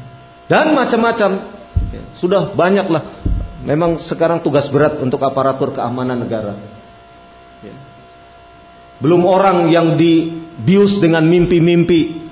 Dan 0.50 0.74
macam-macam. 0.74 1.55
Ya, 1.93 2.03
sudah 2.18 2.55
banyaklah. 2.55 3.03
Memang 3.66 3.99
sekarang 3.99 4.43
tugas 4.43 4.70
berat 4.70 4.99
untuk 5.03 5.22
aparatur 5.26 5.74
keamanan 5.74 6.22
negara. 6.22 6.55
Ya. 7.62 7.74
Belum 9.03 9.26
orang 9.26 9.68
yang 9.68 9.99
dibius 9.99 11.03
dengan 11.03 11.26
mimpi-mimpi. 11.26 12.26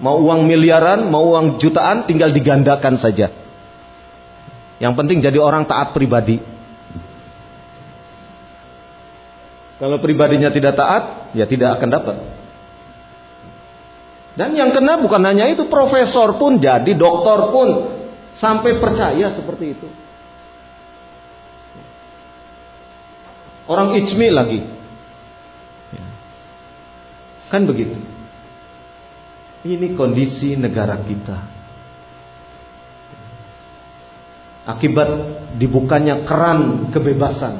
Mau 0.00 0.16
uang 0.24 0.48
miliaran, 0.48 1.12
mau 1.12 1.36
uang 1.36 1.60
jutaan, 1.60 2.08
tinggal 2.08 2.32
digandakan 2.32 2.96
saja. 2.96 3.28
Yang 4.80 4.94
penting 4.96 5.20
jadi 5.20 5.36
orang 5.36 5.68
taat 5.68 5.92
pribadi. 5.92 6.40
Kalau 9.76 10.00
pribadinya 10.00 10.48
tidak 10.48 10.74
taat, 10.74 11.32
ya 11.36 11.44
tidak 11.44 11.76
akan 11.76 11.88
dapat. 11.92 12.16
Dan 14.40 14.56
yang 14.56 14.72
kena 14.72 14.96
bukan 15.04 15.20
hanya 15.20 15.52
itu, 15.52 15.68
profesor 15.68 16.40
pun 16.40 16.56
jadi, 16.56 16.96
doktor 16.96 17.52
pun 17.52 17.68
sampai 18.40 18.80
percaya 18.80 19.30
seperti 19.36 19.66
itu. 19.76 19.88
Orang 23.68 23.94
ijmi 23.94 24.28
lagi. 24.32 24.60
Kan 27.52 27.68
begitu. 27.68 27.98
Ini 29.60 29.92
kondisi 29.94 30.56
negara 30.56 30.96
kita. 31.04 31.60
akibat 34.70 35.10
dibukanya 35.56 36.22
keran 36.22 36.92
kebebasan. 36.94 37.54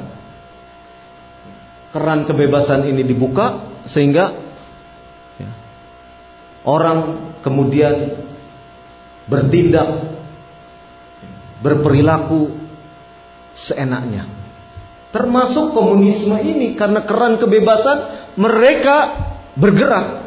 Keran 1.91 2.23
kebebasan 2.23 2.87
ini 2.87 3.03
dibuka 3.03 3.67
sehingga 3.83 4.31
ya, 5.35 5.51
orang 6.63 7.31
kemudian 7.43 8.15
bertindak 9.27 10.10
berperilaku 11.61 12.51
seenaknya. 13.55 14.25
Termasuk 15.11 15.75
komunisme 15.75 16.39
ini 16.41 16.73
karena 16.73 17.03
keran 17.03 17.37
kebebasan 17.37 17.97
mereka 18.39 18.97
bergerak. 19.55 20.23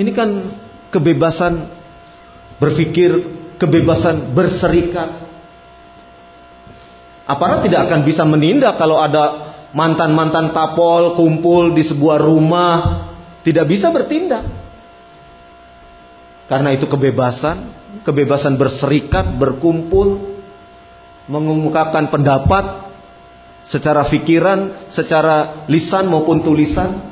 Ini 0.00 0.10
kan 0.16 0.30
kebebasan 0.88 1.68
berpikir, 2.56 3.20
kebebasan 3.60 4.32
berserikat. 4.32 5.28
Aparat 7.28 7.68
tidak 7.68 7.84
akan 7.86 8.00
bisa 8.08 8.24
menindak 8.24 8.80
kalau 8.80 8.96
ada 8.96 9.52
mantan-mantan 9.76 10.56
tapol 10.56 11.14
kumpul 11.20 11.76
di 11.76 11.84
sebuah 11.84 12.16
rumah, 12.16 12.76
tidak 13.44 13.68
bisa 13.68 13.92
bertindak. 13.92 14.59
Karena 16.50 16.74
itu 16.74 16.90
kebebasan, 16.90 17.70
kebebasan 18.02 18.58
berserikat, 18.58 19.38
berkumpul, 19.38 20.34
mengungkapkan 21.30 22.10
pendapat 22.10 22.90
secara 23.70 24.02
pikiran, 24.10 24.90
secara 24.90 25.62
lisan 25.70 26.10
maupun 26.10 26.42
tulisan. 26.42 27.06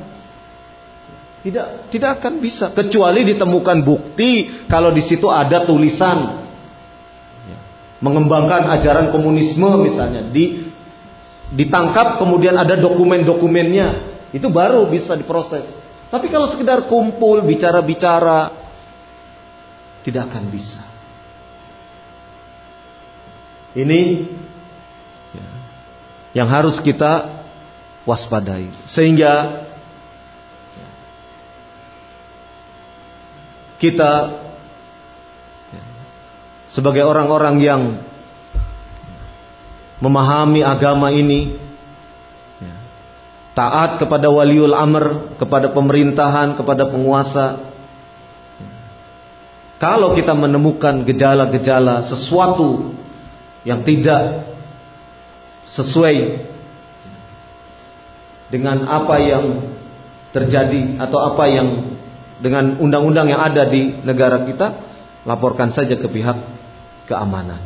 Tidak 1.39 1.87
tidak 1.87 2.19
akan 2.19 2.43
bisa 2.43 2.75
kecuali 2.75 3.23
ditemukan 3.23 3.79
bukti 3.87 4.67
kalau 4.67 4.91
di 4.91 4.99
situ 4.99 5.31
ada 5.31 5.63
tulisan 5.63 6.39
mengembangkan 8.03 8.67
ajaran 8.75 9.07
komunisme 9.11 9.67
misalnya 9.79 10.27
di 10.27 10.67
ditangkap 11.55 12.19
kemudian 12.19 12.55
ada 12.55 12.75
dokumen-dokumennya 12.75 13.87
itu 14.35 14.47
baru 14.51 14.87
bisa 14.91 15.15
diproses. 15.15 15.63
Tapi 16.09 16.27
kalau 16.27 16.49
sekedar 16.49 16.89
kumpul 16.89 17.39
bicara-bicara 17.45 18.58
tidak 20.09 20.33
akan 20.33 20.49
bisa. 20.49 20.81
Ini 23.77 24.25
ya, 25.37 25.47
yang 26.41 26.49
harus 26.49 26.81
kita 26.81 27.45
waspadai 28.09 28.73
sehingga 28.89 29.61
kita 33.77 34.41
ya, 35.69 35.83
sebagai 36.73 37.05
orang-orang 37.05 37.61
yang 37.61 37.81
memahami 40.01 40.65
agama 40.65 41.13
ini 41.13 41.61
ya, 42.57 42.75
taat 43.53 44.01
kepada 44.01 44.33
waliul 44.33 44.73
amr, 44.73 45.37
kepada 45.37 45.69
pemerintahan, 45.69 46.57
kepada 46.57 46.89
penguasa. 46.89 47.68
Kalau 49.79 50.11
kita 50.11 50.35
menemukan 50.35 51.07
gejala-gejala 51.07 52.03
sesuatu 52.03 52.91
yang 53.63 53.87
tidak 53.87 54.51
sesuai 55.71 56.45
dengan 58.51 58.83
apa 58.91 59.15
yang 59.23 59.45
terjadi 60.35 60.99
atau 60.99 61.19
apa 61.31 61.43
yang 61.47 61.95
dengan 62.43 62.75
undang-undang 62.75 63.31
yang 63.31 63.39
ada 63.39 63.67
di 63.71 63.95
negara 64.03 64.43
kita, 64.43 64.67
laporkan 65.23 65.71
saja 65.71 65.95
ke 65.95 66.07
pihak 66.11 66.37
keamanan. 67.07 67.59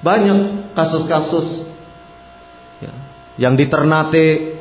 Banyak 0.00 0.72
kasus-kasus 0.72 1.68
ya, 2.80 2.92
yang 3.36 3.60
di 3.60 3.68
Ternate 3.68 4.56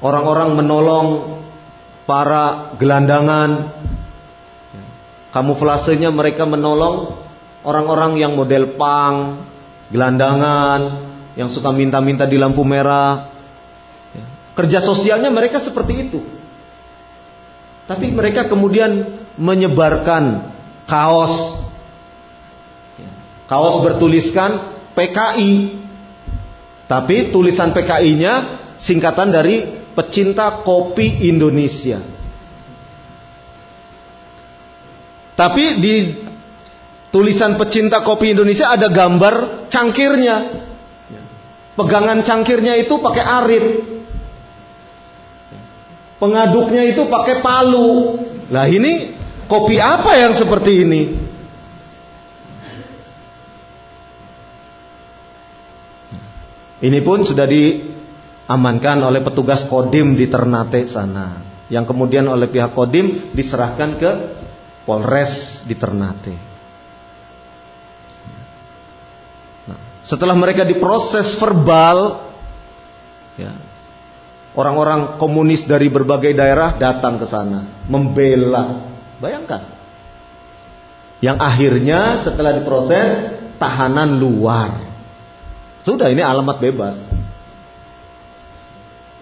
orang-orang 0.00 0.56
menolong 0.56 1.06
para 2.08 2.74
gelandangan, 2.80 3.76
kamuflasenya 5.30 6.10
mereka 6.10 6.46
menolong 6.46 7.18
orang-orang 7.62 8.18
yang 8.18 8.34
model 8.34 8.74
pang, 8.74 9.46
gelandangan, 9.90 11.10
yang 11.38 11.48
suka 11.50 11.70
minta-minta 11.70 12.26
di 12.26 12.36
lampu 12.36 12.62
merah. 12.66 13.30
Ya, 14.14 14.24
kerja 14.58 14.78
sosialnya 14.82 15.30
mereka 15.30 15.62
seperti 15.62 16.10
itu. 16.10 16.20
Tapi 17.90 18.10
mereka 18.14 18.46
kemudian 18.46 19.18
menyebarkan 19.34 20.54
kaos. 20.86 21.58
Kaos 23.50 23.82
bertuliskan 23.82 24.78
PKI. 24.94 25.82
Tapi 26.86 27.30
tulisan 27.34 27.74
PKI-nya 27.74 28.34
singkatan 28.78 29.34
dari 29.34 29.62
pecinta 29.94 30.62
kopi 30.62 31.26
Indonesia. 31.26 31.98
Tapi 35.40 35.80
di 35.80 35.94
tulisan 37.08 37.56
pecinta 37.56 38.04
kopi 38.04 38.36
Indonesia 38.36 38.76
ada 38.76 38.92
gambar 38.92 39.66
cangkirnya. 39.72 40.36
Pegangan 41.80 42.20
cangkirnya 42.20 42.76
itu 42.76 43.00
pakai 43.00 43.24
arit. 43.24 43.64
Pengaduknya 46.20 46.92
itu 46.92 47.08
pakai 47.08 47.40
palu. 47.40 48.20
Lah 48.52 48.68
ini 48.68 49.16
kopi 49.48 49.80
apa 49.80 50.12
yang 50.20 50.36
seperti 50.36 50.84
ini? 50.84 51.02
Ini 56.84 57.00
pun 57.00 57.24
sudah 57.24 57.48
diamankan 57.48 59.00
oleh 59.08 59.24
petugas 59.24 59.64
Kodim 59.64 60.20
di 60.20 60.28
Ternate 60.28 60.84
sana. 60.84 61.40
Yang 61.72 61.96
kemudian 61.96 62.28
oleh 62.28 62.52
pihak 62.52 62.76
Kodim 62.76 63.32
diserahkan 63.32 63.96
ke 63.96 64.12
Polres 64.90 65.62
di 65.62 65.78
Ternate. 65.78 66.34
Nah, 69.70 69.78
setelah 70.02 70.34
mereka 70.34 70.66
diproses 70.66 71.38
verbal, 71.38 72.26
ya, 73.38 73.54
Orang-orang 74.50 75.22
komunis 75.22 75.62
dari 75.62 75.86
berbagai 75.86 76.34
daerah 76.34 76.74
datang 76.74 77.22
ke 77.22 77.26
sana, 77.30 77.86
membela. 77.86 78.82
Bayangkan. 79.22 79.62
Yang 81.22 81.38
akhirnya 81.38 82.00
setelah 82.26 82.58
diproses 82.58 83.38
tahanan 83.62 84.18
luar. 84.18 84.74
Sudah 85.86 86.10
ini 86.10 86.18
alamat 86.18 86.58
bebas. 86.58 86.98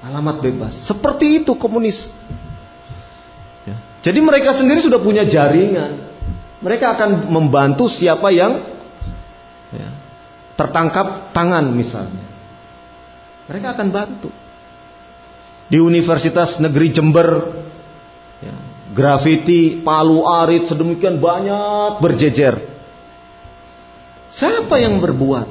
Alamat 0.01 0.41
bebas. 0.41 0.73
Seperti 0.89 1.45
itu 1.45 1.53
komunis. 1.61 2.09
Jadi 4.09 4.25
mereka 4.25 4.57
sendiri 4.57 4.81
sudah 4.81 5.05
punya 5.05 5.29
jaringan. 5.29 6.09
Mereka 6.65 6.97
akan 6.97 7.29
membantu 7.29 7.93
siapa 7.93 8.33
yang 8.33 8.65
ya, 9.69 9.89
tertangkap 10.57 11.37
tangan 11.37 11.69
misalnya. 11.77 12.25
Mereka 13.53 13.77
akan 13.77 13.89
bantu 13.93 14.33
di 15.69 15.77
Universitas 15.77 16.57
Negeri 16.57 16.89
Jember 16.89 17.29
ya, 18.41 18.57
grafiti 18.97 19.85
palu 19.85 20.25
arit 20.25 20.65
sedemikian 20.65 21.21
banyak 21.21 22.01
berjejer 22.01 22.57
siapa 24.33 24.81
yang 24.81 24.97
berbuat 24.97 25.49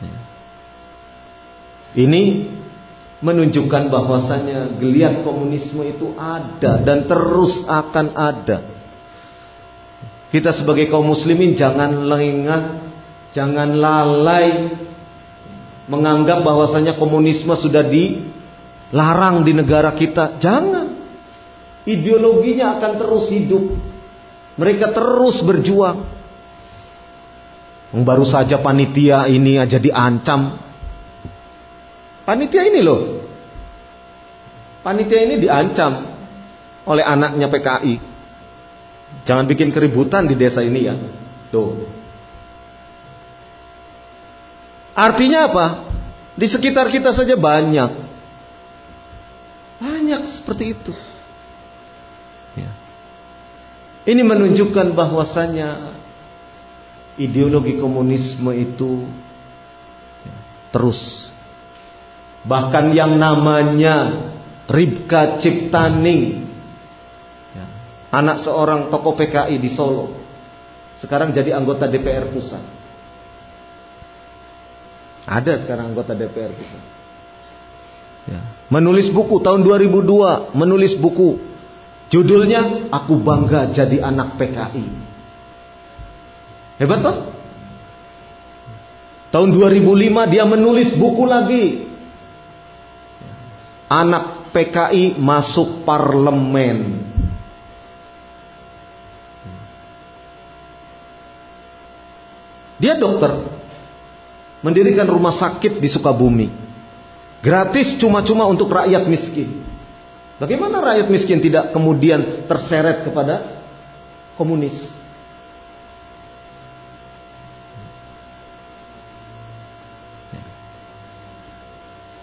ya. 0.00 0.18
ini 2.00 2.22
menunjukkan 3.22 3.88
bahwasanya 3.88 4.76
geliat 4.82 5.22
komunisme 5.22 5.86
itu 5.86 6.12
ada 6.18 6.82
dan 6.82 7.06
terus 7.06 7.62
akan 7.64 8.06
ada 8.18 8.66
kita 10.34 10.50
sebagai 10.50 10.90
kaum 10.90 11.06
muslimin 11.06 11.54
jangan 11.54 12.10
lengah 12.10 12.82
jangan 13.30 13.78
lalai 13.78 14.74
menganggap 15.90 16.46
bahwasanya 16.46 16.94
komunisme 16.96 17.52
sudah 17.52 17.82
dilarang 17.82 19.42
di 19.42 19.52
negara 19.56 19.92
kita. 19.92 20.38
Jangan. 20.38 20.86
Ideologinya 21.82 22.78
akan 22.78 22.92
terus 22.96 23.26
hidup. 23.34 23.64
Mereka 24.54 24.94
terus 24.94 25.42
berjuang. 25.42 26.06
Baru 27.92 28.24
saja 28.24 28.62
panitia 28.62 29.26
ini 29.26 29.58
aja 29.58 29.76
diancam. 29.82 30.71
Panitia 32.22 32.62
ini 32.70 32.80
loh. 32.80 33.00
Panitia 34.82 35.20
ini 35.26 35.38
diancam 35.42 36.06
oleh 36.86 37.04
anaknya 37.06 37.46
PKI. 37.50 37.94
Jangan 39.22 39.44
bikin 39.46 39.70
keributan 39.70 40.26
di 40.26 40.34
desa 40.34 40.62
ini 40.62 40.80
ya. 40.86 40.94
Tuh. 41.54 41.86
Artinya 44.92 45.48
apa? 45.48 45.66
Di 46.34 46.46
sekitar 46.48 46.88
kita 46.90 47.12
saja 47.14 47.38
banyak. 47.38 47.90
Banyak 49.82 50.22
seperti 50.30 50.64
itu. 50.74 50.92
Ya. 52.58 52.70
Ini 54.06 54.22
menunjukkan 54.22 54.94
bahwasanya 54.94 55.96
ideologi 57.16 57.76
komunisme 57.78 58.52
itu 58.56 59.06
terus. 60.72 61.31
Bahkan 62.42 62.90
yang 62.90 63.16
namanya 63.22 64.28
Ribka 64.66 65.38
Ciptaning, 65.38 66.42
ya, 67.54 67.66
anak 68.10 68.42
seorang 68.42 68.90
tokoh 68.90 69.14
PKI 69.14 69.62
di 69.62 69.70
Solo, 69.70 70.10
sekarang 70.98 71.30
jadi 71.30 71.54
anggota 71.54 71.86
DPR 71.86 72.30
pusat. 72.30 72.62
Ada 75.22 75.62
sekarang 75.62 75.94
anggota 75.94 76.18
DPR 76.18 76.50
pusat. 76.50 76.82
Ya. 78.22 78.38
menulis 78.70 79.10
buku 79.10 79.42
tahun 79.42 79.66
2002, 79.66 80.54
menulis 80.54 80.94
buku 80.94 81.42
judulnya 82.06 82.86
Aku 82.94 83.18
Bangga 83.18 83.74
Jadi 83.74 83.98
Anak 83.98 84.38
PKI. 84.38 84.86
Hebat 86.78 87.02
toh? 87.02 87.16
Tahun 89.34 89.48
2005 89.48 90.30
dia 90.30 90.44
menulis 90.46 90.94
buku 90.94 91.24
lagi. 91.26 91.91
Anak 93.92 94.56
PKI 94.56 95.20
masuk 95.20 95.84
parlemen. 95.84 97.04
Dia 102.80 102.96
dokter, 102.96 103.36
mendirikan 104.64 105.04
rumah 105.04 105.36
sakit 105.36 105.76
di 105.76 105.88
Sukabumi. 105.92 106.48
Gratis 107.44 108.00
cuma-cuma 108.00 108.48
untuk 108.48 108.72
rakyat 108.72 109.04
miskin. 109.12 109.60
Bagaimana 110.40 110.80
rakyat 110.80 111.12
miskin 111.12 111.44
tidak 111.44 111.76
kemudian 111.76 112.48
terseret 112.48 113.04
kepada 113.04 113.60
komunis? 114.40 114.74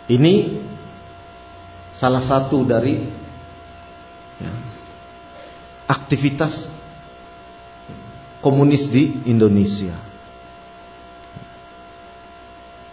Ini 0.10 0.34
salah 2.00 2.24
satu 2.24 2.64
dari 2.64 3.04
ya, 4.40 4.54
aktivitas 5.84 6.72
komunis 8.40 8.88
di 8.88 9.28
Indonesia. 9.28 10.00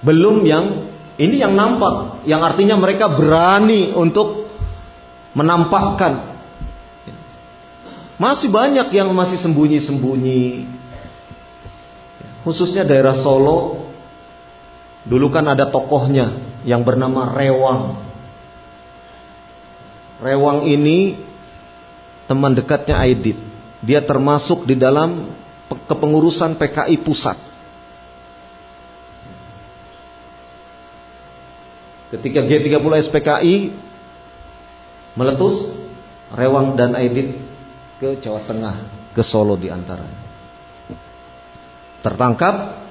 Belum 0.02 0.42
yang 0.42 0.90
ini 1.16 1.40
yang 1.40 1.54
nampak, 1.56 2.26
yang 2.28 2.42
artinya 2.42 2.76
mereka 2.76 3.08
berani 3.08 3.94
untuk 3.94 4.50
menampakkan. 5.32 6.36
Masih 8.16 8.48
banyak 8.48 8.92
yang 8.92 9.12
masih 9.14 9.40
sembunyi-sembunyi. 9.40 10.66
Khususnya 12.44 12.84
daerah 12.84 13.16
Solo. 13.20 13.88
Dulu 15.06 15.30
kan 15.30 15.46
ada 15.46 15.70
tokohnya 15.70 16.34
yang 16.66 16.82
bernama 16.82 17.30
Rewang. 17.30 18.02
Rewang 20.16 20.64
ini 20.64 21.20
teman 22.24 22.56
dekatnya 22.56 22.96
Aidit. 23.00 23.36
Dia 23.84 24.00
termasuk 24.00 24.64
di 24.64 24.74
dalam 24.74 25.30
kepengurusan 25.68 26.56
PKI 26.56 26.96
pusat. 27.04 27.36
Ketika 32.16 32.46
G30 32.46 32.92
SPKI 33.10 33.56
meletus, 35.18 35.74
Rewang 36.32 36.74
dan 36.74 36.96
Aidit 36.96 37.36
ke 38.00 38.18
Jawa 38.18 38.42
Tengah, 38.48 38.76
ke 39.12 39.22
Solo 39.22 39.54
di 39.54 39.68
antaranya. 39.68 40.24
Tertangkap, 42.00 42.86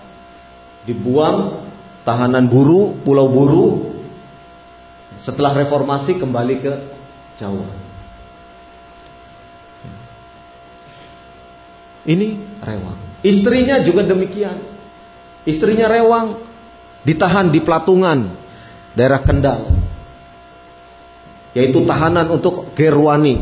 dibuang, 0.86 1.66
tahanan 2.06 2.46
buru, 2.46 3.00
pulau 3.02 3.28
buru. 3.32 3.66
Setelah 5.24 5.58
reformasi 5.58 6.22
kembali 6.22 6.56
ke 6.62 6.95
Jawa. 7.36 7.68
Ini 12.06 12.28
rewang. 12.62 12.98
Istrinya 13.26 13.82
juga 13.82 14.06
demikian. 14.06 14.62
Istrinya 15.46 15.90
rewang 15.90 16.46
ditahan 17.02 17.50
di 17.50 17.60
Platungan, 17.66 18.30
daerah 18.94 19.26
Kendal. 19.26 19.74
Yaitu 21.58 21.82
tahanan 21.86 22.30
untuk 22.30 22.78
Gerwani. 22.78 23.42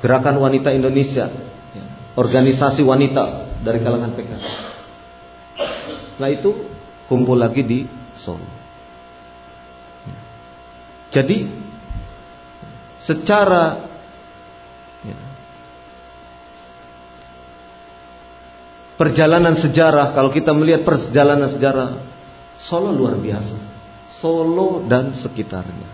Gerakan 0.00 0.40
Wanita 0.40 0.72
Indonesia. 0.72 1.28
Organisasi 2.16 2.82
wanita 2.82 3.46
dari 3.62 3.78
kalangan 3.84 4.16
PKI. 4.16 4.50
Setelah 6.14 6.30
itu 6.34 6.50
kumpul 7.06 7.38
lagi 7.38 7.62
di 7.62 7.86
Solo. 8.18 8.42
Jadi 11.14 11.67
secara 13.08 13.88
ya, 15.00 15.16
perjalanan 19.00 19.56
sejarah 19.56 20.12
kalau 20.12 20.28
kita 20.28 20.52
melihat 20.52 20.84
perjalanan 20.84 21.48
sejarah 21.48 22.08
Solo 22.58 22.90
luar 22.90 23.14
biasa. 23.14 23.54
Solo 24.18 24.82
dan 24.90 25.14
sekitarnya. 25.14 25.86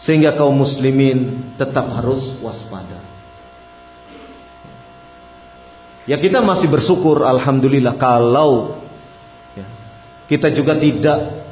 Sehingga 0.00 0.32
kaum 0.32 0.56
muslimin 0.56 1.52
tetap 1.60 1.84
harus 1.92 2.32
waspada. 2.40 3.04
Ya 6.08 6.20
kita 6.20 6.44
masih 6.44 6.68
bersyukur 6.68 7.24
alhamdulillah 7.24 7.96
kalau 7.96 8.80
ya, 9.56 9.64
kita 10.28 10.52
juga 10.52 10.76
tidak 10.76 11.48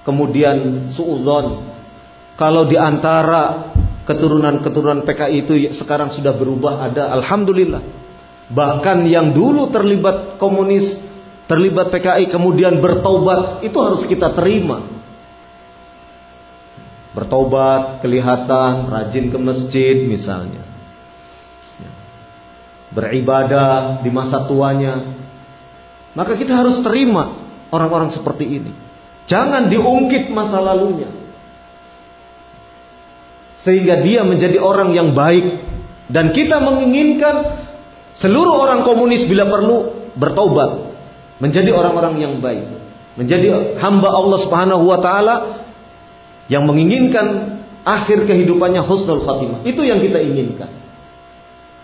kemudian 0.00 0.88
suudzon 0.88 1.75
kalau 2.36 2.68
di 2.68 2.76
antara 2.76 3.72
keturunan-keturunan 4.04 5.08
PKI 5.08 5.36
itu 5.42 5.52
sekarang 5.72 6.12
sudah 6.12 6.36
berubah 6.36 6.84
ada 6.84 7.10
alhamdulillah. 7.16 7.82
Bahkan 8.46 9.08
yang 9.08 9.34
dulu 9.34 9.72
terlibat 9.72 10.38
komunis, 10.38 11.00
terlibat 11.50 11.90
PKI 11.90 12.28
kemudian 12.30 12.78
bertobat 12.78 13.64
itu 13.64 13.74
harus 13.80 14.04
kita 14.04 14.36
terima. 14.36 14.84
Bertobat, 17.16 18.04
kelihatan, 18.04 18.92
rajin 18.92 19.32
ke 19.32 19.38
masjid 19.40 19.96
misalnya. 20.04 20.60
Beribadah 22.92 24.04
di 24.04 24.12
masa 24.12 24.44
tuanya. 24.44 25.16
Maka 26.12 26.36
kita 26.36 26.52
harus 26.52 26.84
terima 26.84 27.32
orang-orang 27.72 28.12
seperti 28.12 28.44
ini. 28.60 28.72
Jangan 29.24 29.72
diungkit 29.72 30.28
masa 30.30 30.60
lalunya 30.60 31.25
sehingga 33.66 33.98
dia 33.98 34.22
menjadi 34.22 34.62
orang 34.62 34.94
yang 34.94 35.10
baik. 35.10 35.66
Dan 36.06 36.30
kita 36.30 36.62
menginginkan 36.62 37.66
seluruh 38.14 38.62
orang 38.62 38.86
komunis 38.86 39.26
bila 39.26 39.50
perlu 39.50 40.06
bertobat 40.14 40.94
menjadi 41.42 41.74
orang-orang 41.74 42.22
yang 42.22 42.38
baik. 42.38 42.62
Menjadi 43.18 43.74
hamba 43.82 44.14
Allah 44.14 44.38
Subhanahu 44.38 44.86
wa 44.86 45.02
taala 45.02 45.66
yang 46.46 46.62
menginginkan 46.62 47.58
akhir 47.82 48.30
kehidupannya 48.30 48.86
husnul 48.86 49.26
khatimah. 49.26 49.66
Itu 49.66 49.82
yang 49.82 49.98
kita 49.98 50.22
inginkan. 50.22 50.70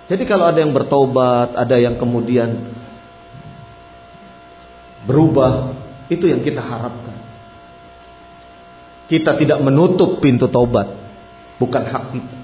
Jadi 0.06 0.22
kalau 0.22 0.46
ada 0.46 0.62
yang 0.62 0.70
bertobat 0.70 1.58
ada 1.58 1.82
yang 1.82 1.98
kemudian 1.98 2.62
berubah 5.02 5.74
itu 6.06 6.30
yang 6.30 6.46
kita 6.46 6.62
harapkan. 6.62 7.18
Kita 9.10 9.34
tidak 9.34 9.58
menutup 9.66 10.22
pintu 10.22 10.46
taubat 10.46 11.01
bukan 11.62 11.86
hak 11.86 12.04
kita. 12.10 12.36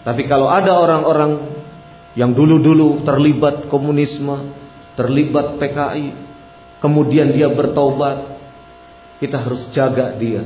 Tapi 0.00 0.24
kalau 0.24 0.48
ada 0.48 0.80
orang-orang 0.80 1.44
yang 2.16 2.32
dulu-dulu 2.32 3.04
terlibat 3.04 3.68
komunisme, 3.68 4.56
terlibat 4.96 5.60
PKI, 5.60 6.16
kemudian 6.80 7.36
dia 7.36 7.52
bertobat, 7.52 8.40
kita 9.20 9.36
harus 9.36 9.68
jaga 9.68 10.16
dia. 10.16 10.40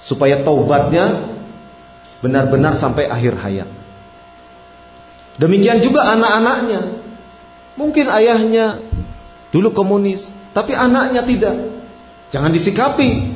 Supaya 0.00 0.40
taubatnya 0.40 1.36
benar-benar 2.24 2.80
sampai 2.80 3.04
akhir 3.12 3.36
hayat. 3.36 3.68
Demikian 5.36 5.84
juga 5.84 6.08
anak-anaknya. 6.16 7.04
Mungkin 7.76 8.08
ayahnya 8.08 8.80
dulu 9.52 9.76
komunis, 9.76 10.32
tapi 10.56 10.72
anaknya 10.72 11.20
tidak. 11.28 11.54
Jangan 12.32 12.48
disikapi 12.56 13.35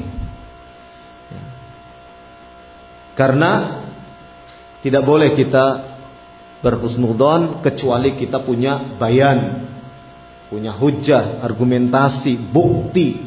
Karena 3.19 3.83
tidak 4.81 5.05
boleh 5.05 5.37
kita 5.37 5.91
berhusnudon 6.61 7.65
kecuali 7.65 8.17
kita 8.17 8.41
punya 8.41 8.81
bayan, 9.01 9.69
punya 10.49 10.73
hujah, 10.77 11.41
argumentasi, 11.45 12.37
bukti. 12.37 13.23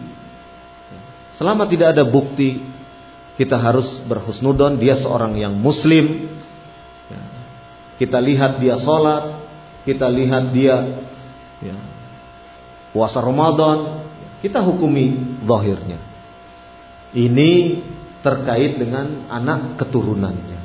Selama 1.34 1.66
tidak 1.66 1.98
ada 1.98 2.06
bukti, 2.06 2.62
kita 3.38 3.58
harus 3.58 4.02
berhusnudon 4.06 4.78
dia 4.78 4.94
seorang 4.98 5.34
yang 5.38 5.54
muslim. 5.58 6.30
Kita 7.98 8.18
lihat 8.18 8.58
dia 8.58 8.78
sholat, 8.78 9.38
kita 9.86 10.10
lihat 10.10 10.50
dia 10.50 11.06
ya, 11.62 11.78
puasa 12.90 13.22
Ramadan, 13.22 14.06
kita 14.42 14.60
hukumi 14.62 15.38
zahirnya. 15.46 16.02
Ini 17.14 17.52
terkait 18.24 18.80
dengan 18.80 19.28
anak 19.28 19.76
keturunannya. 19.78 20.60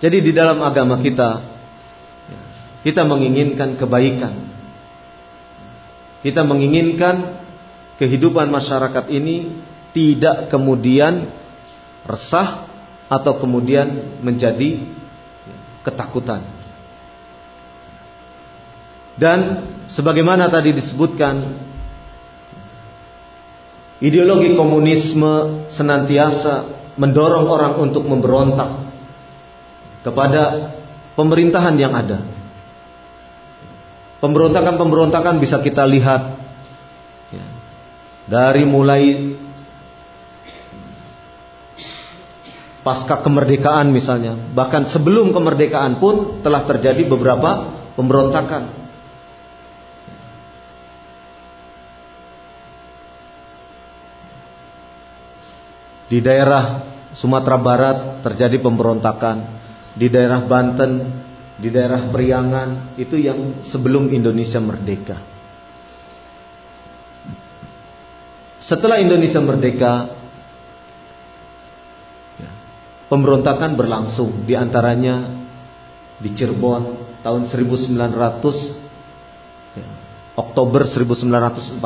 Jadi 0.00 0.16
di 0.20 0.32
dalam 0.36 0.60
agama 0.60 1.00
kita 1.00 1.40
kita 2.84 3.04
menginginkan 3.04 3.76
kebaikan. 3.76 4.34
Kita 6.20 6.44
menginginkan 6.44 7.40
kehidupan 7.96 8.52
masyarakat 8.52 9.08
ini 9.08 9.64
tidak 9.96 10.52
kemudian 10.52 11.28
resah 12.04 12.68
atau 13.08 13.40
kemudian 13.40 14.20
menjadi 14.24 14.84
ketakutan. 15.84 16.44
Dan 19.20 19.68
sebagaimana 19.92 20.48
tadi 20.48 20.72
disebutkan 20.72 21.68
ideologi 24.00 24.56
komunisme 24.56 25.68
senantiasa 25.68 26.80
mendorong 26.96 27.46
orang 27.46 27.72
untuk 27.80 28.08
memberontak 28.08 28.90
kepada 30.00 30.72
pemerintahan 31.14 31.76
yang 31.76 31.92
ada. 31.92 32.24
Pemberontakan-pemberontakan 34.20 35.40
bisa 35.40 35.64
kita 35.64 35.88
lihat 35.88 36.36
ya, 37.32 37.46
dari 38.28 38.68
mulai 38.68 39.32
pasca 42.84 43.20
kemerdekaan 43.20 43.92
misalnya, 43.92 44.36
bahkan 44.52 44.88
sebelum 44.88 45.32
kemerdekaan 45.32 46.00
pun 46.00 46.44
telah 46.44 46.64
terjadi 46.68 47.04
beberapa 47.08 47.80
pemberontakan. 47.96 48.79
Di 56.10 56.18
daerah 56.18 56.90
Sumatera 57.14 57.54
Barat 57.54 57.98
terjadi 58.26 58.58
pemberontakan, 58.58 59.46
di 59.94 60.10
daerah 60.10 60.42
Banten, 60.42 61.06
di 61.54 61.70
daerah 61.70 62.10
Priangan, 62.10 62.98
itu 62.98 63.14
yang 63.14 63.62
sebelum 63.62 64.10
Indonesia 64.10 64.58
merdeka. 64.58 65.22
Setelah 68.58 68.98
Indonesia 68.98 69.38
merdeka, 69.38 69.92
ya, 72.38 72.50
pemberontakan 73.06 73.78
berlangsung, 73.78 74.46
di 74.46 74.58
antaranya 74.58 75.30
di 76.18 76.30
Cirebon 76.34 77.18
tahun 77.22 77.46
1900 77.46 77.94
ya, 77.94 78.79
Oktober 80.40 80.88
1945. 80.88 81.76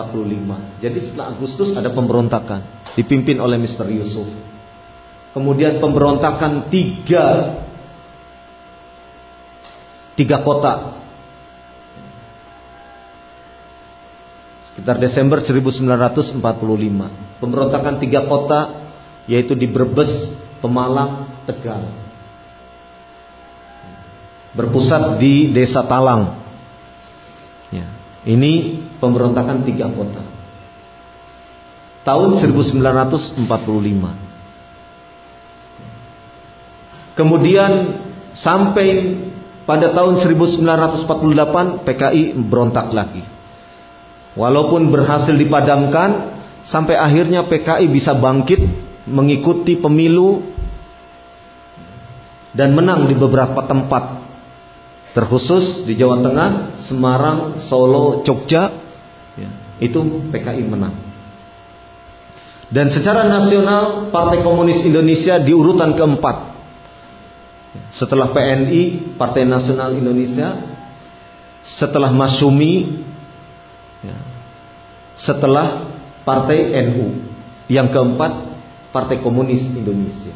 Jadi 0.78 0.98
setelah 1.02 1.34
Agustus 1.34 1.74
ada 1.74 1.90
pemberontakan 1.90 2.62
dipimpin 2.94 3.42
oleh 3.42 3.58
Mr. 3.58 3.90
Yusuf. 3.90 4.30
Kemudian 5.34 5.82
pemberontakan 5.82 6.70
tiga 6.70 7.58
tiga 10.14 10.46
kota 10.46 11.02
sekitar 14.70 15.02
Desember 15.02 15.42
1945. 15.42 16.38
Pemberontakan 17.42 17.94
tiga 17.98 18.30
kota 18.30 18.86
yaitu 19.26 19.58
di 19.58 19.66
Brebes, 19.66 20.30
Pemalang, 20.62 21.26
Tegal. 21.50 21.90
Berpusat 24.54 25.18
di 25.18 25.50
Desa 25.50 25.82
Talang. 25.82 26.43
Ini 28.24 28.52
pemberontakan 29.00 29.68
tiga 29.68 29.92
kota 29.92 30.24
tahun 32.04 32.36
1945. 32.40 33.44
Kemudian 37.14 37.72
sampai 38.36 38.88
pada 39.64 39.92
tahun 39.96 40.20
1948 40.20 41.84
PKI 41.88 42.36
berontak 42.36 42.92
lagi. 42.92 43.24
Walaupun 44.34 44.90
berhasil 44.92 45.32
dipadamkan 45.32 46.36
sampai 46.66 46.98
akhirnya 46.98 47.46
PKI 47.46 47.86
bisa 47.88 48.12
bangkit 48.18 48.60
mengikuti 49.06 49.78
pemilu 49.78 50.42
dan 52.56 52.74
menang 52.74 53.06
di 53.06 53.14
beberapa 53.14 53.62
tempat 53.62 54.23
terkhusus 55.14 55.86
di 55.86 55.94
Jawa 55.94 56.18
Tengah, 56.20 56.50
Semarang, 56.90 57.62
Solo, 57.62 58.26
Jogja 58.26 58.74
ya, 59.38 59.50
itu 59.78 60.02
PKI 60.34 60.66
menang. 60.66 60.92
Dan 62.74 62.90
secara 62.90 63.30
nasional 63.30 64.10
Partai 64.10 64.42
Komunis 64.42 64.82
Indonesia 64.82 65.38
di 65.38 65.54
urutan 65.54 65.94
keempat. 65.94 66.52
Setelah 67.94 68.34
PNI, 68.34 69.14
Partai 69.14 69.46
Nasional 69.46 69.94
Indonesia, 69.94 70.58
setelah 71.62 72.10
Masumi, 72.10 73.02
ya, 74.02 74.18
setelah 75.14 75.90
Partai 76.26 76.70
NU, 76.90 77.14
yang 77.70 77.90
keempat 77.90 78.58
Partai 78.90 79.22
Komunis 79.22 79.62
Indonesia. 79.70 80.34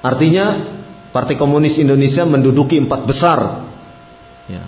Artinya 0.00 0.79
Partai 1.10 1.34
Komunis 1.34 1.74
Indonesia 1.82 2.22
menduduki 2.22 2.78
empat 2.78 3.02
besar 3.02 3.66
ya, 4.46 4.62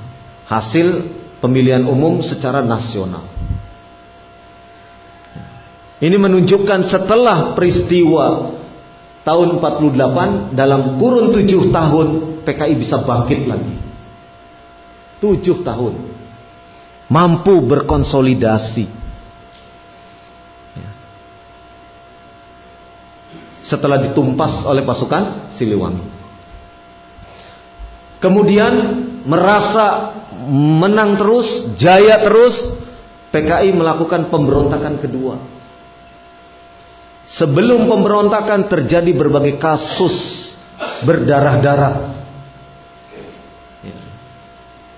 hasil 0.51 1.07
pemilihan 1.39 1.87
umum 1.87 2.19
secara 2.23 2.63
nasional. 2.67 3.23
Ini 6.03 6.19
menunjukkan 6.19 6.83
setelah 6.83 7.55
peristiwa 7.55 8.59
tahun 9.23 9.63
48 9.63 10.59
dalam 10.59 10.99
kurun 10.99 11.31
7 11.31 11.71
tahun 11.71 12.07
PKI 12.43 12.75
bisa 12.75 13.07
bangkit 13.07 13.47
lagi. 13.47 13.79
7 15.23 15.63
tahun. 15.63 15.95
Mampu 17.07 17.55
berkonsolidasi. 17.63 18.87
Ya. 20.75 20.91
Setelah 23.63 24.03
ditumpas 24.03 24.67
oleh 24.67 24.83
pasukan 24.83 25.55
Siliwangi. 25.55 26.22
Kemudian 28.23 28.73
merasa 29.27 30.15
menang 30.47 31.19
terus, 31.19 31.75
jaya 31.75 32.23
terus, 32.23 32.71
PKI 33.35 33.75
melakukan 33.75 34.31
pemberontakan 34.31 35.03
kedua 35.03 35.35
Sebelum 37.33 37.89
pemberontakan 37.89 38.69
terjadi 38.69 39.09
berbagai 39.17 39.57
kasus 39.57 40.53
berdarah-darah. 41.09 42.13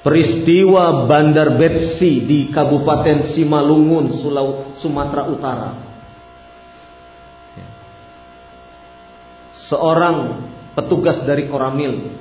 Peristiwa 0.03 1.09
Bandar 1.09 1.57
Betsi 1.57 2.27
di 2.27 2.53
Kabupaten 2.53 3.25
Simalungun, 3.25 4.13
Sulau, 4.13 4.77
Sumatera 4.77 5.23
Utara. 5.31 5.71
Seorang 9.65 10.45
petugas 10.77 11.25
dari 11.25 11.49
Koramil 11.49 12.13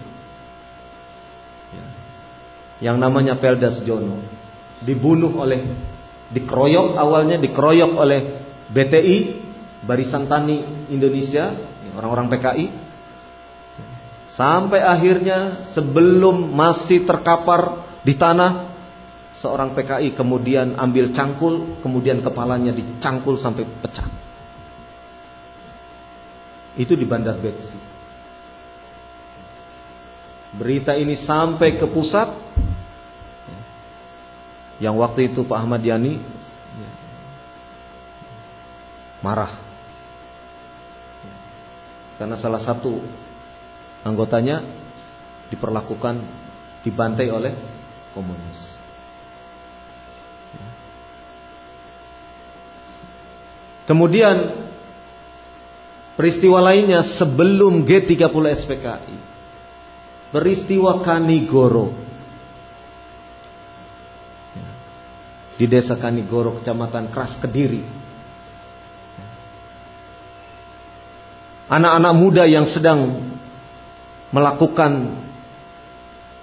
yang 2.84 3.00
namanya 3.00 3.40
Peldas 3.40 3.80
Jono 3.88 4.20
dibunuh 4.84 5.32
oleh 5.40 5.64
dikeroyok 6.36 7.00
awalnya 7.00 7.40
dikeroyok 7.40 7.92
oleh 7.96 8.22
BTI 8.68 9.44
Barisan 9.84 10.32
Tani 10.32 10.88
Indonesia, 10.88 11.52
orang-orang 11.92 12.32
PKI, 12.32 12.66
sampai 14.32 14.80
akhirnya 14.80 15.68
sebelum 15.76 16.56
masih 16.56 17.04
terkapar 17.04 17.84
di 18.00 18.16
tanah, 18.16 18.72
seorang 19.36 19.76
PKI 19.76 20.16
kemudian 20.16 20.80
ambil 20.80 21.12
cangkul, 21.12 21.84
kemudian 21.84 22.24
kepalanya 22.24 22.72
dicangkul 22.72 23.36
sampai 23.36 23.68
pecah. 23.68 24.08
Itu 26.80 26.96
di 26.96 27.04
Bandar 27.04 27.36
Betsi. 27.38 27.76
Berita 30.56 30.96
ini 30.96 31.20
sampai 31.20 31.76
ke 31.76 31.92
pusat, 31.92 32.32
yang 34.84 35.00
waktu 35.00 35.32
itu 35.32 35.48
Pak 35.48 35.64
Ahmad 35.64 35.80
Yani 35.80 36.20
marah 39.24 39.56
karena 42.20 42.36
salah 42.36 42.60
satu 42.60 43.00
anggotanya 44.04 44.60
diperlakukan 45.48 46.20
dibantai 46.84 47.32
oleh 47.32 47.56
komunis. 48.12 48.60
Kemudian 53.84 54.56
peristiwa 56.16 56.64
lainnya 56.64 57.04
sebelum 57.04 57.84
G30 57.84 58.44
SPKI. 58.64 59.18
Peristiwa 60.32 61.04
Kanigoro. 61.04 61.92
Di 65.54 65.70
desa 65.70 65.94
Kanigoro, 65.96 66.58
kecamatan 66.60 67.14
Kras 67.14 67.38
Kediri. 67.38 68.04
anak-anak 71.74 72.14
muda 72.14 72.44
yang 72.46 72.70
sedang 72.70 73.24
melakukan 74.30 75.18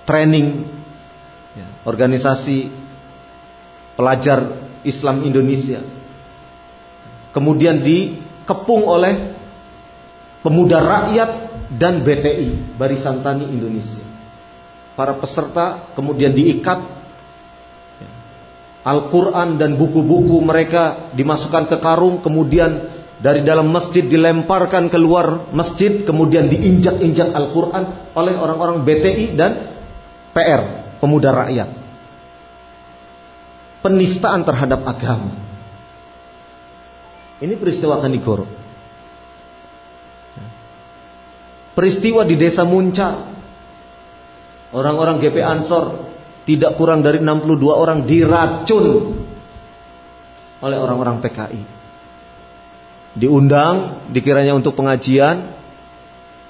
training 0.03 0.66
ya, 1.55 1.66
organisasi 1.87 2.70
pelajar 3.95 4.59
Islam 4.82 5.23
Indonesia 5.23 5.82
kemudian 7.31 7.82
dikepung 7.85 8.87
oleh 8.87 9.39
pemuda 10.43 10.82
rakyat 10.82 11.31
dan 11.78 12.03
BTI 12.03 12.74
Barisan 12.74 13.23
Tani 13.23 13.47
Indonesia. 13.47 14.03
Para 14.99 15.15
peserta 15.15 15.95
kemudian 15.95 16.35
diikat 16.35 16.99
Al-Quran 18.81 19.61
dan 19.61 19.77
buku-buku 19.77 20.40
mereka 20.40 21.12
dimasukkan 21.12 21.69
ke 21.69 21.77
karung, 21.85 22.24
kemudian 22.24 22.89
dari 23.20 23.44
dalam 23.44 23.69
masjid 23.69 24.01
dilemparkan 24.01 24.89
keluar 24.89 25.52
masjid, 25.52 26.01
kemudian 26.09 26.48
diinjak-injak 26.48 27.28
Al-Quran 27.36 28.16
oleh 28.16 28.35
orang-orang 28.40 28.81
BTI 28.81 29.27
dan 29.36 29.52
PR, 30.32 30.97
pemuda 30.97 31.28
rakyat. 31.44 31.69
Penistaan 33.85 34.44
terhadap 34.48 34.81
agama. 34.89 35.36
Ini 37.40 37.57
peristiwa 37.57 38.01
Kanigoro. 38.01 38.48
Peristiwa 41.77 42.24
di 42.28 42.36
desa 42.36 42.65
Muncar. 42.69 43.28
Orang-orang 44.70 45.19
GP 45.19 45.40
Ansor 45.40 46.10
tidak 46.51 46.74
kurang 46.74 47.06
dari 47.06 47.22
62 47.22 47.62
orang 47.70 48.02
diracun 48.10 48.86
oleh 50.59 50.78
orang-orang 50.82 51.22
PKI. 51.22 51.62
Diundang, 53.14 54.06
dikiranya 54.10 54.59
untuk 54.59 54.74
pengajian, 54.74 55.55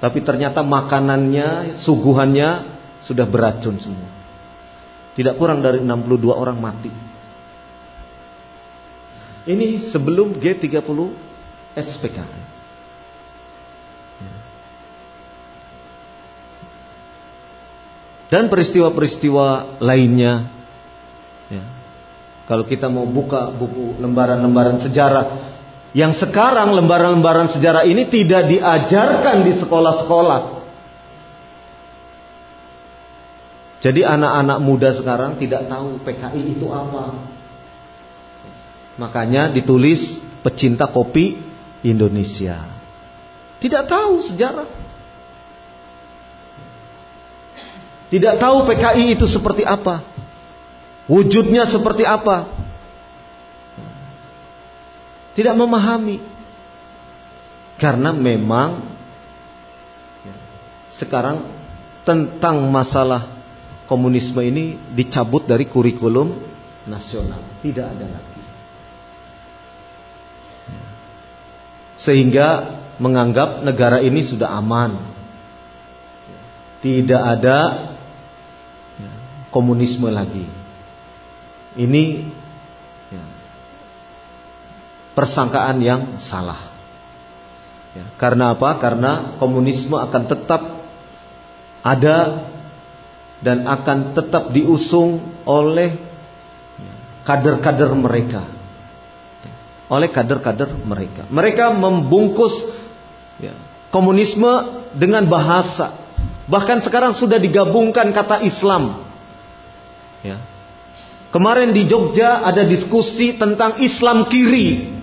tapi 0.01 0.25
ternyata 0.25 0.65
makanannya, 0.65 1.77
suguhannya 1.77 2.51
sudah 3.05 3.29
beracun 3.29 3.77
semua. 3.77 4.09
Tidak 5.13 5.37
kurang 5.37 5.61
dari 5.61 5.85
62 5.85 6.33
orang 6.33 6.57
mati. 6.57 6.93
Ini 9.45 9.85
sebelum 9.85 10.41
G30 10.41 10.97
SPKI. 11.77 12.41
Dan 18.31 18.47
peristiwa-peristiwa 18.47 19.83
lainnya. 19.83 20.47
Ya. 21.51 21.65
Kalau 22.47 22.65
kita 22.65 22.87
mau 22.87 23.05
buka 23.05 23.51
buku 23.51 23.99
lembaran-lembaran 23.99 24.79
sejarah, 24.79 25.55
yang 25.91 26.15
sekarang 26.15 26.71
lembaran-lembaran 26.79 27.51
sejarah 27.51 27.83
ini 27.83 28.07
tidak 28.07 28.47
diajarkan 28.47 29.43
di 29.43 29.53
sekolah-sekolah. 29.59 30.63
Jadi 33.81 34.05
anak-anak 34.05 34.59
muda 34.61 34.93
sekarang 34.95 35.41
tidak 35.41 35.67
tahu 35.67 35.99
PKI 36.05 36.43
itu 36.59 36.69
apa. 36.71 37.17
Makanya 39.01 39.49
ditulis 39.49 40.21
pecinta 40.45 40.85
kopi 40.87 41.41
Indonesia. 41.81 42.61
Tidak 43.57 43.89
tahu 43.89 44.21
sejarah. 44.21 44.69
Tidak 48.11 48.35
tahu 48.43 48.67
PKI 48.67 49.15
itu 49.15 49.31
seperti 49.31 49.63
apa. 49.63 50.03
Wujudnya 51.07 51.63
seperti 51.63 52.03
apa. 52.03 52.51
Tidak 55.39 55.55
memahami. 55.55 56.19
Karena 57.79 58.11
memang 58.11 58.83
sekarang 60.99 61.49
tentang 62.03 62.67
masalah 62.69 63.31
komunisme 63.87 64.43
ini 64.43 64.75
dicabut 64.91 65.47
dari 65.47 65.71
kurikulum 65.71 66.35
nasional. 66.91 67.41
Tidak 67.63 67.87
ada 67.87 68.07
lagi. 68.11 68.43
Sehingga 71.95 72.49
menganggap 72.99 73.63
negara 73.63 74.03
ini 74.03 74.27
sudah 74.27 74.51
aman. 74.51 74.99
Tidak 76.81 77.23
ada 77.23 77.59
komunisme 79.51 80.09
lagi. 80.09 80.47
Ini 81.75 82.03
ya, 83.11 83.25
persangkaan 85.15 85.79
yang 85.83 86.19
salah. 86.23 86.71
Ya, 87.95 88.07
karena 88.19 88.55
apa? 88.55 88.79
Karena 88.79 89.35
komunisme 89.43 89.99
akan 89.99 90.23
tetap 90.31 90.63
ada 91.83 92.47
dan 93.43 93.67
akan 93.67 94.15
tetap 94.15 94.55
diusung 94.55 95.19
oleh 95.47 95.99
kader-kader 97.27 97.91
mereka. 97.95 98.43
Oleh 99.91 100.07
kader-kader 100.07 100.71
mereka. 100.87 101.27
Mereka 101.27 101.75
membungkus 101.75 102.55
ya, 103.43 103.55
komunisme 103.91 104.87
dengan 104.95 105.27
bahasa. 105.27 105.99
Bahkan 106.47 106.83
sekarang 106.87 107.19
sudah 107.19 107.39
digabungkan 107.43 108.11
kata 108.15 108.47
Islam 108.47 109.10
Ya. 110.21 110.37
Kemarin 111.31 111.71
di 111.71 111.87
Jogja 111.87 112.43
ada 112.43 112.67
diskusi 112.67 113.39
tentang 113.39 113.79
Islam 113.79 114.27
kiri. 114.27 114.99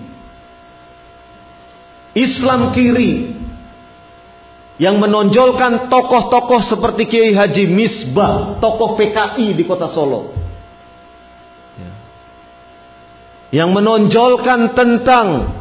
Islam 2.12 2.74
kiri 2.76 3.38
yang 4.78 5.00
menonjolkan 5.02 5.90
tokoh-tokoh 5.90 6.62
seperti 6.62 7.08
Kiai 7.08 7.32
Haji 7.34 7.64
Misbah, 7.66 8.62
tokoh 8.62 8.94
PKI 8.94 9.56
di 9.56 9.64
Kota 9.66 9.90
Solo. 9.90 10.36
Ya. 11.80 11.92
Yang 13.64 13.70
menonjolkan 13.74 14.76
tentang 14.76 15.58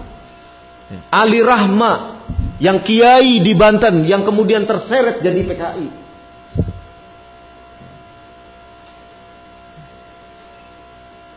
Ali 1.11 1.43
Rahma 1.43 2.17
yang 2.57 2.81
kiai 2.81 3.43
di 3.43 3.53
Banten 3.53 4.07
yang 4.07 4.23
kemudian 4.23 4.63
terseret 4.63 5.19
jadi 5.19 5.41
PKI. 5.43 6.06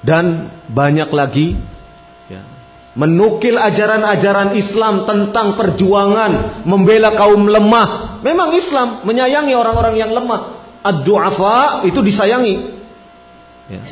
Dan 0.00 0.48
banyak 0.68 1.10
lagi 1.12 1.60
ya, 2.28 2.40
menukil 2.96 3.60
ajaran-ajaran 3.60 4.56
Islam 4.56 5.04
tentang 5.04 5.60
perjuangan 5.60 6.64
membela 6.64 7.12
kaum 7.16 7.44
lemah. 7.44 8.20
Memang 8.24 8.52
Islam 8.56 9.04
menyayangi 9.04 9.52
orang-orang 9.56 9.94
yang 9.96 10.12
lemah. 10.12 10.60
Ad-du'afa 10.80 11.84
itu 11.84 12.00
disayangi. 12.00 12.54
Ya. 13.68 13.82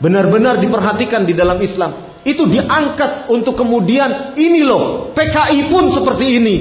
Benar-benar 0.00 0.60
diperhatikan 0.60 1.28
di 1.28 1.36
dalam 1.36 1.60
Islam. 1.60 2.20
Itu 2.20 2.44
diangkat 2.44 3.32
untuk 3.32 3.56
kemudian 3.56 4.36
ini 4.36 4.60
loh, 4.64 5.12
PKI 5.16 5.72
pun 5.72 5.88
seperti 5.88 6.26
ini. 6.40 6.56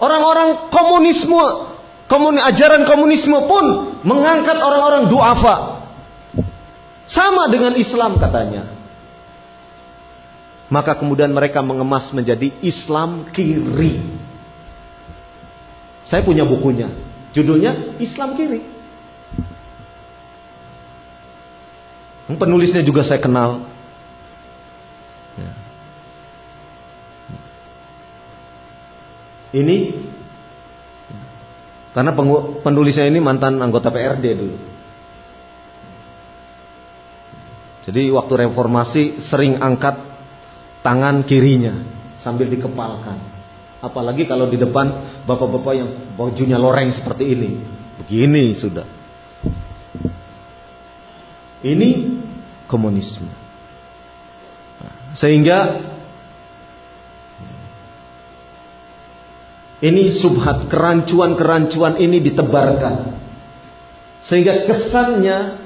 Orang-orang 0.00 0.68
komunisme, 0.68 1.44
komun, 2.08 2.36
ajaran 2.40 2.88
komunisme 2.88 3.36
pun 3.48 3.96
mengangkat 4.04 4.60
orang-orang 4.60 5.08
duafa, 5.08 5.73
sama 7.14 7.46
dengan 7.46 7.78
Islam 7.78 8.18
katanya. 8.18 8.66
Maka 10.66 10.98
kemudian 10.98 11.30
mereka 11.30 11.62
mengemas 11.62 12.10
menjadi 12.10 12.50
Islam 12.58 13.30
kiri. 13.30 14.02
Saya 16.02 16.26
punya 16.26 16.42
bukunya. 16.42 16.90
Judulnya 17.30 17.94
Islam 18.02 18.34
kiri. 18.34 18.66
Penulisnya 22.34 22.82
juga 22.82 23.06
saya 23.06 23.22
kenal. 23.22 23.62
Ini 29.54 29.76
karena 31.94 32.10
penulisnya 32.66 33.06
ini 33.06 33.22
mantan 33.22 33.62
anggota 33.62 33.94
PRD 33.94 34.26
dulu. 34.34 34.73
Jadi 37.84 38.08
waktu 38.08 38.48
reformasi 38.48 39.20
sering 39.20 39.60
angkat 39.60 40.00
tangan 40.80 41.20
kirinya 41.28 41.76
sambil 42.24 42.48
dikepalkan. 42.48 43.20
Apalagi 43.84 44.24
kalau 44.24 44.48
di 44.48 44.56
depan 44.56 45.20
bapak-bapak 45.28 45.74
yang 45.76 45.90
bajunya 46.16 46.56
loreng 46.56 46.88
seperti 46.96 47.36
ini. 47.36 47.60
Begini 48.00 48.56
sudah. 48.56 48.88
Ini 51.60 51.88
komunisme. 52.64 53.28
Sehingga 55.12 55.84
ini 59.84 60.08
subhat 60.08 60.72
kerancuan-kerancuan 60.72 62.00
ini 62.00 62.24
ditebarkan. 62.24 63.12
Sehingga 64.24 64.64
kesannya 64.64 65.60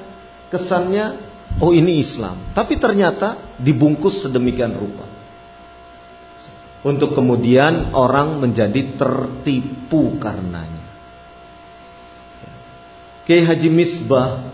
kesannya 0.51 1.28
Oh 1.59 1.75
ini 1.75 1.99
Islam. 1.99 2.55
Tapi 2.55 2.79
ternyata 2.79 3.55
dibungkus 3.59 4.23
sedemikian 4.23 4.71
rupa. 4.79 5.03
Untuk 6.79 7.11
kemudian 7.11 7.91
orang 7.91 8.39
menjadi 8.39 8.95
tertipu 8.95 10.15
karenanya. 10.15 10.87
Kiai 13.27 13.43
Haji 13.43 13.69
Misbah 13.69 14.47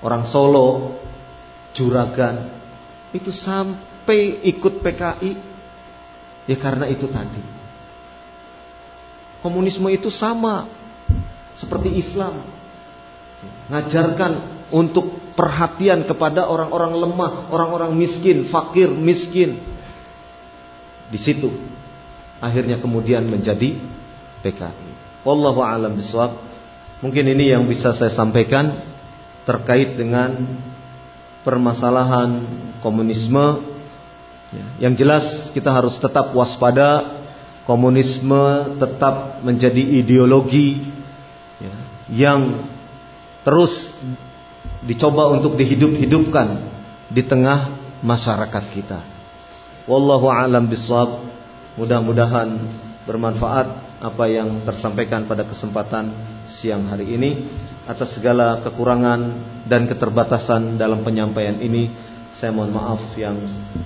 orang 0.00 0.24
Solo, 0.30 1.02
Juragan, 1.74 2.48
itu 3.10 3.34
sampai 3.34 4.46
ikut 4.46 4.78
PKI 4.80 5.32
ya 6.46 6.56
karena 6.56 6.86
itu 6.86 7.10
tadi. 7.10 7.42
Komunisme 9.42 9.90
itu 9.90 10.10
sama 10.10 10.70
seperti 11.58 11.98
Islam. 11.98 12.42
Ngajarkan 13.70 14.57
untuk 14.68 15.34
perhatian 15.38 16.04
kepada 16.04 16.50
orang-orang 16.50 16.92
lemah, 16.98 17.32
orang-orang 17.48 17.94
miskin, 17.94 18.44
fakir, 18.48 18.90
miskin. 18.90 19.62
Di 21.08 21.16
situ 21.16 21.48
akhirnya 22.38 22.78
kemudian 22.78 23.26
menjadi 23.26 23.78
PKI. 24.42 24.90
Wallahu 25.26 25.60
a'lam 25.62 25.98
bishawab. 25.98 26.38
Mungkin 26.98 27.30
ini 27.30 27.54
yang 27.54 27.66
bisa 27.66 27.94
saya 27.94 28.10
sampaikan 28.10 28.82
terkait 29.46 29.94
dengan 29.94 30.34
permasalahan 31.46 32.42
komunisme. 32.82 33.62
Ya, 34.48 34.88
yang 34.88 34.94
jelas 34.98 35.52
kita 35.54 35.70
harus 35.70 35.98
tetap 35.98 36.34
waspada. 36.34 37.18
Komunisme 37.68 38.80
tetap 38.80 39.44
menjadi 39.44 40.00
ideologi 40.00 40.88
ya, 41.60 41.74
yang 42.08 42.64
terus 43.44 43.92
dicoba 44.84 45.34
untuk 45.34 45.58
dihidup-hidupkan 45.58 46.48
di 47.10 47.22
tengah 47.24 47.72
masyarakat 48.04 48.64
kita. 48.74 49.00
Wallahu 49.88 50.28
a'lam 50.28 50.68
bishawab. 50.68 51.24
Mudah-mudahan 51.78 52.58
bermanfaat 53.06 53.68
apa 54.02 54.24
yang 54.26 54.66
tersampaikan 54.66 55.30
pada 55.30 55.46
kesempatan 55.46 56.10
siang 56.46 56.90
hari 56.90 57.14
ini 57.14 57.30
atas 57.86 58.18
segala 58.18 58.58
kekurangan 58.66 59.38
dan 59.64 59.86
keterbatasan 59.86 60.74
dalam 60.74 61.06
penyampaian 61.06 61.56
ini. 61.62 61.90
Saya 62.34 62.54
mohon 62.54 62.74
maaf 62.74 63.14
yang 63.18 63.38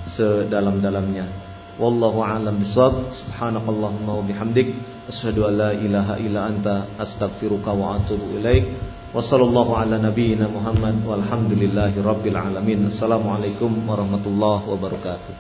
sedalam-dalamnya. 0.09 1.29
Wallahu 1.77 2.21
a'lam 2.21 2.61
bishawab 2.61 3.13
subhanakallahumma 3.13 4.13
wa 4.19 4.25
bihamdik. 4.25 4.77
Asyhadu 5.09 5.49
an 5.49 5.53
la 5.57 5.71
ilaha 5.73 6.15
illa 6.21 6.49
anta 6.49 6.89
astaghfiruka 7.01 7.73
wa 7.73 7.97
atubu 7.97 8.41
ilaik 8.41 8.73
wa 9.13 9.21
sallallahu 9.21 9.77
ala 9.77 10.01
nabiyyina 10.01 10.49
muhammad 10.49 11.05
walhamdulillahi 11.05 12.01
rabbil 12.01 12.33
alamin. 12.33 12.89
Assalamualaikum 12.89 13.85
warahmatullahi 13.85 14.65
wabarakatuh 14.65 15.33